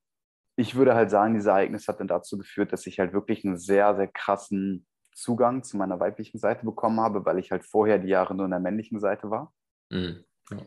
ich 0.56 0.76
würde 0.76 0.96
halt 0.96 1.10
sagen, 1.10 1.34
dieses 1.34 1.48
Ereignis 1.48 1.88
hat 1.88 2.00
dann 2.00 2.08
dazu 2.08 2.38
geführt, 2.38 2.74
dass 2.74 2.86
ich 2.86 3.00
halt 3.00 3.14
wirklich 3.14 3.46
einen 3.46 3.58
sehr, 3.58 3.96
sehr 3.96 4.08
krassen 4.08 4.86
Zugang 5.16 5.64
zu 5.64 5.78
meiner 5.78 6.00
weiblichen 6.00 6.40
Seite 6.40 6.66
bekommen 6.66 7.00
habe, 7.00 7.26
weil 7.26 7.40
ich 7.40 7.52
halt 7.52 7.66
vorher 7.66 8.00
die 8.00 8.10
Jahre 8.10 8.36
nur 8.36 8.46
in 8.46 8.52
der 8.52 8.60
männlichen 8.60 9.00
Seite 9.00 9.30
war. 9.30 9.54
Mhm. 9.90 10.24
Ja. 10.52 10.58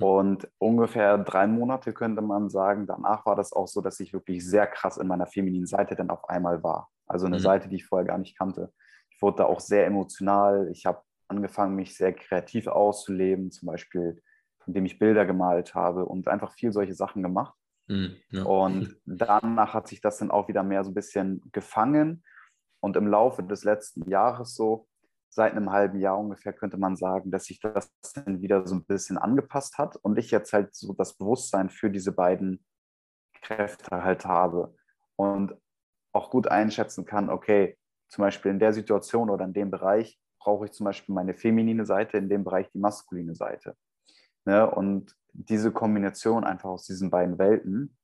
Und 0.00 0.48
ungefähr 0.58 1.18
drei 1.18 1.46
Monate 1.46 1.92
könnte 1.92 2.22
man 2.22 2.48
sagen, 2.48 2.86
danach 2.86 3.26
war 3.26 3.36
das 3.36 3.52
auch 3.52 3.68
so, 3.68 3.80
dass 3.80 4.00
ich 4.00 4.12
wirklich 4.12 4.46
sehr 4.46 4.66
krass 4.66 4.96
in 4.96 5.06
meiner 5.06 5.26
femininen 5.26 5.66
Seite 5.66 5.94
dann 5.94 6.10
auf 6.10 6.28
einmal 6.28 6.62
war. 6.62 6.90
Also 7.06 7.26
eine 7.26 7.36
mhm. 7.36 7.42
Seite, 7.42 7.68
die 7.68 7.76
ich 7.76 7.86
vorher 7.86 8.06
gar 8.06 8.18
nicht 8.18 8.38
kannte. 8.38 8.72
Ich 9.10 9.20
wurde 9.20 9.38
da 9.38 9.44
auch 9.44 9.60
sehr 9.60 9.86
emotional. 9.86 10.68
Ich 10.72 10.86
habe 10.86 11.02
angefangen, 11.28 11.76
mich 11.76 11.96
sehr 11.96 12.12
kreativ 12.12 12.66
auszuleben, 12.66 13.50
zum 13.50 13.66
Beispiel 13.66 14.22
indem 14.66 14.84
ich 14.84 14.98
Bilder 14.98 15.26
gemalt 15.26 15.74
habe 15.74 16.06
und 16.06 16.28
einfach 16.28 16.52
viel 16.52 16.72
solche 16.72 16.94
Sachen 16.94 17.22
gemacht. 17.22 17.54
Mhm, 17.86 18.16
ja. 18.30 18.44
Und 18.44 18.96
danach 19.06 19.74
hat 19.74 19.88
sich 19.88 20.00
das 20.00 20.18
dann 20.18 20.30
auch 20.30 20.48
wieder 20.48 20.62
mehr 20.62 20.84
so 20.84 20.90
ein 20.90 20.94
bisschen 20.94 21.42
gefangen. 21.52 22.22
Und 22.80 22.96
im 22.96 23.06
Laufe 23.06 23.42
des 23.42 23.64
letzten 23.64 24.08
Jahres 24.08 24.54
so 24.54 24.86
seit 25.30 25.52
einem 25.52 25.72
halben 25.72 25.98
Jahr 25.98 26.18
ungefähr 26.18 26.52
könnte 26.52 26.76
man 26.76 26.96
sagen, 26.96 27.30
dass 27.30 27.44
sich 27.44 27.58
das 27.60 27.90
dann 28.14 28.40
wieder 28.40 28.66
so 28.66 28.76
ein 28.76 28.84
bisschen 28.84 29.18
angepasst 29.18 29.78
hat 29.78 29.96
und 29.96 30.16
ich 30.16 30.30
jetzt 30.30 30.52
halt 30.52 30.74
so 30.74 30.92
das 30.92 31.14
Bewusstsein 31.14 31.70
für 31.70 31.90
diese 31.90 32.12
beiden 32.12 32.64
Kräfte 33.42 34.04
halt 34.04 34.24
habe 34.24 34.74
und 35.16 35.54
auch 36.12 36.30
gut 36.30 36.46
einschätzen 36.46 37.04
kann, 37.04 37.30
okay, 37.30 37.76
zum 38.08 38.22
Beispiel 38.22 38.52
in 38.52 38.60
der 38.60 38.72
Situation 38.72 39.28
oder 39.28 39.44
in 39.44 39.52
dem 39.52 39.70
Bereich 39.70 40.20
brauche 40.38 40.66
ich 40.66 40.72
zum 40.72 40.84
Beispiel 40.84 41.14
meine 41.14 41.34
feminine 41.34 41.84
Seite, 41.84 42.16
in 42.16 42.28
dem 42.28 42.44
Bereich 42.44 42.70
die 42.70 42.78
maskuline 42.78 43.34
Seite. 43.34 43.76
Ne? 44.44 44.70
Und 44.70 45.14
diese 45.32 45.72
Kombination 45.72 46.44
einfach 46.44 46.70
aus 46.70 46.84
diesen 46.84 47.10
beiden 47.10 47.38
Welten 47.38 47.96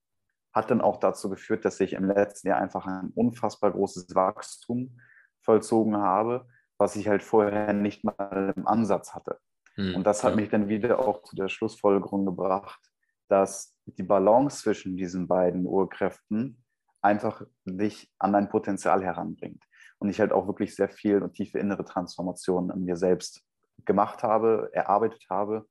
hat 0.52 0.70
dann 0.70 0.80
auch 0.80 0.98
dazu 0.98 1.30
geführt, 1.30 1.64
dass 1.64 1.78
ich 1.80 1.92
im 1.92 2.06
letzten 2.06 2.48
Jahr 2.48 2.58
einfach 2.58 2.86
ein 2.86 3.12
unfassbar 3.14 3.70
großes 3.70 4.14
Wachstum 4.14 4.98
vollzogen 5.42 5.96
habe, 5.96 6.46
was 6.76 6.96
ich 6.96 7.08
halt 7.08 7.22
vorher 7.22 7.72
nicht 7.72 8.04
mal 8.04 8.52
im 8.56 8.66
Ansatz 8.66 9.14
hatte. 9.14 9.38
Hm, 9.74 9.96
und 9.96 10.06
das 10.06 10.24
hat 10.24 10.34
mich 10.34 10.48
dann 10.48 10.68
wieder 10.68 10.98
auch 10.98 11.22
zu 11.22 11.36
der 11.36 11.48
Schlussfolgerung 11.48 12.26
gebracht, 12.26 12.80
dass 13.28 13.76
die 13.86 14.02
Balance 14.02 14.62
zwischen 14.62 14.96
diesen 14.96 15.28
beiden 15.28 15.66
Urkräften 15.66 16.64
einfach 17.00 17.42
dich 17.64 18.12
an 18.18 18.32
dein 18.32 18.48
Potenzial 18.48 19.04
heranbringt. 19.04 19.64
Und 19.98 20.08
ich 20.08 20.20
halt 20.20 20.32
auch 20.32 20.46
wirklich 20.46 20.74
sehr 20.74 20.88
viel 20.88 21.22
und 21.22 21.34
tiefe 21.34 21.58
innere 21.58 21.84
Transformationen 21.84 22.70
in 22.70 22.84
mir 22.84 22.96
selbst 22.96 23.42
gemacht 23.84 24.22
habe, 24.22 24.70
erarbeitet 24.72 25.26
habe. 25.30 25.66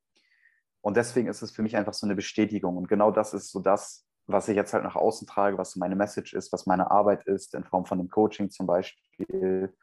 Und 0.82 0.98
deswegen 0.98 1.28
ist 1.28 1.42
es 1.42 1.52
für 1.52 1.62
mich 1.62 1.76
einfach 1.76 1.94
so 1.94 2.08
eine 2.08 2.16
Bestätigung. 2.16 2.78
Und 2.78 2.88
genau 2.88 3.12
das 3.12 3.34
ist 3.34 3.52
so 3.52 3.60
das, 3.60 4.06
was 4.28 4.48
ich 4.48 4.56
jetzt 4.56 4.74
halt 4.74 4.84
nach 4.84 4.96
außen 4.96 5.28
trage, 5.28 5.58
was 5.58 5.76
meine 5.76 5.96
Message 5.96 6.34
ist, 6.34 6.54
was 6.54 6.66
meine 6.66 6.92
Arbeit 6.92 7.26
ist, 7.26 7.54
in 7.56 7.64
Form 7.64 7.86
von 7.86 7.98
dem 7.98 8.10
Coaching 8.10 8.50
zum 8.50 8.68
Beispiel, 8.68 9.74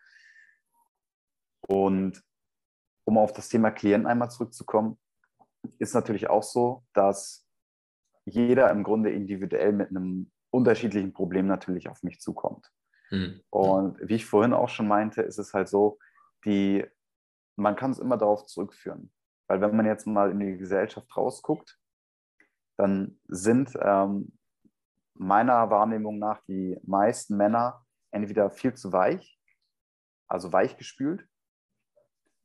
und 1.68 2.22
um 3.05 3.18
auf 3.18 3.32
das 3.32 3.49
Thema 3.49 3.70
Klienten 3.70 4.07
einmal 4.07 4.30
zurückzukommen, 4.30 4.99
ist 5.78 5.94
natürlich 5.94 6.28
auch 6.28 6.42
so, 6.42 6.84
dass 6.92 7.47
jeder 8.24 8.70
im 8.70 8.82
Grunde 8.84 9.11
individuell 9.11 9.72
mit 9.72 9.90
einem 9.90 10.30
unterschiedlichen 10.51 11.12
Problem 11.12 11.47
natürlich 11.47 11.88
auf 11.88 12.03
mich 12.03 12.20
zukommt. 12.20 12.70
Mhm. 13.11 13.40
Und 13.51 13.99
wie 14.01 14.14
ich 14.14 14.26
vorhin 14.26 14.53
auch 14.53 14.68
schon 14.68 14.88
meinte, 14.88 15.22
ist 15.22 15.38
es 15.38 15.55
halt 15.55 15.68
so, 15.68 15.99
die, 16.44 16.84
man 17.57 17.76
kann 17.76 17.92
es 17.92 17.99
immer 17.99 18.16
darauf 18.16 18.47
zurückführen. 18.47 19.12
Weil 19.49 19.61
wenn 19.61 19.76
man 19.76 19.86
jetzt 19.86 20.07
mal 20.07 20.30
in 20.30 20.40
die 20.40 20.57
Gesellschaft 20.57 21.16
rausguckt, 21.16 21.78
dann 22.76 23.18
sind 23.28 23.72
ähm, 23.80 24.36
meiner 25.14 25.70
Wahrnehmung 25.70 26.18
nach 26.18 26.42
die 26.42 26.78
meisten 26.82 27.36
Männer 27.36 27.84
entweder 28.11 28.51
viel 28.51 28.74
zu 28.74 28.92
weich, 28.92 29.40
also 30.28 30.53
weich 30.53 30.76
gespült, 30.76 31.26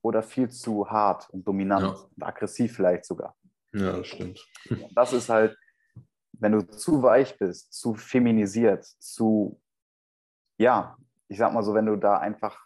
oder 0.03 0.23
viel 0.23 0.49
zu 0.49 0.89
hart 0.89 1.29
und 1.29 1.47
dominant 1.47 1.83
ja. 1.83 1.89
und 1.89 2.23
aggressiv 2.23 2.75
vielleicht 2.75 3.05
sogar. 3.05 3.35
Ja, 3.73 3.97
das 3.97 4.07
stimmt. 4.07 4.39
Das 4.95 5.13
ist 5.13 5.29
halt, 5.29 5.57
wenn 6.33 6.53
du 6.53 6.67
zu 6.67 7.03
weich 7.03 7.37
bist, 7.37 7.73
zu 7.73 7.93
feminisiert, 7.93 8.83
zu, 8.83 9.61
ja, 10.57 10.97
ich 11.27 11.37
sag 11.37 11.53
mal 11.53 11.63
so, 11.63 11.73
wenn 11.73 11.85
du 11.85 11.95
da 11.95 12.17
einfach 12.17 12.59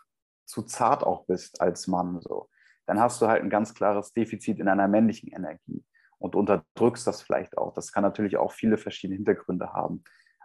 zu 0.46 0.64
zart 0.64 1.04
auch 1.04 1.26
bist 1.26 1.62
als 1.62 1.88
Mann, 1.88 2.22
so, 2.22 2.50
dann 2.86 3.00
hast 3.00 3.22
du 3.22 3.28
halt 3.28 3.44
ein 3.44 3.50
ganz 3.50 3.74
klares 3.74 4.14
Defizit 4.14 4.60
in 4.60 4.68
einer 4.68 4.88
männlichen 4.88 5.30
Energie 5.32 5.84
und 6.18 6.36
unterdrückst 6.36 7.06
das 7.06 7.22
vielleicht 7.22 7.58
auch. 7.58 7.74
Das 7.74 7.92
kann 7.92 8.04
natürlich 8.04 8.38
auch 8.38 8.52
viele 8.52 8.78
verschiedene 8.78 9.18
Hintergründe 9.18 9.74
haben. 9.74 10.04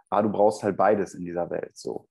Aber 0.09 0.23
du 0.23 0.31
brauchst 0.31 0.63
halt 0.63 0.77
beides 0.77 1.13
in 1.13 1.23
dieser 1.23 1.49
Welt 1.49 1.77
so. 1.77 2.07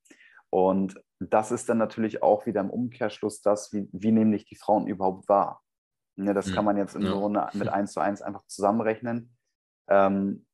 Und 0.49 1.01
das 1.20 1.53
ist 1.53 1.68
dann 1.68 1.78
natürlich 1.78 2.22
auch 2.22 2.47
wieder 2.47 2.61
im 2.61 2.70
Umkehrschluss 2.70 3.41
das, 3.41 3.72
wie, 3.72 3.89
wie 3.93 4.11
nehmen 4.11 4.33
dich 4.33 4.47
die 4.47 4.57
Frauen 4.57 4.87
überhaupt 4.87 5.28
wahr. 5.28 5.62
Ja, 6.16 6.35
das 6.35 6.53
kann 6.53 6.64
man 6.64 6.76
jetzt 6.76 6.97
im 6.97 7.03
ja. 7.03 7.12
Grunde 7.12 7.49
mit 7.55 7.68
eins 7.68 7.93
zu 7.93 8.01
eins 8.01 8.20
einfach 8.20 8.45
zusammenrechnen. 8.47 9.37
Ähm, 9.89 10.47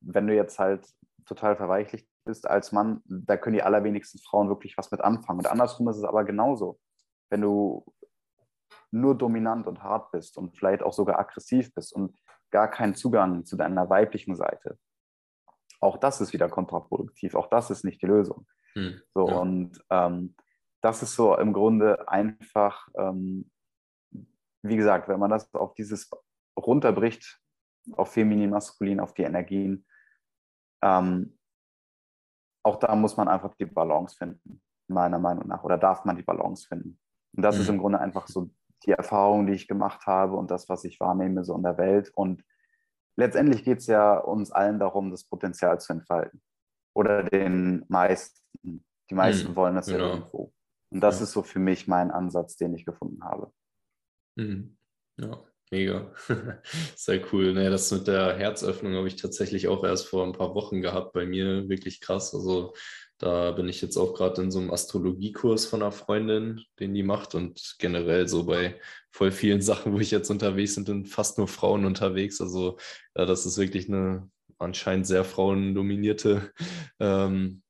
wenn 0.00 0.26
du 0.26 0.34
jetzt 0.34 0.58
halt 0.58 0.86
total 1.24 1.56
verweichlicht 1.56 2.08
bist 2.24 2.48
als 2.48 2.72
Mann, 2.72 3.02
da 3.06 3.36
können 3.36 3.54
die 3.54 3.62
allerwenigsten 3.62 4.18
Frauen 4.20 4.48
wirklich 4.48 4.76
was 4.76 4.90
mit 4.90 5.00
anfangen. 5.00 5.38
Und 5.38 5.50
andersrum 5.50 5.88
ist 5.88 5.96
es 5.96 6.04
aber 6.04 6.24
genauso. 6.24 6.78
Wenn 7.30 7.40
du 7.40 7.84
nur 8.90 9.16
dominant 9.16 9.66
und 9.66 9.82
hart 9.82 10.10
bist 10.12 10.38
und 10.38 10.56
vielleicht 10.56 10.82
auch 10.82 10.92
sogar 10.92 11.18
aggressiv 11.18 11.74
bist 11.74 11.92
und 11.92 12.16
gar 12.50 12.68
keinen 12.70 12.94
Zugang 12.94 13.44
zu 13.44 13.56
deiner 13.56 13.90
weiblichen 13.90 14.36
Seite, 14.36 14.78
auch 15.80 15.96
das 15.96 16.20
ist 16.20 16.32
wieder 16.32 16.48
kontraproduktiv. 16.48 17.34
Auch 17.34 17.48
das 17.48 17.70
ist 17.70 17.84
nicht 17.84 18.02
die 18.02 18.06
Lösung. 18.06 18.46
Hm, 18.74 19.00
so, 19.14 19.28
ja. 19.28 19.36
und 19.36 19.84
ähm, 19.90 20.34
das 20.82 21.02
ist 21.02 21.14
so 21.14 21.36
im 21.36 21.52
Grunde 21.52 22.08
einfach, 22.08 22.88
ähm, 22.96 23.50
wie 24.62 24.76
gesagt, 24.76 25.08
wenn 25.08 25.20
man 25.20 25.30
das 25.30 25.52
auf 25.54 25.74
dieses 25.74 26.10
runterbricht, 26.58 27.40
auf 27.92 28.12
feminin, 28.12 28.50
maskulin, 28.50 29.00
auf 29.00 29.14
die 29.14 29.22
Energien, 29.22 29.86
ähm, 30.82 31.38
auch 32.64 32.76
da 32.76 32.94
muss 32.94 33.16
man 33.16 33.28
einfach 33.28 33.54
die 33.54 33.66
Balance 33.66 34.16
finden, 34.16 34.60
meiner 34.88 35.18
Meinung 35.18 35.46
nach, 35.46 35.64
oder 35.64 35.78
darf 35.78 36.04
man 36.04 36.16
die 36.16 36.22
Balance 36.22 36.66
finden. 36.66 36.98
Und 37.34 37.42
das 37.42 37.56
mhm. 37.56 37.62
ist 37.62 37.68
im 37.68 37.78
Grunde 37.78 38.00
einfach 38.00 38.26
so 38.28 38.50
die 38.84 38.92
Erfahrung, 38.92 39.46
die 39.46 39.54
ich 39.54 39.68
gemacht 39.68 40.06
habe 40.06 40.36
und 40.36 40.50
das, 40.50 40.68
was 40.68 40.84
ich 40.84 41.00
wahrnehme 41.00 41.44
so 41.44 41.54
in 41.56 41.62
der 41.62 41.78
Welt. 41.78 42.10
Und 42.14 42.44
letztendlich 43.16 43.64
geht 43.64 43.78
es 43.78 43.86
ja 43.86 44.18
uns 44.18 44.50
allen 44.50 44.78
darum, 44.78 45.10
das 45.10 45.24
Potenzial 45.24 45.80
zu 45.80 45.92
entfalten. 45.92 46.42
Oder 46.94 47.22
den 47.22 47.84
meisten. 47.88 48.84
Die 49.10 49.14
meisten 49.14 49.50
mhm, 49.50 49.56
wollen 49.56 49.74
das 49.74 49.86
genau. 49.86 49.98
ja 49.98 50.10
irgendwo. 50.14 50.52
Und 50.90 51.00
das 51.00 51.18
ja. 51.18 51.24
ist 51.24 51.32
so 51.32 51.42
für 51.42 51.58
mich 51.58 51.86
mein 51.88 52.10
Ansatz, 52.10 52.56
den 52.56 52.74
ich 52.74 52.84
gefunden 52.84 53.22
habe. 53.22 53.52
Mhm. 54.36 54.76
Ja, 55.18 55.44
mega. 55.70 56.12
Sehr 56.96 57.22
cool. 57.32 57.54
Nee, 57.54 57.70
das 57.70 57.90
mit 57.90 58.06
der 58.06 58.36
Herzöffnung 58.36 58.94
habe 58.94 59.08
ich 59.08 59.16
tatsächlich 59.16 59.68
auch 59.68 59.84
erst 59.84 60.06
vor 60.06 60.24
ein 60.24 60.32
paar 60.32 60.54
Wochen 60.54 60.80
gehabt. 60.80 61.12
Bei 61.12 61.26
mir 61.26 61.68
wirklich 61.68 62.00
krass. 62.00 62.34
Also 62.34 62.74
da 63.18 63.50
bin 63.50 63.68
ich 63.68 63.82
jetzt 63.82 63.96
auch 63.96 64.14
gerade 64.14 64.42
in 64.42 64.50
so 64.50 64.60
einem 64.60 64.70
Astrologiekurs 64.70 65.66
von 65.66 65.82
einer 65.82 65.90
Freundin, 65.90 66.62
den 66.78 66.94
die 66.94 67.02
macht 67.02 67.34
und 67.34 67.74
generell 67.78 68.28
so 68.28 68.44
bei 68.44 68.80
voll 69.10 69.32
vielen 69.32 69.60
Sachen, 69.62 69.92
wo 69.92 69.98
ich 69.98 70.12
jetzt 70.12 70.30
unterwegs 70.30 70.76
bin, 70.76 70.86
sind 70.86 71.08
fast 71.08 71.36
nur 71.38 71.48
Frauen 71.48 71.84
unterwegs. 71.84 72.40
Also 72.40 72.78
ja, 73.16 73.26
das 73.26 73.44
ist 73.44 73.58
wirklich 73.58 73.88
eine 73.88 74.30
anscheinend 74.58 75.06
sehr 75.06 75.24
frauendominierte 75.24 76.52
ähm, 77.00 77.62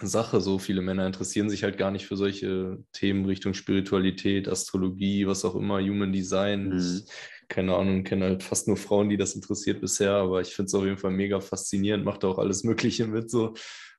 Sache. 0.00 0.40
So 0.40 0.60
viele 0.60 0.82
Männer 0.82 1.06
interessieren 1.06 1.50
sich 1.50 1.64
halt 1.64 1.78
gar 1.78 1.90
nicht 1.90 2.06
für 2.06 2.16
solche 2.16 2.78
Themen 2.92 3.24
Richtung 3.24 3.54
Spiritualität, 3.54 4.48
Astrologie, 4.48 5.26
was 5.26 5.44
auch 5.44 5.56
immer, 5.56 5.80
Human 5.80 6.12
Design. 6.12 6.68
Mhm. 6.68 7.02
keine 7.48 7.74
Ahnung, 7.74 8.04
kenne 8.04 8.26
halt 8.26 8.42
fast 8.42 8.68
nur 8.68 8.76
Frauen, 8.76 9.08
die 9.08 9.16
das 9.16 9.34
interessiert 9.34 9.80
bisher, 9.80 10.12
aber 10.12 10.40
ich 10.40 10.54
finde 10.54 10.68
es 10.68 10.74
auf 10.74 10.84
jeden 10.84 10.96
Fall 10.96 11.10
mega 11.10 11.40
faszinierend, 11.40 12.04
macht 12.04 12.24
auch 12.24 12.38
alles 12.38 12.64
Mögliche 12.64 13.06
mit 13.06 13.30
so. 13.30 13.54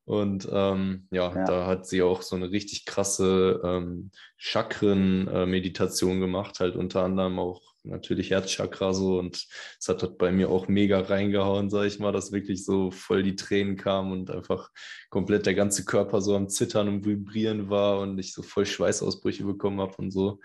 Und 0.05 0.47
ähm, 0.51 1.07
ja, 1.11 1.33
ja, 1.33 1.45
da 1.45 1.65
hat 1.65 1.87
sie 1.87 2.01
auch 2.01 2.21
so 2.21 2.35
eine 2.35 2.51
richtig 2.51 2.85
krasse 2.85 3.61
ähm, 3.63 4.11
Chakren-Meditation 4.37 6.19
gemacht, 6.19 6.59
halt 6.59 6.75
unter 6.75 7.03
anderem 7.03 7.39
auch 7.39 7.61
natürlich 7.83 8.29
Herzchakra 8.31 8.93
so 8.93 9.19
und 9.19 9.45
es 9.79 9.87
hat 9.87 10.01
halt 10.03 10.17
bei 10.17 10.31
mir 10.31 10.49
auch 10.49 10.67
mega 10.67 10.99
reingehauen, 10.99 11.69
sage 11.69 11.87
ich 11.87 11.99
mal, 11.99 12.11
dass 12.11 12.31
wirklich 12.31 12.65
so 12.65 12.91
voll 12.91 13.23
die 13.23 13.35
Tränen 13.35 13.75
kamen 13.75 14.11
und 14.11 14.31
einfach 14.31 14.69
komplett 15.09 15.45
der 15.45 15.53
ganze 15.53 15.85
Körper 15.85 16.21
so 16.21 16.35
am 16.35 16.49
Zittern 16.49 16.87
und 16.87 17.05
Vibrieren 17.05 17.69
war 17.69 17.99
und 17.99 18.17
ich 18.17 18.33
so 18.33 18.41
voll 18.41 18.65
Schweißausbrüche 18.65 19.43
bekommen 19.43 19.81
habe 19.81 19.95
und 19.97 20.11
so. 20.11 20.39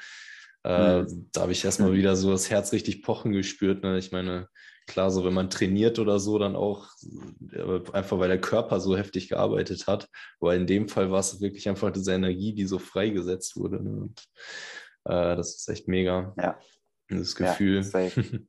Äh, 0.65 1.03
mhm. 1.03 1.29
Da 1.33 1.43
habe 1.43 1.53
ich 1.53 1.65
erstmal 1.65 1.93
wieder 1.93 2.17
so 2.17 2.31
das 2.31 2.51
Herz 2.51 2.73
richtig 2.73 3.03
pochen 3.03 3.33
gespürt. 3.33 3.83
Ne? 3.83 3.99
Ich 3.99 4.11
meine, 4.11 4.49
klar, 4.89 5.11
so 5.11 5.25
wenn 5.25 5.35
man 5.35 5.51
trainiert 5.51 5.99
oder 5.99 6.19
so, 6.19 6.39
dann 6.39 6.57
auch 6.57 6.89
einfach, 7.93 8.19
weil 8.19 8.29
der 8.29 8.41
Körper 8.41 8.81
so 8.81 8.97
heftig 8.97 9.29
gearbeitet 9.29 9.87
hat. 9.87 10.09
Aber 10.41 10.57
in 10.57 10.67
dem 10.67 10.89
Fall 10.89 11.11
war 11.11 11.21
es 11.21 11.41
wirklich 11.41 11.69
einfach 11.69 11.93
diese 11.93 12.15
Energie, 12.15 12.55
die 12.55 12.67
so 12.67 12.79
freigesetzt 12.79 13.57
wurde. 13.57 13.83
Ne? 13.83 13.91
Und 13.91 14.25
äh, 15.05 15.37
das 15.37 15.55
ist 15.57 15.69
echt 15.69 15.87
mega. 15.87 16.35
Ja. 16.37 16.59
Das 17.09 17.37
Gefühl. 17.37 17.83
Ja, 17.93 18.11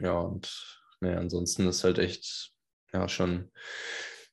ja 0.00 0.18
und 0.18 0.80
naja, 1.00 1.18
ansonsten 1.18 1.66
ist 1.66 1.84
halt 1.84 1.98
echt 1.98 2.52
ja 2.92 3.08
schon 3.08 3.50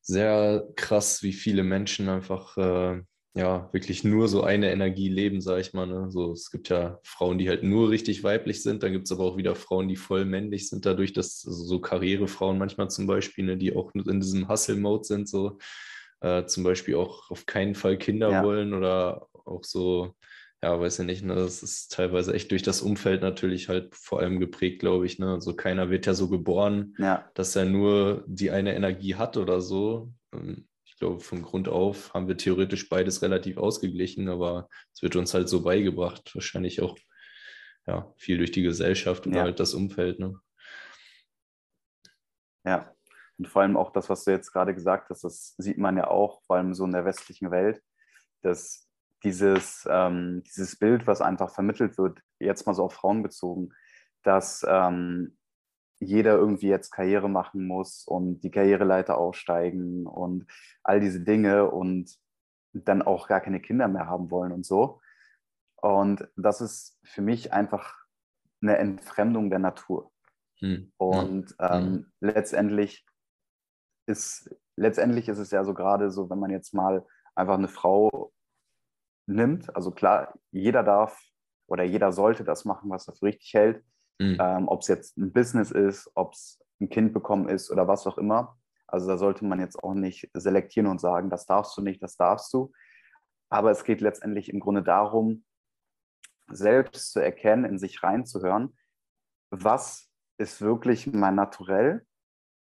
sehr 0.01 0.67
krass, 0.75 1.23
wie 1.23 1.33
viele 1.33 1.63
Menschen 1.63 2.09
einfach 2.09 2.57
äh, 2.57 3.01
ja, 3.33 3.69
wirklich 3.71 4.03
nur 4.03 4.27
so 4.27 4.43
eine 4.43 4.71
Energie 4.71 5.07
leben, 5.07 5.39
sage 5.39 5.61
ich 5.61 5.73
mal. 5.73 5.87
Ne? 5.87 6.11
So, 6.11 6.33
es 6.33 6.51
gibt 6.51 6.67
ja 6.69 6.99
Frauen, 7.03 7.37
die 7.37 7.47
halt 7.47 7.63
nur 7.63 7.89
richtig 7.89 8.23
weiblich 8.23 8.61
sind, 8.61 8.83
dann 8.83 8.91
gibt 8.91 9.05
es 9.05 9.11
aber 9.11 9.23
auch 9.23 9.37
wieder 9.37 9.55
Frauen, 9.55 9.87
die 9.87 9.95
voll 9.95 10.25
männlich 10.25 10.67
sind, 10.67 10.85
dadurch, 10.85 11.13
dass 11.13 11.45
also 11.47 11.63
so 11.63 11.79
Karrierefrauen 11.79 12.57
manchmal 12.57 12.89
zum 12.89 13.07
Beispiel, 13.07 13.45
ne, 13.45 13.57
die 13.57 13.75
auch 13.75 13.91
in 13.93 14.19
diesem 14.19 14.49
Hustle-Mode 14.49 15.05
sind, 15.05 15.29
so 15.29 15.59
äh, 16.19 16.45
zum 16.45 16.63
Beispiel 16.63 16.95
auch 16.95 17.31
auf 17.31 17.45
keinen 17.45 17.75
Fall 17.75 17.97
Kinder 17.97 18.31
ja. 18.31 18.43
wollen 18.43 18.73
oder 18.73 19.27
auch 19.45 19.63
so, 19.63 20.13
ja, 20.61 20.77
weiß 20.79 20.99
ich 20.99 21.05
nicht, 21.05 21.23
ne, 21.23 21.35
das 21.35 21.63
ist 21.63 21.93
teilweise 21.93 22.33
echt 22.33 22.51
durch 22.51 22.63
das 22.63 22.81
Umfeld 22.81 23.21
natürlich 23.21 23.69
halt 23.69 23.95
vor 23.95 24.19
allem 24.19 24.41
geprägt, 24.41 24.79
glaube 24.79 25.05
ich. 25.05 25.19
Ne? 25.19 25.31
Also 25.31 25.55
keiner 25.55 25.89
wird 25.89 26.05
ja 26.05 26.13
so 26.13 26.27
geboren, 26.27 26.95
ja. 26.97 27.29
dass 27.33 27.55
er 27.55 27.63
nur 27.63 28.25
die 28.27 28.51
eine 28.51 28.75
Energie 28.75 29.15
hat 29.15 29.37
oder 29.37 29.61
so. 29.61 30.11
Ähm, 30.33 30.67
glaube, 31.01 31.19
von 31.19 31.41
Grund 31.41 31.67
auf 31.67 32.13
haben 32.13 32.27
wir 32.27 32.37
theoretisch 32.37 32.87
beides 32.87 33.23
relativ 33.23 33.57
ausgeglichen, 33.57 34.29
aber 34.29 34.69
es 34.93 35.01
wird 35.01 35.15
uns 35.15 35.33
halt 35.33 35.49
so 35.49 35.63
beigebracht. 35.63 36.33
Wahrscheinlich 36.35 36.81
auch 36.81 36.97
ja, 37.87 38.13
viel 38.17 38.37
durch 38.37 38.51
die 38.51 38.61
Gesellschaft 38.61 39.25
oder 39.25 39.37
ja. 39.37 39.43
halt 39.43 39.59
das 39.59 39.73
Umfeld. 39.73 40.19
Ne? 40.19 40.39
Ja, 42.63 42.93
und 43.39 43.47
vor 43.47 43.63
allem 43.63 43.77
auch 43.77 43.91
das, 43.91 44.09
was 44.09 44.23
du 44.25 44.31
jetzt 44.31 44.51
gerade 44.51 44.75
gesagt 44.75 45.09
hast, 45.09 45.23
das 45.23 45.55
sieht 45.57 45.79
man 45.79 45.97
ja 45.97 46.07
auch, 46.07 46.43
vor 46.43 46.57
allem 46.57 46.75
so 46.75 46.85
in 46.85 46.91
der 46.91 47.03
westlichen 47.03 47.49
Welt, 47.49 47.81
dass 48.43 48.87
dieses, 49.23 49.87
ähm, 49.89 50.43
dieses 50.45 50.77
Bild, 50.77 51.07
was 51.07 51.21
einfach 51.21 51.51
vermittelt 51.51 51.97
wird, 51.97 52.19
jetzt 52.39 52.67
mal 52.67 52.75
so 52.75 52.83
auf 52.83 52.93
Frauen 52.93 53.23
bezogen, 53.23 53.73
dass 54.21 54.63
ähm, 54.69 55.35
jeder 56.01 56.35
irgendwie 56.35 56.67
jetzt 56.67 56.91
Karriere 56.91 57.29
machen 57.29 57.67
muss 57.67 58.05
und 58.05 58.41
die 58.41 58.51
Karriereleiter 58.51 59.17
aufsteigen 59.17 60.07
und 60.07 60.47
all 60.83 60.99
diese 60.99 61.21
Dinge 61.21 61.69
und 61.69 62.17
dann 62.73 63.01
auch 63.01 63.27
gar 63.27 63.39
keine 63.39 63.61
Kinder 63.61 63.87
mehr 63.87 64.07
haben 64.07 64.31
wollen 64.31 64.51
und 64.51 64.65
so. 64.65 64.99
Und 65.75 66.27
das 66.35 66.61
ist 66.61 66.99
für 67.03 67.21
mich 67.21 67.53
einfach 67.53 67.95
eine 68.61 68.77
Entfremdung 68.77 69.49
der 69.49 69.59
Natur. 69.59 70.11
Hm. 70.59 70.91
Und 70.97 71.55
ähm, 71.59 71.83
hm. 71.83 72.11
letztendlich 72.19 73.05
ist 74.07 74.49
letztendlich 74.75 75.29
ist 75.29 75.37
es 75.37 75.51
ja 75.51 75.63
so 75.63 75.73
gerade 75.73 76.11
so, 76.11 76.29
wenn 76.29 76.39
man 76.39 76.51
jetzt 76.51 76.73
mal 76.73 77.05
einfach 77.35 77.57
eine 77.57 77.67
Frau 77.67 78.33
nimmt, 79.27 79.73
also 79.75 79.91
klar, 79.91 80.33
jeder 80.51 80.83
darf 80.83 81.19
oder 81.67 81.83
jeder 81.83 82.11
sollte 82.11 82.43
das 82.43 82.65
machen, 82.65 82.89
was 82.89 83.07
er 83.07 83.13
für 83.13 83.27
richtig 83.27 83.53
hält. 83.53 83.83
Mhm. 84.21 84.37
Ähm, 84.39 84.67
ob 84.67 84.81
es 84.81 84.87
jetzt 84.87 85.17
ein 85.17 85.33
Business 85.33 85.71
ist, 85.71 86.11
ob 86.13 86.33
es 86.33 86.63
ein 86.79 86.89
Kind 86.89 87.11
bekommen 87.11 87.49
ist 87.49 87.71
oder 87.71 87.87
was 87.87 88.05
auch 88.05 88.19
immer. 88.19 88.55
Also 88.85 89.07
da 89.07 89.17
sollte 89.17 89.45
man 89.45 89.59
jetzt 89.59 89.83
auch 89.83 89.95
nicht 89.95 90.29
selektieren 90.33 90.87
und 90.87 91.01
sagen, 91.01 91.29
das 91.29 91.45
darfst 91.45 91.75
du 91.75 91.81
nicht, 91.81 92.03
das 92.03 92.17
darfst 92.17 92.53
du. 92.53 92.71
Aber 93.49 93.71
es 93.71 93.83
geht 93.83 93.99
letztendlich 93.99 94.49
im 94.49 94.59
Grunde 94.59 94.83
darum, 94.83 95.43
selbst 96.49 97.13
zu 97.13 97.19
erkennen, 97.19 97.65
in 97.65 97.79
sich 97.79 98.03
reinzuhören, 98.03 98.77
was 99.49 100.09
ist 100.37 100.61
wirklich 100.61 101.07
mein 101.07 101.35
Naturell 101.35 102.05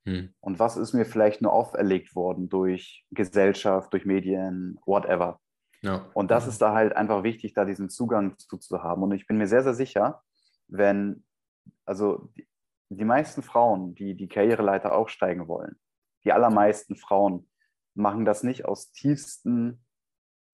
hm. 0.07 0.35
und 0.41 0.59
was 0.59 0.77
ist 0.77 0.93
mir 0.93 1.05
vielleicht 1.05 1.41
nur 1.41 1.53
auferlegt 1.53 2.17
worden 2.17 2.49
durch 2.49 3.07
Gesellschaft, 3.11 3.93
durch 3.93 4.07
Medien, 4.07 4.81
whatever. 4.87 5.41
Ja. 5.83 6.11
Und 6.15 6.31
das 6.31 6.47
ist 6.47 6.63
da 6.63 6.75
halt 6.75 6.97
einfach 6.97 7.23
wichtig, 7.23 7.53
da 7.55 7.65
diesen 7.65 7.91
Zugang 7.91 8.39
zu, 8.39 8.57
zu 8.57 8.83
haben. 8.83 9.03
Und 9.03 9.13
ich 9.13 9.27
bin 9.27 9.37
mir 9.37 9.47
sehr, 9.47 9.63
sehr 9.63 9.75
sicher, 9.75 10.23
wenn 10.69 11.25
also 11.85 12.31
die, 12.37 12.49
die 12.91 13.05
meisten 13.05 13.43
Frauen, 13.43 13.95
die 13.95 14.15
die 14.15 14.29
Karriereleiter 14.29 14.95
aufsteigen 14.95 15.49
wollen, 15.49 15.77
die 16.25 16.33
allermeisten 16.33 16.97
Frauen 16.97 17.49
machen 17.95 18.25
das 18.25 18.43
nicht 18.43 18.65
aus 18.65 18.93
tiefstem 18.93 19.85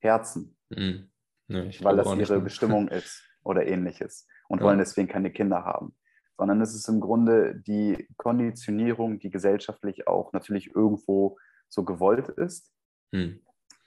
Herzen, 0.00 0.56
mhm. 0.70 1.10
nee, 1.48 1.70
weil 1.80 1.96
das 1.96 2.14
ihre 2.14 2.40
Bestimmung 2.40 2.88
ist 2.88 3.22
oder 3.42 3.66
ähnliches 3.66 4.26
und 4.48 4.60
ja. 4.60 4.64
wollen 4.66 4.78
deswegen 4.78 5.08
keine 5.08 5.30
Kinder 5.30 5.64
haben, 5.64 5.96
sondern 6.36 6.60
es 6.60 6.74
ist 6.74 6.88
im 6.88 7.00
Grunde 7.00 7.54
die 7.54 8.08
Konditionierung, 8.16 9.18
die 9.18 9.30
gesellschaftlich 9.30 10.06
auch 10.06 10.32
natürlich 10.32 10.74
irgendwo 10.74 11.38
so 11.68 11.84
gewollt 11.84 12.28
ist. 12.28 12.72
Mhm. 13.12 13.40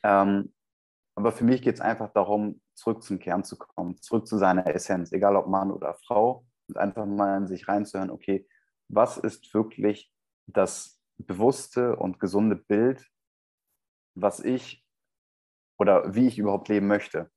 Ähm, 0.04 0.54
aber 1.16 1.32
für 1.32 1.44
mich 1.44 1.62
geht 1.62 1.76
es 1.76 1.82
einfach 1.82 2.12
darum, 2.12 2.62
zurück 2.74 3.04
zum 3.04 3.20
Kern 3.20 3.44
zu 3.44 3.58
kommen, 3.58 4.02
zurück 4.02 4.28
zu 4.28 4.38
seiner 4.38 4.66
Essenz, 4.68 5.12
egal 5.12 5.36
ob 5.36 5.48
Mann 5.48 5.72
oder 5.72 5.94
Frau, 6.06 6.46
und 6.68 6.78
einfach 6.78 7.06
mal 7.06 7.38
in 7.38 7.48
sich 7.48 7.68
reinzuhören, 7.68 8.10
okay, 8.10 8.48
was 8.90 9.18
ist 9.18 9.54
wirklich 9.54 10.12
das 10.48 11.02
bewusste 11.18 11.96
und 11.96 12.20
gesunde 12.20 12.56
Bild, 12.56 13.10
was 14.16 14.40
ich 14.40 14.86
oder 15.80 16.14
wie 16.16 16.28
ich 16.28 16.38
überhaupt 16.38 16.70
leben 16.70 16.88
möchte, 16.88 17.32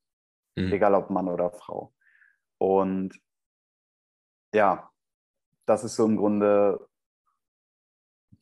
mhm. 0.56 0.72
egal 0.72 0.94
ob 0.94 1.10
Mann 1.10 1.28
oder 1.28 1.50
Frau. 1.50 1.94
Und 2.58 3.18
ja, 4.54 4.90
das 5.66 5.84
ist 5.84 5.96
so 5.96 6.06
im 6.06 6.16
Grunde 6.16 6.88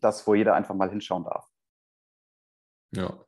das, 0.01 0.27
wo 0.27 0.35
jeder 0.35 0.55
einfach 0.55 0.75
mal 0.75 0.91
hinschauen 0.91 1.25
darf. 1.25 1.49
Ja, 2.93 3.24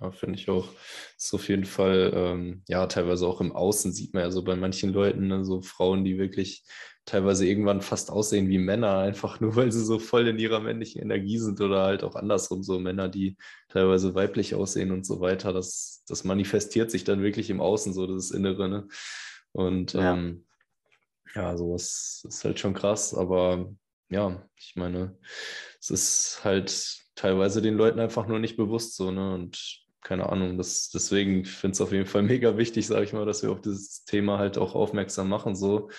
ja, 0.00 0.10
finde 0.10 0.38
ich 0.38 0.48
auch. 0.48 0.68
Ist 1.16 1.34
auf 1.34 1.48
jeden 1.48 1.64
Fall, 1.64 2.12
ähm, 2.14 2.62
ja, 2.68 2.86
teilweise 2.86 3.26
auch 3.26 3.40
im 3.40 3.52
Außen 3.52 3.92
sieht 3.92 4.14
man 4.14 4.24
ja 4.24 4.30
so 4.30 4.42
bei 4.42 4.56
manchen 4.56 4.92
Leuten, 4.92 5.28
ne, 5.28 5.44
so 5.44 5.62
Frauen, 5.62 6.04
die 6.04 6.18
wirklich 6.18 6.64
teilweise 7.06 7.46
irgendwann 7.46 7.82
fast 7.82 8.10
aussehen 8.10 8.48
wie 8.48 8.58
Männer, 8.58 8.98
einfach 8.98 9.40
nur 9.40 9.54
weil 9.56 9.70
sie 9.70 9.84
so 9.84 9.98
voll 9.98 10.26
in 10.26 10.38
ihrer 10.38 10.60
männlichen 10.60 11.00
Energie 11.00 11.38
sind 11.38 11.60
oder 11.60 11.84
halt 11.84 12.02
auch 12.02 12.16
andersrum, 12.16 12.62
so 12.62 12.78
Männer, 12.78 13.08
die 13.08 13.36
teilweise 13.68 14.14
weiblich 14.14 14.54
aussehen 14.54 14.90
und 14.90 15.06
so 15.06 15.20
weiter. 15.20 15.52
Das, 15.52 16.02
das 16.08 16.24
manifestiert 16.24 16.90
sich 16.90 17.04
dann 17.04 17.22
wirklich 17.22 17.48
im 17.48 17.60
Außen, 17.60 17.92
so 17.92 18.06
das 18.06 18.32
Innere. 18.32 18.68
Ne? 18.68 18.88
Und 19.52 19.92
ja. 19.92 20.14
Ähm, 20.14 20.46
ja, 21.34 21.56
sowas 21.56 22.24
ist 22.26 22.44
halt 22.44 22.58
schon 22.58 22.74
krass, 22.74 23.14
aber 23.14 23.70
ja, 24.08 24.42
ich 24.56 24.74
meine, 24.76 25.18
es 25.80 25.90
ist 25.90 26.40
halt 26.44 26.98
teilweise 27.14 27.60
den 27.60 27.74
Leuten 27.74 28.00
einfach 28.00 28.26
nur 28.26 28.38
nicht 28.38 28.56
bewusst 28.56 28.96
so, 28.96 29.10
ne? 29.10 29.34
Und 29.34 29.85
keine 30.06 30.28
Ahnung, 30.30 30.56
das, 30.56 30.88
deswegen 30.90 31.44
finde 31.44 31.74
ich 31.74 31.78
es 31.78 31.80
auf 31.80 31.90
jeden 31.90 32.06
Fall 32.06 32.22
mega 32.22 32.56
wichtig, 32.56 32.86
sage 32.86 33.02
ich 33.02 33.12
mal, 33.12 33.26
dass 33.26 33.42
wir 33.42 33.50
auf 33.50 33.60
dieses 33.60 34.04
Thema 34.04 34.38
halt 34.38 34.56
auch 34.56 34.76
aufmerksam 34.76 35.28
machen, 35.28 35.56
so, 35.56 35.90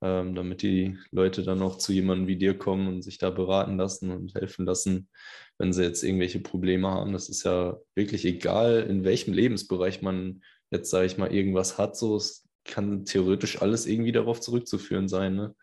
ähm, 0.00 0.34
damit 0.34 0.62
die 0.62 0.96
Leute 1.10 1.42
dann 1.42 1.60
auch 1.60 1.76
zu 1.76 1.92
jemandem 1.92 2.28
wie 2.28 2.36
dir 2.36 2.56
kommen 2.56 2.88
und 2.88 3.02
sich 3.02 3.18
da 3.18 3.28
beraten 3.28 3.76
lassen 3.76 4.10
und 4.10 4.34
helfen 4.34 4.64
lassen, 4.64 5.10
wenn 5.58 5.74
sie 5.74 5.82
jetzt 5.82 6.02
irgendwelche 6.02 6.40
Probleme 6.40 6.88
haben. 6.88 7.12
Das 7.12 7.28
ist 7.28 7.42
ja 7.42 7.76
wirklich 7.94 8.24
egal, 8.24 8.86
in 8.88 9.04
welchem 9.04 9.34
Lebensbereich 9.34 10.00
man 10.00 10.40
jetzt, 10.70 10.88
sage 10.88 11.04
ich 11.04 11.18
mal, 11.18 11.30
irgendwas 11.30 11.76
hat, 11.76 11.94
so, 11.94 12.16
es 12.16 12.48
kann 12.64 13.04
theoretisch 13.04 13.60
alles 13.60 13.84
irgendwie 13.84 14.12
darauf 14.12 14.40
zurückzuführen 14.40 15.08
sein, 15.08 15.34
ne? 15.34 15.54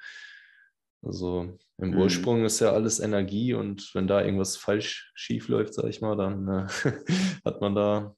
Also 1.01 1.57
im 1.77 1.91
mhm. 1.91 1.97
Ursprung 1.97 2.45
ist 2.45 2.59
ja 2.59 2.73
alles 2.73 2.99
Energie 2.99 3.53
und 3.53 3.93
wenn 3.93 4.07
da 4.07 4.21
irgendwas 4.21 4.57
falsch 4.57 5.11
schief 5.15 5.47
läuft, 5.47 5.73
sage 5.73 5.89
ich 5.89 6.01
mal, 6.01 6.17
dann 6.17 6.47
äh, 6.47 6.67
hat 7.45 7.61
man 7.61 7.75
da 7.75 8.15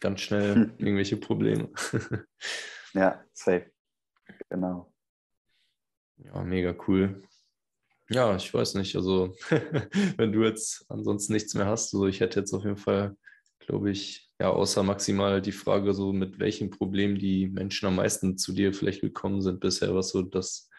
ganz 0.00 0.20
schnell 0.20 0.72
irgendwelche 0.78 1.16
Probleme. 1.18 1.70
ja, 2.94 3.22
safe. 3.32 3.70
Genau. 4.48 4.92
Ja, 6.18 6.42
mega 6.42 6.74
cool. 6.88 7.22
Ja, 8.08 8.36
ich 8.36 8.52
weiß 8.52 8.74
nicht, 8.74 8.94
also 8.96 9.34
wenn 10.16 10.32
du 10.32 10.44
jetzt 10.44 10.86
ansonsten 10.88 11.32
nichts 11.32 11.54
mehr 11.54 11.66
hast, 11.66 11.92
also 11.92 12.06
ich 12.06 12.20
hätte 12.20 12.40
jetzt 12.40 12.52
auf 12.52 12.64
jeden 12.64 12.76
Fall, 12.76 13.16
glaube 13.58 13.90
ich, 13.90 14.30
ja, 14.38 14.50
außer 14.50 14.82
maximal 14.82 15.42
die 15.42 15.52
Frage, 15.52 15.92
so 15.92 16.12
mit 16.12 16.38
welchem 16.38 16.70
Problem 16.70 17.18
die 17.18 17.48
Menschen 17.48 17.86
am 17.86 17.96
meisten 17.96 18.38
zu 18.38 18.52
dir 18.52 18.72
vielleicht 18.72 19.00
gekommen 19.00 19.42
sind 19.42 19.60
bisher, 19.60 19.94
was 19.94 20.10
so 20.10 20.22
das 20.22 20.70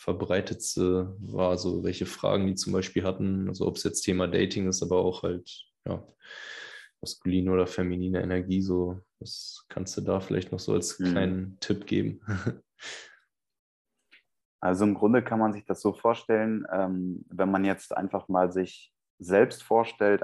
verbreitetste 0.00 1.14
war, 1.20 1.58
so 1.58 1.84
welche 1.84 2.06
Fragen 2.06 2.46
die 2.46 2.54
zum 2.54 2.72
Beispiel 2.72 3.04
hatten, 3.04 3.48
also 3.48 3.66
ob 3.66 3.76
es 3.76 3.84
jetzt 3.84 4.00
Thema 4.00 4.26
Dating 4.28 4.66
ist, 4.66 4.82
aber 4.82 4.96
auch 4.96 5.22
halt, 5.22 5.50
ja, 5.86 6.02
maskuline 7.02 7.50
oder 7.50 7.66
feminine 7.66 8.22
Energie, 8.22 8.62
so, 8.62 8.98
was 9.18 9.66
kannst 9.68 9.98
du 9.98 10.00
da 10.00 10.20
vielleicht 10.20 10.52
noch 10.52 10.58
so 10.58 10.72
als 10.72 10.98
mhm. 10.98 11.04
kleinen 11.04 11.60
Tipp 11.60 11.86
geben? 11.86 12.20
Also 14.62 14.84
im 14.84 14.92
Grunde 14.92 15.24
kann 15.24 15.38
man 15.38 15.54
sich 15.54 15.64
das 15.64 15.80
so 15.80 15.94
vorstellen, 15.94 16.66
ähm, 16.70 17.24
wenn 17.30 17.50
man 17.50 17.64
jetzt 17.64 17.96
einfach 17.96 18.28
mal 18.28 18.52
sich 18.52 18.92
selbst 19.18 19.62
vorstellt, 19.62 20.22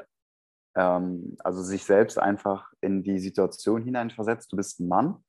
ähm, 0.75 1.39
also 1.39 1.63
sich 1.63 1.85
selbst 1.85 2.19
einfach 2.19 2.71
in 2.83 3.03
die 3.03 3.19
Situation 3.19 3.83
hineinversetzt, 3.83 4.53
du 4.53 4.57
bist 4.59 4.79
ein 4.79 4.89
Mann 4.89 5.25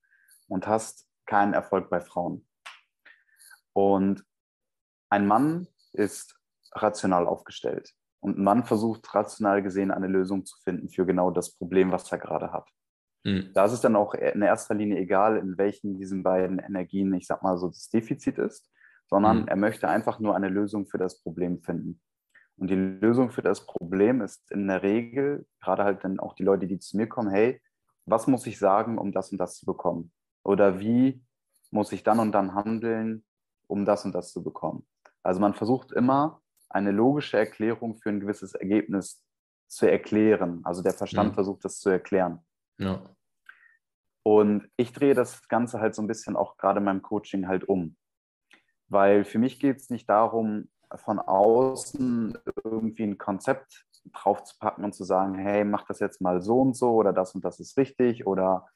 und 0.50 0.68
hast 0.68 1.08
keinen 1.26 1.54
Erfolg 1.54 1.90
bei 1.90 2.02
Frauen. 2.02 2.46
Und 3.72 4.27
ein 5.10 5.28
Mann 5.28 5.68
ist 5.94 6.36
rational 6.74 7.28
aufgestellt 7.28 7.94
und 8.20 8.38
ein 8.38 8.44
Mann 8.44 8.64
versucht 8.64 9.14
rational 9.14 9.62
gesehen 9.64 9.92
eine 9.92 10.08
Lösung 10.08 10.46
zu 10.46 10.58
finden 10.64 10.90
für 10.90 11.06
genau 11.06 11.32
das 11.32 11.56
Problem, 11.56 11.92
was 11.92 12.12
er 12.12 12.18
gerade 12.18 12.52
hat. 12.52 12.70
Mhm. 13.24 13.52
Da 13.54 13.66
ist 13.66 13.74
es 13.74 13.82
dann 13.82 13.96
auch 13.96 14.14
in 14.14 14.42
erster 14.42 14.76
Linie 14.76 14.98
egal, 14.98 15.38
in 15.38 15.58
welchen 15.58 15.98
diesen 15.98 16.24
beiden 16.24 16.60
Energien, 16.60 17.14
ich 17.14 17.28
sag 17.28 17.44
mal 17.44 17.58
so, 17.58 17.68
das 17.68 17.90
Defizit 17.90 18.38
ist, 18.38 18.70
sondern 19.10 19.42
mhm. 19.42 19.48
er 19.48 19.56
möchte 19.56 19.88
einfach 19.88 20.20
nur 20.20 20.36
eine 20.36 20.50
Lösung 20.50 20.88
für 20.88 20.98
das 20.98 21.22
Problem 21.22 21.62
finden. 21.62 22.02
Und 22.58 22.70
die 22.70 22.76
Lösung 22.76 23.30
für 23.30 23.44
das 23.44 23.66
Problem 23.66 24.22
ist 24.22 24.52
in 24.52 24.68
der 24.68 24.82
Regel, 24.82 25.46
gerade 25.62 25.84
halt 25.84 26.04
dann 26.04 26.20
auch 26.20 26.34
die 26.34 26.44
Leute, 26.44 26.68
die 26.68 26.80
zu 26.80 26.98
mir 26.98 27.08
kommen, 27.08 27.30
hey, 27.30 27.62
was 28.06 28.26
muss 28.26 28.48
ich 28.48 28.58
sagen, 28.58 28.98
um 28.98 29.12
das 29.12 29.32
und 29.32 29.38
das 29.38 29.56
zu 29.56 29.66
bekommen? 29.66 30.12
Oder 30.44 30.80
wie 30.80 31.24
muss 31.72 31.92
ich 31.92 32.04
dann 32.04 32.20
und 32.20 32.32
dann 32.32 32.56
handeln, 32.56 33.26
um 33.68 33.86
das 33.86 34.06
und 34.06 34.16
das 34.16 34.32
zu 34.32 34.44
bekommen? 34.44 34.88
Also 35.28 35.42
man 35.42 35.56
versucht 35.56 35.92
immer, 35.92 36.42
eine 36.70 36.92
logische 36.92 37.38
Erklärung 37.38 37.98
für 37.98 38.08
ein 38.08 38.22
gewisses 38.22 38.54
Ergebnis 38.54 39.22
zu 39.68 39.86
erklären. 39.86 40.62
Also 40.64 40.82
der 40.82 40.94
Verstand 40.94 41.32
mhm. 41.32 41.34
versucht 41.34 41.66
das 41.66 41.82
zu 41.82 41.90
erklären. 41.90 42.46
Ja. 42.78 43.04
Und 44.24 44.70
ich 44.78 44.94
drehe 44.94 45.14
das 45.14 45.46
Ganze 45.50 45.82
halt 45.82 45.96
so 45.96 46.02
ein 46.02 46.08
bisschen 46.08 46.38
auch 46.38 46.56
gerade 46.56 46.78
in 46.78 46.86
meinem 46.86 47.02
Coaching 47.02 47.46
halt 47.46 47.68
um. 47.68 47.98
Weil 48.88 49.26
für 49.26 49.38
mich 49.38 49.60
geht 49.60 49.76
es 49.76 49.90
nicht 49.90 50.10
darum, 50.10 50.70
von 50.96 51.20
außen 51.20 52.38
irgendwie 52.64 53.04
ein 53.04 53.18
Konzept 53.18 53.86
draufzupacken 54.14 54.86
und 54.86 54.94
zu 54.94 55.04
sagen, 55.04 55.36
hey, 55.36 55.66
mach 55.66 55.86
das 55.88 56.00
jetzt 56.00 56.22
mal 56.22 56.42
so 56.42 56.62
und 56.62 56.78
so 56.78 56.94
oder 56.94 57.12
das 57.12 57.36
und 57.36 57.44
das 57.44 57.60
ist 57.60 57.78
richtig 57.78 58.26
oder 58.26 58.70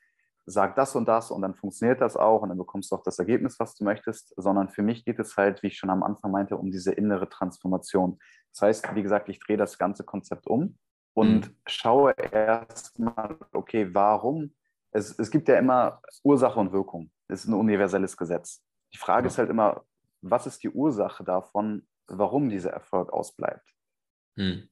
sag 0.52 0.76
das 0.76 0.96
und 0.96 1.08
das 1.08 1.32
und 1.32 1.42
dann 1.42 1.56
funktioniert 1.56 2.02
das 2.02 2.18
auch 2.18 2.42
und 2.42 2.50
dann 2.50 2.58
bekommst 2.58 2.92
du 2.92 2.96
auch 2.96 3.04
das 3.04 3.20
Ergebnis, 3.20 3.60
was 3.60 3.76
du 3.76 3.84
möchtest, 3.84 4.34
sondern 4.38 4.70
für 4.70 4.82
mich 4.82 5.06
geht 5.06 5.20
es 5.20 5.38
halt, 5.38 5.64
wie 5.64 5.68
ich 5.68 5.78
schon 5.78 5.90
am 5.90 6.04
Anfang 6.04 6.32
meinte, 6.32 6.58
um 6.58 6.72
diese 6.72 6.92
innere 6.92 7.30
Transformation. 7.30 8.20
Das 8.54 8.62
heißt, 8.62 8.96
wie 8.96 9.04
gesagt, 9.04 9.30
ich 9.30 9.40
drehe 9.40 9.58
das 9.58 9.78
ganze 9.78 10.04
Konzept 10.04 10.48
um 10.48 10.78
und 11.14 11.48
mhm. 11.48 11.56
schaue 11.68 12.14
erstmal, 12.14 13.38
okay, 13.54 13.94
warum? 13.94 14.54
Es, 14.92 15.18
es 15.18 15.32
gibt 15.32 15.48
ja 15.48 15.58
immer 15.58 16.02
Ursache 16.24 16.60
und 16.60 16.72
Wirkung. 16.72 17.12
Das 17.28 17.42
ist 17.42 17.48
ein 17.48 17.54
universelles 17.54 18.18
Gesetz. 18.18 18.64
Die 18.94 18.98
Frage 18.98 19.28
ja. 19.28 19.28
ist 19.28 19.38
halt 19.38 19.50
immer, 19.50 19.86
was 20.22 20.48
ist 20.48 20.64
die 20.64 20.70
Ursache 20.70 21.24
davon, 21.24 21.88
warum 22.08 22.50
dieser 22.50 22.72
Erfolg 22.72 23.12
ausbleibt? 23.12 23.68
Mhm. 24.36 24.68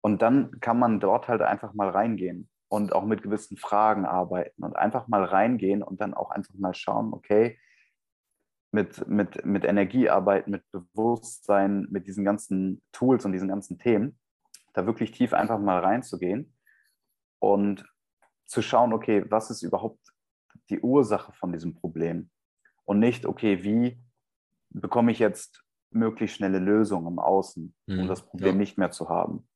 Und 0.00 0.22
dann 0.22 0.58
kann 0.60 0.78
man 0.78 1.00
dort 1.00 1.28
halt 1.28 1.42
einfach 1.42 1.74
mal 1.74 1.88
reingehen 1.88 2.48
und 2.72 2.94
auch 2.94 3.04
mit 3.04 3.22
gewissen 3.22 3.58
Fragen 3.58 4.06
arbeiten 4.06 4.64
und 4.64 4.76
einfach 4.76 5.06
mal 5.06 5.24
reingehen 5.24 5.82
und 5.82 6.00
dann 6.00 6.14
auch 6.14 6.30
einfach 6.30 6.54
mal 6.54 6.72
schauen, 6.72 7.12
okay, 7.12 7.58
mit, 8.70 9.06
mit, 9.06 9.44
mit 9.44 9.66
Energie 9.66 10.08
arbeiten, 10.08 10.52
mit 10.52 10.62
Bewusstsein, 10.70 11.86
mit 11.90 12.06
diesen 12.06 12.24
ganzen 12.24 12.80
Tools 12.90 13.26
und 13.26 13.32
diesen 13.32 13.48
ganzen 13.48 13.78
Themen, 13.78 14.18
da 14.72 14.86
wirklich 14.86 15.10
tief 15.12 15.34
einfach 15.34 15.58
mal 15.58 15.80
reinzugehen 15.80 16.56
und 17.40 17.84
zu 18.46 18.62
schauen, 18.62 18.94
okay, 18.94 19.22
was 19.28 19.50
ist 19.50 19.60
überhaupt 19.60 20.10
die 20.70 20.80
Ursache 20.80 21.34
von 21.34 21.52
diesem 21.52 21.74
Problem? 21.74 22.30
Und 22.86 23.00
nicht, 23.00 23.26
okay, 23.26 23.62
wie 23.62 24.02
bekomme 24.70 25.12
ich 25.12 25.18
jetzt 25.18 25.62
möglichst 25.90 26.38
schnelle 26.38 26.58
Lösungen 26.58 27.06
im 27.06 27.18
Außen, 27.18 27.74
um 27.86 27.96
mhm, 27.96 28.08
das 28.08 28.24
Problem 28.24 28.54
ja. 28.54 28.58
nicht 28.60 28.78
mehr 28.78 28.92
zu 28.92 29.10
haben? 29.10 29.46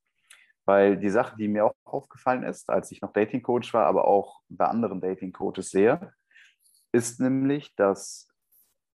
Weil 0.67 0.99
die 0.99 1.11
Sache, 1.11 1.37
die 1.37 1.49
mir 1.49 1.65
auch 1.65 1.75
aufgefallen 1.85 2.43
ist, 2.43 2.69
als 2.69 2.91
ich 2.91 3.01
noch 3.01 3.13
Dating 3.13 3.43
Coach 3.43 3.73
war, 3.73 3.87
aber 3.87 4.07
auch 4.07 4.43
bei 4.49 4.67
anderen 4.67 5.01
Dating 5.01 5.33
Coaches 5.33 5.71
sehe, 5.71 6.13
ist 6.93 7.21
nämlich, 7.21 7.75
dass 7.77 8.29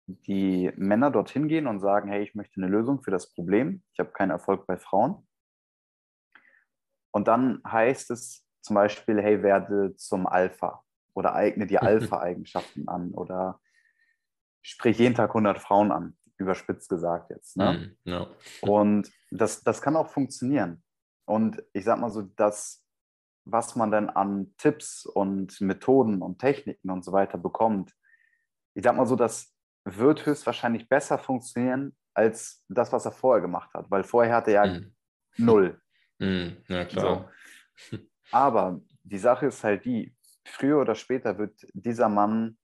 die 0.07 0.71
Männer 0.75 1.11
dorthin 1.11 1.47
gehen 1.47 1.67
und 1.67 1.79
sagen, 1.79 2.09
hey, 2.09 2.23
ich 2.23 2.35
möchte 2.35 2.61
eine 2.61 2.69
Lösung 2.69 3.01
für 3.01 3.11
das 3.11 3.33
Problem. 3.33 3.83
Ich 3.93 3.99
habe 3.99 4.11
keinen 4.11 4.31
Erfolg 4.31 4.67
bei 4.67 4.77
Frauen. 4.77 5.27
Und 7.11 7.27
dann 7.27 7.61
heißt 7.65 8.11
es 8.11 8.45
zum 8.61 8.75
Beispiel, 8.75 9.21
hey, 9.21 9.43
werde 9.43 9.95
zum 9.95 10.27
Alpha 10.27 10.83
oder 11.13 11.35
eigne 11.35 11.67
die 11.67 11.79
Alpha-Eigenschaften 11.79 12.87
an 12.87 13.11
oder 13.11 13.59
sprich 14.61 14.97
jeden 14.99 15.15
Tag 15.15 15.29
100 15.29 15.59
Frauen 15.59 15.91
an, 15.91 16.17
überspitzt 16.37 16.89
gesagt 16.89 17.29
jetzt. 17.29 17.57
Ne? 17.57 17.95
Mm, 18.05 18.09
ja. 18.09 18.27
Und 18.61 19.11
das, 19.31 19.63
das 19.63 19.81
kann 19.81 19.95
auch 19.95 20.09
funktionieren. 20.09 20.83
Und 21.31 21.63
ich 21.71 21.85
sag 21.85 21.97
mal 21.97 22.09
so, 22.09 22.23
das, 22.23 22.85
was 23.45 23.77
man 23.77 23.89
dann 23.89 24.09
an 24.09 24.53
Tipps 24.57 25.05
und 25.05 25.61
Methoden 25.61 26.21
und 26.21 26.39
Techniken 26.39 26.89
und 26.89 27.05
so 27.05 27.13
weiter 27.13 27.37
bekommt, 27.37 27.95
ich 28.73 28.83
sag 28.83 28.97
mal 28.97 29.05
so, 29.05 29.15
das 29.15 29.55
wird 29.85 30.25
höchstwahrscheinlich 30.25 30.89
besser 30.89 31.17
funktionieren 31.17 31.95
als 32.13 32.65
das, 32.67 32.91
was 32.91 33.05
er 33.05 33.13
vorher 33.13 33.41
gemacht 33.41 33.73
hat, 33.73 33.89
weil 33.89 34.03
vorher 34.03 34.35
hatte 34.35 34.51
er 34.51 34.65
ja 34.65 34.79
mm. 34.79 34.93
null. 35.37 35.81
Mm, 36.19 36.61
ja, 36.67 36.85
klar. 36.85 37.31
So. 37.89 37.97
Aber 38.31 38.79
die 39.01 39.17
Sache 39.17 39.47
ist 39.47 39.63
halt 39.63 39.85
die, 39.85 40.15
früher 40.45 40.79
oder 40.79 40.93
später 40.93 41.39
wird 41.39 41.65
dieser 41.73 42.09
Mann 42.09 42.59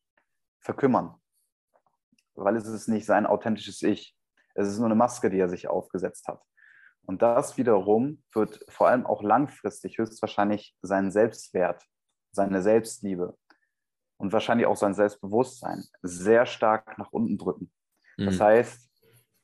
verkümmern, 0.59 1.15
weil 2.35 2.55
es 2.55 2.67
ist 2.67 2.87
nicht 2.87 3.07
sein 3.07 3.25
authentisches 3.25 3.81
Ich. 3.81 4.15
Es 4.53 4.67
ist 4.67 4.77
nur 4.77 4.85
eine 4.85 4.93
Maske, 4.93 5.31
die 5.31 5.39
er 5.39 5.49
sich 5.49 5.67
aufgesetzt 5.67 6.27
hat. 6.27 6.39
Und 7.07 7.21
das 7.21 7.57
wiederum 7.57 8.21
wird 8.33 8.65
vor 8.67 8.89
allem 8.89 9.05
auch 9.05 9.23
langfristig 9.23 9.97
höchstwahrscheinlich 9.97 10.75
seinen 10.81 11.09
Selbstwert, 11.09 11.83
seine 12.31 12.61
Selbstliebe 12.61 13.37
und 14.17 14.33
wahrscheinlich 14.33 14.67
auch 14.67 14.75
sein 14.75 14.93
Selbstbewusstsein 14.93 15.85
sehr 16.01 16.45
stark 16.45 16.97
nach 16.97 17.13
unten 17.13 17.37
drücken. 17.37 17.71
Mhm. 18.17 18.25
Das 18.25 18.41
heißt, 18.41 18.89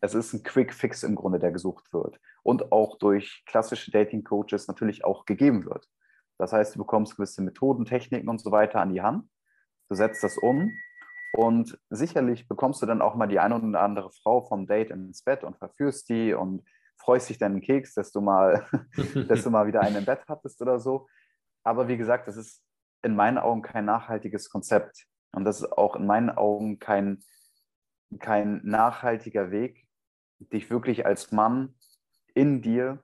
es 0.02 0.14
ist 0.14 0.34
ein 0.34 0.44
Quick 0.44 0.74
Fix 0.74 1.04
im 1.04 1.16
Grunde, 1.16 1.40
der 1.40 1.54
gesucht 1.54 1.94
wird 1.94 2.20
und 2.44 2.74
auch 2.74 2.98
durch 2.98 3.44
klassische 3.46 3.92
Dating 3.92 4.26
Coaches 4.26 4.68
natürlich 4.68 5.06
auch 5.06 5.26
gegeben 5.26 5.64
wird. 5.64 5.88
Das 6.38 6.52
heißt, 6.52 6.76
du 6.76 6.80
bekommst 6.80 7.16
gewisse 7.16 7.42
Methoden, 7.42 7.86
Techniken 7.86 8.28
und 8.28 8.42
so 8.42 8.52
weiter 8.52 8.82
an 8.82 8.92
die 8.92 9.02
Hand, 9.02 9.30
du 9.88 9.96
setzt 9.96 10.22
das 10.22 10.38
um 10.38 10.70
und 11.38 11.80
sicherlich 11.90 12.50
bekommst 12.50 12.82
du 12.82 12.86
dann 12.86 13.02
auch 13.02 13.16
mal 13.16 13.28
die 13.28 13.40
eine 13.40 13.56
oder 13.56 13.82
andere 13.82 14.12
Frau 14.12 14.42
vom 14.42 14.68
Date 14.68 14.92
ins 14.92 15.24
Bett 15.24 15.46
und 15.46 15.58
verführst 15.58 16.10
die 16.10 16.34
und 16.34 16.66
freust 17.04 17.30
dich 17.30 17.38
dann 17.38 17.54
einen 17.54 17.62
Keks, 17.62 17.94
dass 17.94 18.12
du 18.12 18.22
mal, 18.22 18.66
dass 19.28 19.44
du 19.44 19.50
mal 19.50 19.68
wieder 19.68 19.82
einen 19.82 19.98
im 19.98 20.06
Bett 20.06 20.22
hattest 20.28 20.62
oder 20.62 20.80
so. 20.80 21.08
Aber 21.64 21.88
wie 21.88 21.98
gesagt, 21.98 22.28
das 22.28 22.38
ist 22.38 22.64
in 23.02 23.16
meinen 23.16 23.38
Augen 23.38 23.62
kein 23.62 23.86
nachhaltiges 23.86 24.50
Konzept. 24.50 25.06
Und 25.34 25.46
das 25.46 25.62
ist 25.62 25.72
auch 25.72 25.96
in 25.96 26.06
meinen 26.06 26.30
Augen 26.30 26.80
kein, 26.80 27.24
kein 28.20 28.62
nachhaltiger 28.64 29.52
Weg, 29.52 29.86
dich 30.40 30.70
wirklich 30.70 31.06
als 31.06 31.32
Mann 31.32 31.76
in 32.34 32.62
dir, 32.62 33.04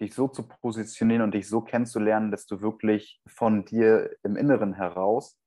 dich 0.00 0.14
so 0.14 0.28
zu 0.28 0.46
positionieren 0.46 1.22
und 1.22 1.34
dich 1.34 1.48
so 1.48 1.60
kennenzulernen, 1.60 2.30
dass 2.30 2.46
du 2.46 2.60
wirklich 2.60 3.20
von 3.26 3.64
dir 3.64 4.14
im 4.22 4.36
Inneren 4.36 4.74
heraus 4.74 5.38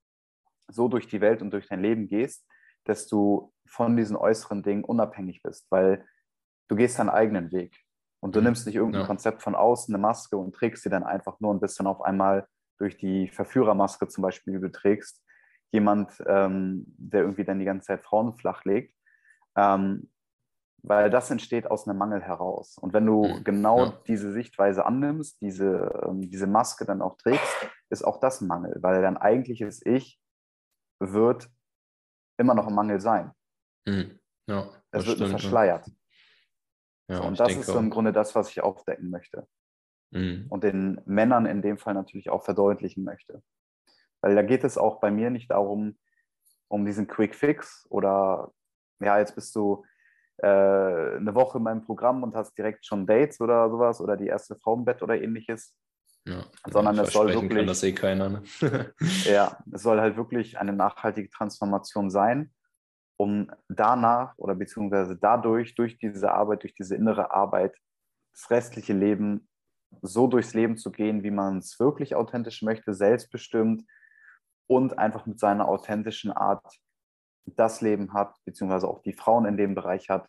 so 0.69 0.88
durch 0.88 1.07
die 1.07 1.21
Welt 1.21 1.41
und 1.41 1.51
durch 1.51 1.67
dein 1.67 1.81
Leben 1.81 2.07
gehst, 2.07 2.45
dass 2.85 3.07
du 3.07 3.53
von 3.65 3.95
diesen 3.95 4.15
äußeren 4.15 4.63
Dingen 4.63 4.83
unabhängig 4.83 5.41
bist. 5.43 5.67
Weil 5.69 6.05
du 6.68 6.76
gehst 6.76 6.99
deinen 6.99 7.09
eigenen 7.09 7.51
Weg. 7.51 7.76
Und 8.20 8.36
du 8.36 8.39
mhm. 8.39 8.45
nimmst 8.45 8.65
nicht 8.65 8.76
irgendein 8.76 9.01
ja. 9.01 9.07
Konzept 9.07 9.41
von 9.41 9.55
außen, 9.55 9.93
eine 9.93 10.01
Maske 10.01 10.38
und 10.38 10.55
trägst 10.55 10.84
sie 10.84 10.89
dann 10.89 11.03
einfach 11.03 11.39
nur 11.39 11.51
und 11.51 11.59
bist 11.59 11.80
dann 11.80 11.88
auf 11.88 12.01
einmal 12.01 12.47
durch 12.78 12.97
die 12.97 13.28
Verführermaske 13.28 14.07
zum 14.07 14.22
Beispiel, 14.22 14.53
die 14.53 14.59
du 14.59 14.72
trägst, 14.72 15.24
jemand, 15.72 16.11
ähm, 16.26 16.86
der 16.97 17.22
irgendwie 17.22 17.43
dann 17.43 17.59
die 17.59 17.65
ganze 17.65 17.88
Zeit 17.88 18.03
Frauen 18.03 18.38
flachlegt. 18.38 18.95
Ähm, 19.55 20.09
weil 20.84 21.09
das 21.09 21.30
entsteht 21.32 21.70
aus 21.70 21.88
einem 21.88 21.97
Mangel 21.97 22.22
heraus. 22.22 22.78
Und 22.78 22.93
wenn 22.93 23.05
du 23.05 23.26
mhm. 23.26 23.43
genau 23.43 23.86
ja. 23.86 24.01
diese 24.07 24.32
Sichtweise 24.32 24.86
annimmst, 24.86 25.41
diese, 25.41 26.03
ähm, 26.07 26.22
diese 26.22 26.47
Maske 26.47 26.86
dann 26.86 27.01
auch 27.01 27.18
trägst, 27.18 27.70
ist 27.89 28.03
auch 28.03 28.20
das 28.20 28.41
ein 28.41 28.47
Mangel, 28.47 28.78
weil 28.82 29.01
dein 29.01 29.18
eigentliches 29.18 29.86
Ich 29.86 30.20
wird 30.99 31.49
immer 32.38 32.53
noch 32.53 32.68
ein 32.68 32.76
Mangel 32.76 32.99
sein. 32.99 33.32
Mhm. 33.86 34.20
Ja, 34.47 34.70
es 34.91 35.05
wird 35.05 35.18
stimmt, 35.18 35.32
verschleiert. 35.32 35.91
Ja, 37.10 37.22
und 37.22 37.39
das 37.39 37.55
ist 37.55 37.68
so 37.68 37.80
im 37.80 37.89
Grunde 37.89 38.12
das, 38.12 38.36
was 38.36 38.49
ich 38.49 38.62
aufdecken 38.62 39.10
möchte. 39.10 39.47
mhm. 40.12 40.45
und 40.49 40.64
den 40.64 41.01
Männern 41.05 41.45
in 41.45 41.62
dem 41.62 41.78
Fall 41.78 41.93
natürlich 41.93 42.30
auch 42.30 42.43
verdeutlichen 42.43 43.03
möchte. 43.03 43.41
Weil 44.22 44.36
da 44.36 44.41
geht 44.41 44.64
es 44.64 44.78
auch 44.78 44.99
bei 44.99 45.12
mir 45.12 45.30
nicht 45.30 45.51
darum, 45.51 45.97
um 46.70 46.86
diesen 46.86 47.08
Quick 47.08 47.36
Fix 47.36 47.86
oder 47.89 48.51
ja, 48.99 49.20
jetzt 49.20 49.36
bist 49.36 49.55
du 49.55 49.86
äh, 50.38 50.47
eine 50.47 51.34
Woche 51.36 51.58
in 51.58 51.64
meinem 51.64 51.84
Programm 51.84 52.24
und 52.24 52.36
hast 52.36 52.58
direkt 52.58 52.86
schon 52.86 53.05
Dates 53.05 53.39
oder 53.39 53.70
sowas 53.70 54.01
oder 54.01 54.18
die 54.18 54.28
erste 54.28 54.55
Frau 54.55 54.76
im 54.76 54.86
Bett 54.86 55.01
oder 55.01 55.22
ähnliches. 55.22 55.76
Ja, 56.26 56.43
sondern 56.70 56.99
es 56.99 57.14
soll 57.14 57.34
wirklich. 57.34 57.58
Kann 57.58 57.68
das 57.68 57.84
eh 57.84 57.93
keiner. 57.93 58.30
Ne? 58.30 58.43
ja, 59.26 59.58
es 59.72 59.82
soll 59.82 60.01
halt 60.01 60.18
wirklich 60.18 60.58
eine 60.58 60.74
nachhaltige 60.74 61.30
Transformation 61.30 62.10
sein, 62.10 62.51
um 63.18 63.51
danach 63.68 64.38
oder 64.38 64.55
beziehungsweise 64.55 65.18
dadurch, 65.18 65.76
durch 65.76 65.97
diese 65.97 66.32
Arbeit, 66.32 66.63
durch 66.63 66.76
diese 66.76 66.95
innere 66.95 67.32
Arbeit, 67.32 67.76
das 68.34 68.49
restliche 68.51 68.93
Leben 68.93 69.47
so 70.01 70.28
durchs 70.28 70.53
Leben 70.53 70.78
zu 70.78 70.91
gehen, 70.91 71.24
wie 71.24 71.32
man 71.32 71.57
es 71.57 71.80
wirklich 71.80 72.15
authentisch 72.15 72.61
möchte, 72.61 72.93
selbstbestimmt 72.93 73.84
und 74.68 74.97
einfach 74.97 75.26
mit 75.26 75.39
seiner 75.39 75.68
authentischen 75.68 76.32
Art 76.32 76.63
das 77.55 77.82
Leben 77.82 78.13
hat, 78.13 78.36
beziehungsweise 78.45 78.88
auch 78.88 79.01
die 79.01 79.13
Frauen 79.13 79.45
in 79.45 79.57
dem 79.57 79.74
Bereich 79.76 80.09
hat, 80.09 80.28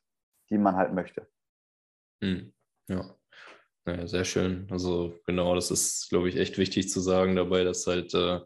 die 0.50 0.58
man 0.58 0.76
halt 0.76 0.94
möchte. 0.94 1.28
Hm. 2.22 2.52
Ja. 2.88 3.14
ja. 3.86 4.06
sehr 4.06 4.24
schön. 4.24 4.68
Also 4.70 5.18
genau, 5.26 5.54
das 5.54 5.70
ist, 5.70 6.08
glaube 6.08 6.28
ich, 6.28 6.36
echt 6.36 6.58
wichtig 6.58 6.88
zu 6.88 7.00
sagen 7.00 7.36
dabei, 7.36 7.64
dass 7.64 7.86
halt 7.86 8.14
äh, 8.14 8.40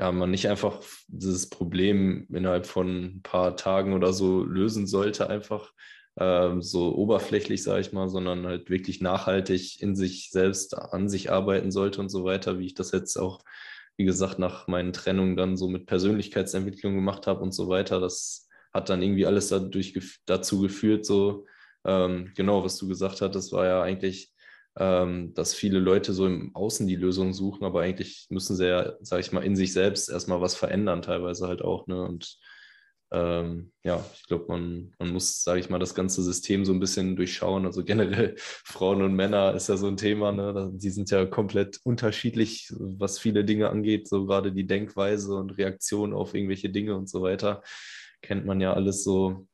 ja, 0.00 0.10
man 0.12 0.30
nicht 0.30 0.48
einfach 0.48 0.80
dieses 1.08 1.48
Problem 1.48 2.26
innerhalb 2.32 2.66
von 2.66 3.16
ein 3.16 3.22
paar 3.22 3.56
Tagen 3.56 3.92
oder 3.92 4.12
so 4.12 4.42
lösen 4.42 4.86
sollte, 4.86 5.28
einfach 5.28 5.72
äh, 6.16 6.60
so 6.60 6.94
oberflächlich, 6.96 7.62
sage 7.62 7.82
ich 7.82 7.92
mal, 7.92 8.08
sondern 8.08 8.46
halt 8.46 8.70
wirklich 8.70 9.00
nachhaltig 9.00 9.80
in 9.80 9.94
sich 9.94 10.30
selbst, 10.30 10.76
an 10.76 11.08
sich 11.08 11.30
arbeiten 11.30 11.70
sollte 11.70 12.00
und 12.00 12.08
so 12.08 12.24
weiter, 12.24 12.58
wie 12.58 12.66
ich 12.66 12.74
das 12.74 12.92
jetzt 12.92 13.16
auch 13.16 13.40
wie 14.00 14.06
gesagt, 14.06 14.38
nach 14.38 14.66
meinen 14.66 14.94
Trennungen 14.94 15.36
dann 15.36 15.58
so 15.58 15.68
mit 15.68 15.84
Persönlichkeitsentwicklung 15.84 16.94
gemacht 16.94 17.26
habe 17.26 17.42
und 17.42 17.52
so 17.52 17.68
weiter. 17.68 18.00
Das 18.00 18.48
hat 18.72 18.88
dann 18.88 19.02
irgendwie 19.02 19.26
alles 19.26 19.48
dadurch, 19.48 19.92
dazu 20.24 20.62
geführt, 20.62 21.04
so 21.04 21.44
ähm, 21.84 22.32
genau, 22.34 22.64
was 22.64 22.78
du 22.78 22.88
gesagt 22.88 23.20
hast, 23.20 23.34
das 23.34 23.52
war 23.52 23.66
ja 23.66 23.82
eigentlich, 23.82 24.32
dass 24.74 25.52
viele 25.52 25.80
Leute 25.80 26.12
so 26.12 26.26
im 26.26 26.54
Außen 26.54 26.86
die 26.86 26.96
Lösung 26.96 27.34
suchen, 27.34 27.64
aber 27.64 27.82
eigentlich 27.82 28.26
müssen 28.30 28.56
sie 28.56 28.68
ja, 28.68 28.94
sage 29.00 29.20
ich 29.20 29.32
mal, 29.32 29.44
in 29.44 29.56
sich 29.56 29.72
selbst 29.72 30.08
erstmal 30.08 30.40
was 30.40 30.54
verändern, 30.54 31.02
teilweise 31.02 31.48
halt 31.48 31.62
auch. 31.62 31.86
Ne? 31.88 32.00
Und 32.02 32.38
ähm, 33.12 33.72
ja, 33.82 34.04
ich 34.14 34.26
glaube, 34.28 34.44
man, 34.48 34.94
man 34.98 35.12
muss, 35.12 35.42
sage 35.42 35.58
ich 35.58 35.68
mal, 35.68 35.80
das 35.80 35.96
ganze 35.96 36.22
System 36.22 36.64
so 36.64 36.72
ein 36.72 36.78
bisschen 36.78 37.16
durchschauen. 37.16 37.66
Also 37.66 37.84
generell 37.84 38.34
Frauen 38.38 39.02
und 39.02 39.14
Männer 39.14 39.54
ist 39.54 39.68
ja 39.68 39.76
so 39.76 39.88
ein 39.88 39.96
Thema. 39.96 40.30
Ne? 40.30 40.70
Die 40.74 40.90
sind 40.90 41.10
ja 41.10 41.26
komplett 41.26 41.80
unterschiedlich, 41.82 42.72
was 42.78 43.18
viele 43.18 43.44
Dinge 43.44 43.70
angeht. 43.70 44.08
So 44.08 44.26
gerade 44.26 44.52
die 44.52 44.66
Denkweise 44.66 45.34
und 45.34 45.58
Reaktion 45.58 46.12
auf 46.14 46.34
irgendwelche 46.34 46.70
Dinge 46.70 46.96
und 46.96 47.08
so 47.08 47.22
weiter. 47.22 47.62
Kennt 48.22 48.46
man 48.46 48.60
ja 48.60 48.74
alles 48.74 49.02
so, 49.02 49.48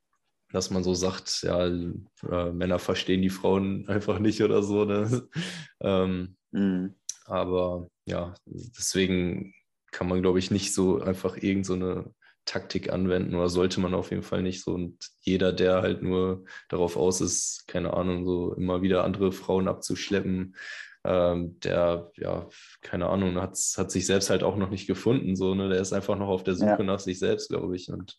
dass 0.56 0.70
man 0.70 0.82
so 0.82 0.94
sagt, 0.94 1.42
ja, 1.42 1.66
äh, 1.66 2.52
Männer 2.52 2.78
verstehen 2.78 3.22
die 3.22 3.30
Frauen 3.30 3.86
einfach 3.88 4.18
nicht 4.18 4.42
oder 4.42 4.62
so. 4.62 4.84
Ne? 4.84 5.28
ähm, 5.80 6.36
mhm. 6.50 6.94
Aber 7.26 7.88
ja, 8.06 8.34
deswegen 8.46 9.54
kann 9.92 10.08
man, 10.08 10.22
glaube 10.22 10.38
ich, 10.38 10.50
nicht 10.50 10.72
so 10.72 11.00
einfach 11.00 11.36
irgendeine 11.36 12.04
so 12.04 12.14
Taktik 12.46 12.92
anwenden 12.92 13.34
oder 13.34 13.48
sollte 13.48 13.80
man 13.80 13.92
auf 13.92 14.10
jeden 14.10 14.22
Fall 14.22 14.42
nicht 14.42 14.62
so. 14.62 14.72
Und 14.72 14.96
jeder, 15.20 15.52
der 15.52 15.82
halt 15.82 16.02
nur 16.02 16.44
darauf 16.68 16.96
aus 16.96 17.20
ist, 17.20 17.64
keine 17.66 17.92
Ahnung, 17.92 18.24
so 18.24 18.54
immer 18.54 18.80
wieder 18.80 19.04
andere 19.04 19.32
Frauen 19.32 19.68
abzuschleppen, 19.68 20.56
ähm, 21.04 21.60
der, 21.60 22.10
ja, 22.16 22.48
keine 22.80 23.08
Ahnung, 23.08 23.36
hat, 23.36 23.58
hat 23.76 23.90
sich 23.90 24.06
selbst 24.06 24.30
halt 24.30 24.42
auch 24.42 24.56
noch 24.56 24.70
nicht 24.70 24.86
gefunden. 24.86 25.36
So, 25.36 25.54
ne? 25.54 25.68
Der 25.68 25.80
ist 25.80 25.92
einfach 25.92 26.16
noch 26.16 26.28
auf 26.28 26.44
der 26.44 26.54
Suche 26.54 26.78
ja. 26.78 26.82
nach 26.82 27.00
sich 27.00 27.18
selbst, 27.18 27.50
glaube 27.50 27.76
ich. 27.76 27.90
Und 27.90 28.16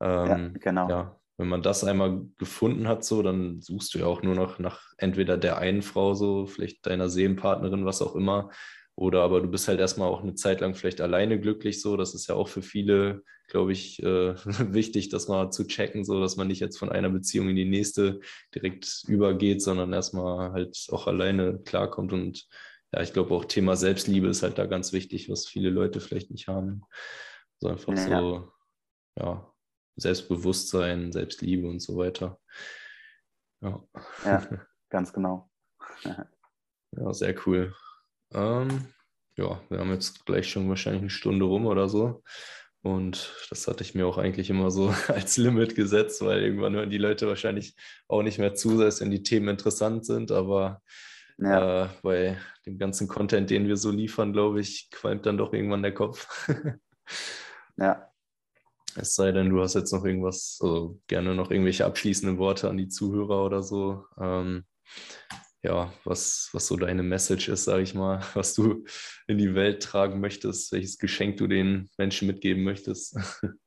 ähm, 0.00 0.26
ja, 0.26 0.58
genau. 0.58 0.88
ja, 0.88 1.20
wenn 1.38 1.48
man 1.48 1.62
das 1.62 1.84
einmal 1.84 2.22
gefunden 2.38 2.88
hat, 2.88 3.04
so, 3.04 3.22
dann 3.22 3.60
suchst 3.60 3.94
du 3.94 3.98
ja 3.98 4.06
auch 4.06 4.22
nur 4.22 4.34
noch 4.34 4.58
nach 4.58 4.92
entweder 4.98 5.36
der 5.36 5.58
einen 5.58 5.82
Frau, 5.82 6.14
so, 6.14 6.46
vielleicht 6.46 6.86
deiner 6.86 7.08
Seelenpartnerin, 7.08 7.84
was 7.84 8.02
auch 8.02 8.14
immer, 8.14 8.50
oder 8.94 9.22
aber 9.22 9.40
du 9.40 9.48
bist 9.48 9.68
halt 9.68 9.80
erstmal 9.80 10.08
auch 10.08 10.22
eine 10.22 10.34
Zeit 10.34 10.60
lang 10.60 10.74
vielleicht 10.74 11.00
alleine 11.00 11.40
glücklich 11.40 11.80
so. 11.80 11.96
Das 11.96 12.14
ist 12.14 12.28
ja 12.28 12.34
auch 12.34 12.48
für 12.48 12.62
viele, 12.62 13.22
glaube 13.48 13.72
ich, 13.72 14.02
äh, 14.02 14.34
wichtig, 14.74 15.08
das 15.08 15.28
mal 15.28 15.50
zu 15.50 15.66
checken, 15.66 16.04
so 16.04 16.20
dass 16.20 16.36
man 16.36 16.48
nicht 16.48 16.60
jetzt 16.60 16.78
von 16.78 16.90
einer 16.90 17.10
Beziehung 17.10 17.48
in 17.48 17.56
die 17.56 17.64
nächste 17.64 18.20
direkt 18.54 19.04
übergeht, 19.08 19.62
sondern 19.62 19.92
erstmal 19.92 20.52
halt 20.52 20.88
auch 20.90 21.06
alleine 21.06 21.58
klarkommt. 21.64 22.12
Und 22.12 22.46
ja, 22.92 23.00
ich 23.00 23.14
glaube 23.14 23.34
auch 23.34 23.46
Thema 23.46 23.76
Selbstliebe 23.76 24.28
ist 24.28 24.42
halt 24.42 24.58
da 24.58 24.66
ganz 24.66 24.92
wichtig, 24.92 25.30
was 25.30 25.46
viele 25.46 25.70
Leute 25.70 26.00
vielleicht 26.00 26.30
nicht 26.30 26.48
haben. 26.48 26.82
So 27.60 27.68
einfach 27.68 27.96
ja. 27.96 28.20
so, 28.20 28.48
ja, 29.18 29.51
Selbstbewusstsein, 29.96 31.12
Selbstliebe 31.12 31.68
und 31.68 31.80
so 31.80 31.96
weiter. 31.96 32.38
Ja, 33.60 33.82
ja 34.24 34.46
ganz 34.90 35.12
genau. 35.12 35.50
ja, 36.04 37.12
sehr 37.12 37.34
cool. 37.46 37.74
Ähm, 38.32 38.86
ja, 39.36 39.60
wir 39.68 39.78
haben 39.78 39.90
jetzt 39.90 40.24
gleich 40.26 40.50
schon 40.50 40.68
wahrscheinlich 40.68 41.02
eine 41.02 41.10
Stunde 41.10 41.44
rum 41.44 41.66
oder 41.66 41.88
so. 41.88 42.22
Und 42.82 43.32
das 43.48 43.68
hatte 43.68 43.84
ich 43.84 43.94
mir 43.94 44.06
auch 44.06 44.18
eigentlich 44.18 44.50
immer 44.50 44.70
so 44.70 44.88
als 45.08 45.36
Limit 45.36 45.74
gesetzt, 45.74 46.20
weil 46.22 46.42
irgendwann 46.42 46.74
hören 46.74 46.90
die 46.90 46.98
Leute 46.98 47.28
wahrscheinlich 47.28 47.76
auch 48.08 48.22
nicht 48.22 48.38
mehr 48.38 48.54
zu, 48.54 48.76
selbst 48.76 49.00
wenn 49.00 49.10
die 49.10 49.22
Themen 49.22 49.48
interessant 49.48 50.04
sind. 50.04 50.32
Aber 50.32 50.82
ja. 51.38 51.84
äh, 51.84 51.88
bei 52.02 52.38
dem 52.66 52.78
ganzen 52.78 53.08
Content, 53.08 53.50
den 53.50 53.68
wir 53.68 53.76
so 53.76 53.90
liefern, 53.90 54.32
glaube 54.32 54.60
ich, 54.60 54.90
qualmt 54.90 55.26
dann 55.26 55.38
doch 55.38 55.52
irgendwann 55.52 55.82
der 55.82 55.94
Kopf. 55.94 56.26
ja. 57.76 58.11
Es 58.96 59.14
sei 59.14 59.32
denn, 59.32 59.50
du 59.50 59.60
hast 59.62 59.74
jetzt 59.74 59.92
noch 59.92 60.04
irgendwas, 60.04 60.58
also 60.60 61.00
gerne 61.06 61.34
noch 61.34 61.50
irgendwelche 61.50 61.86
abschließenden 61.86 62.38
Worte 62.38 62.68
an 62.68 62.76
die 62.76 62.88
Zuhörer 62.88 63.44
oder 63.44 63.62
so. 63.62 64.04
Ähm, 64.18 64.64
ja, 65.62 65.92
was, 66.04 66.50
was 66.52 66.66
so 66.66 66.76
deine 66.76 67.02
Message 67.02 67.48
ist, 67.48 67.64
sage 67.64 67.82
ich 67.82 67.94
mal, 67.94 68.20
was 68.34 68.54
du 68.54 68.84
in 69.26 69.38
die 69.38 69.54
Welt 69.54 69.82
tragen 69.82 70.20
möchtest, 70.20 70.72
welches 70.72 70.98
Geschenk 70.98 71.36
du 71.36 71.46
den 71.46 71.88
Menschen 71.98 72.26
mitgeben 72.26 72.64
möchtest. 72.64 73.18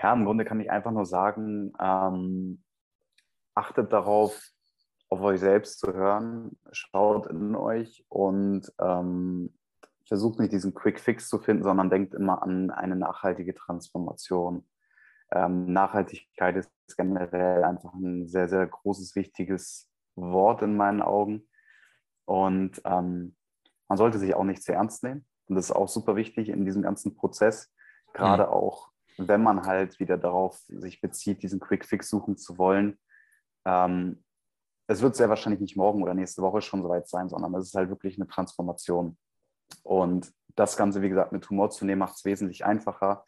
Ja, 0.00 0.12
im 0.12 0.24
Grunde 0.24 0.44
kann 0.44 0.60
ich 0.60 0.70
einfach 0.70 0.92
nur 0.92 1.06
sagen, 1.06 1.72
ähm, 1.80 2.62
achtet 3.54 3.92
darauf, 3.92 4.40
auf 5.08 5.20
euch 5.22 5.40
selbst 5.40 5.80
zu 5.80 5.92
hören, 5.92 6.56
schaut 6.70 7.26
in 7.26 7.56
euch 7.56 8.04
und 8.08 8.72
ähm, 8.80 9.57
versucht 10.08 10.38
nicht 10.40 10.52
diesen 10.52 10.74
Quick 10.74 10.98
Fix 10.98 11.28
zu 11.28 11.38
finden, 11.38 11.62
sondern 11.62 11.90
denkt 11.90 12.14
immer 12.14 12.42
an 12.42 12.70
eine 12.70 12.96
nachhaltige 12.96 13.54
Transformation. 13.54 14.66
Ähm, 15.30 15.72
Nachhaltigkeit 15.72 16.56
ist 16.56 16.70
generell 16.96 17.62
einfach 17.62 17.92
ein 17.94 18.26
sehr, 18.26 18.48
sehr 18.48 18.66
großes, 18.66 19.14
wichtiges 19.14 19.90
Wort 20.16 20.62
in 20.62 20.76
meinen 20.76 21.02
Augen. 21.02 21.48
Und 22.24 22.80
ähm, 22.84 23.36
man 23.88 23.98
sollte 23.98 24.18
sich 24.18 24.34
auch 24.34 24.44
nicht 24.44 24.62
zu 24.62 24.72
ernst 24.72 25.04
nehmen. 25.04 25.26
Und 25.46 25.56
das 25.56 25.66
ist 25.66 25.76
auch 25.76 25.88
super 25.88 26.16
wichtig 26.16 26.48
in 26.48 26.64
diesem 26.64 26.82
ganzen 26.82 27.14
Prozess, 27.14 27.72
gerade 28.12 28.44
mhm. 28.44 28.50
auch, 28.50 28.90
wenn 29.16 29.42
man 29.42 29.66
halt 29.66 29.98
wieder 29.98 30.18
darauf 30.18 30.58
sich 30.68 31.00
bezieht, 31.00 31.42
diesen 31.42 31.60
Quick 31.60 31.84
Fix 31.84 32.08
suchen 32.10 32.36
zu 32.36 32.58
wollen. 32.58 32.98
Ähm, 33.64 34.24
es 34.86 35.02
wird 35.02 35.16
sehr 35.16 35.28
wahrscheinlich 35.28 35.60
nicht 35.60 35.76
morgen 35.76 36.02
oder 36.02 36.14
nächste 36.14 36.42
Woche 36.42 36.62
schon 36.62 36.82
soweit 36.82 37.08
sein, 37.08 37.28
sondern 37.28 37.54
es 37.54 37.68
ist 37.68 37.74
halt 37.74 37.90
wirklich 37.90 38.16
eine 38.16 38.26
Transformation. 38.26 39.18
Und 39.82 40.32
das 40.56 40.76
Ganze, 40.76 41.02
wie 41.02 41.08
gesagt, 41.08 41.32
mit 41.32 41.48
Humor 41.50 41.70
zu 41.70 41.84
nehmen, 41.84 42.00
macht 42.00 42.16
es 42.16 42.24
wesentlich 42.24 42.64
einfacher. 42.64 43.24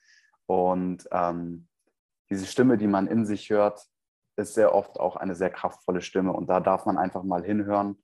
Und 0.47 1.09
ähm, 1.13 1.69
diese 2.31 2.47
Stimme, 2.47 2.77
die 2.77 2.87
man 2.87 3.07
in 3.07 3.25
sich 3.25 3.51
hört, 3.51 3.87
ist 4.37 4.55
sehr 4.55 4.75
oft 4.75 4.99
auch 4.99 5.17
eine 5.17 5.35
sehr 5.35 5.51
kraftvolle 5.51 6.01
Stimme. 6.01 6.33
Und 6.33 6.49
da 6.49 6.61
darf 6.61 6.87
man 6.87 6.99
einfach 6.99 7.23
mal 7.23 7.45
hinhören 7.45 8.03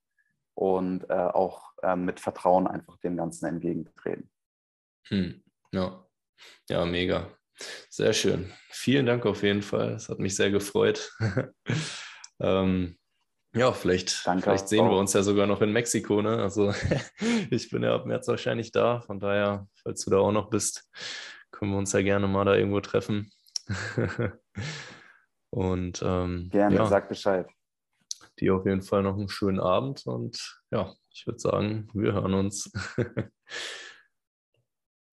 und 0.54 1.08
äh, 1.10 1.14
auch 1.14 1.72
äh, 1.82 1.96
mit 1.96 2.20
Vertrauen 2.20 2.66
einfach 2.66 2.98
dem 2.98 3.16
Ganzen 3.16 3.46
entgegentreten. 3.46 4.30
Hm. 5.08 5.42
Ja. 5.72 6.06
ja, 6.68 6.84
mega. 6.84 7.30
Sehr 7.88 8.12
schön. 8.12 8.52
Vielen 8.70 9.06
Dank 9.06 9.26
auf 9.26 9.42
jeden 9.42 9.62
Fall. 9.62 9.94
Es 9.94 10.08
hat 10.08 10.18
mich 10.18 10.36
sehr 10.36 10.50
gefreut. 10.50 11.12
ähm, 12.40 12.98
ja, 13.56 13.72
vielleicht, 13.72 14.10
vielleicht 14.10 14.68
sehen 14.68 14.84
wir 14.84 14.98
uns 14.98 15.14
ja 15.14 15.22
sogar 15.22 15.46
noch 15.46 15.62
in 15.62 15.72
Mexiko. 15.72 16.20
Ne? 16.20 16.42
Also 16.42 16.72
ich 17.50 17.70
bin 17.70 17.82
ja 17.82 17.94
ab 17.94 18.06
März 18.06 18.28
wahrscheinlich 18.28 18.70
da. 18.70 19.00
Von 19.00 19.18
daher, 19.18 19.66
falls 19.82 20.04
du 20.04 20.10
da 20.10 20.18
auch 20.18 20.32
noch 20.32 20.50
bist, 20.50 20.88
können 21.50 21.72
wir 21.72 21.78
uns 21.78 21.92
ja 21.92 22.02
gerne 22.02 22.28
mal 22.28 22.44
da 22.44 22.54
irgendwo 22.54 22.80
treffen. 22.80 23.32
und 25.50 26.02
ähm, 26.04 26.48
gerne, 26.50 26.76
ja, 26.76 26.86
sag 26.86 27.08
Bescheid. 27.08 27.48
Dir 28.38 28.56
auf 28.56 28.66
jeden 28.66 28.82
Fall 28.82 29.02
noch 29.02 29.16
einen 29.16 29.30
schönen 29.30 29.60
Abend 29.60 30.06
und 30.06 30.60
ja, 30.70 30.92
ich 31.10 31.26
würde 31.26 31.38
sagen, 31.38 31.88
wir 31.94 32.12
hören 32.12 32.34
uns. 32.34 32.70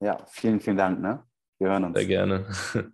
ja, 0.02 0.26
vielen, 0.28 0.60
vielen 0.60 0.78
Dank. 0.78 1.00
Ne? 1.00 1.24
Wir 1.60 1.70
hören 1.70 1.86
uns. 1.86 1.98
Sehr 1.98 2.08
gerne. 2.08 2.94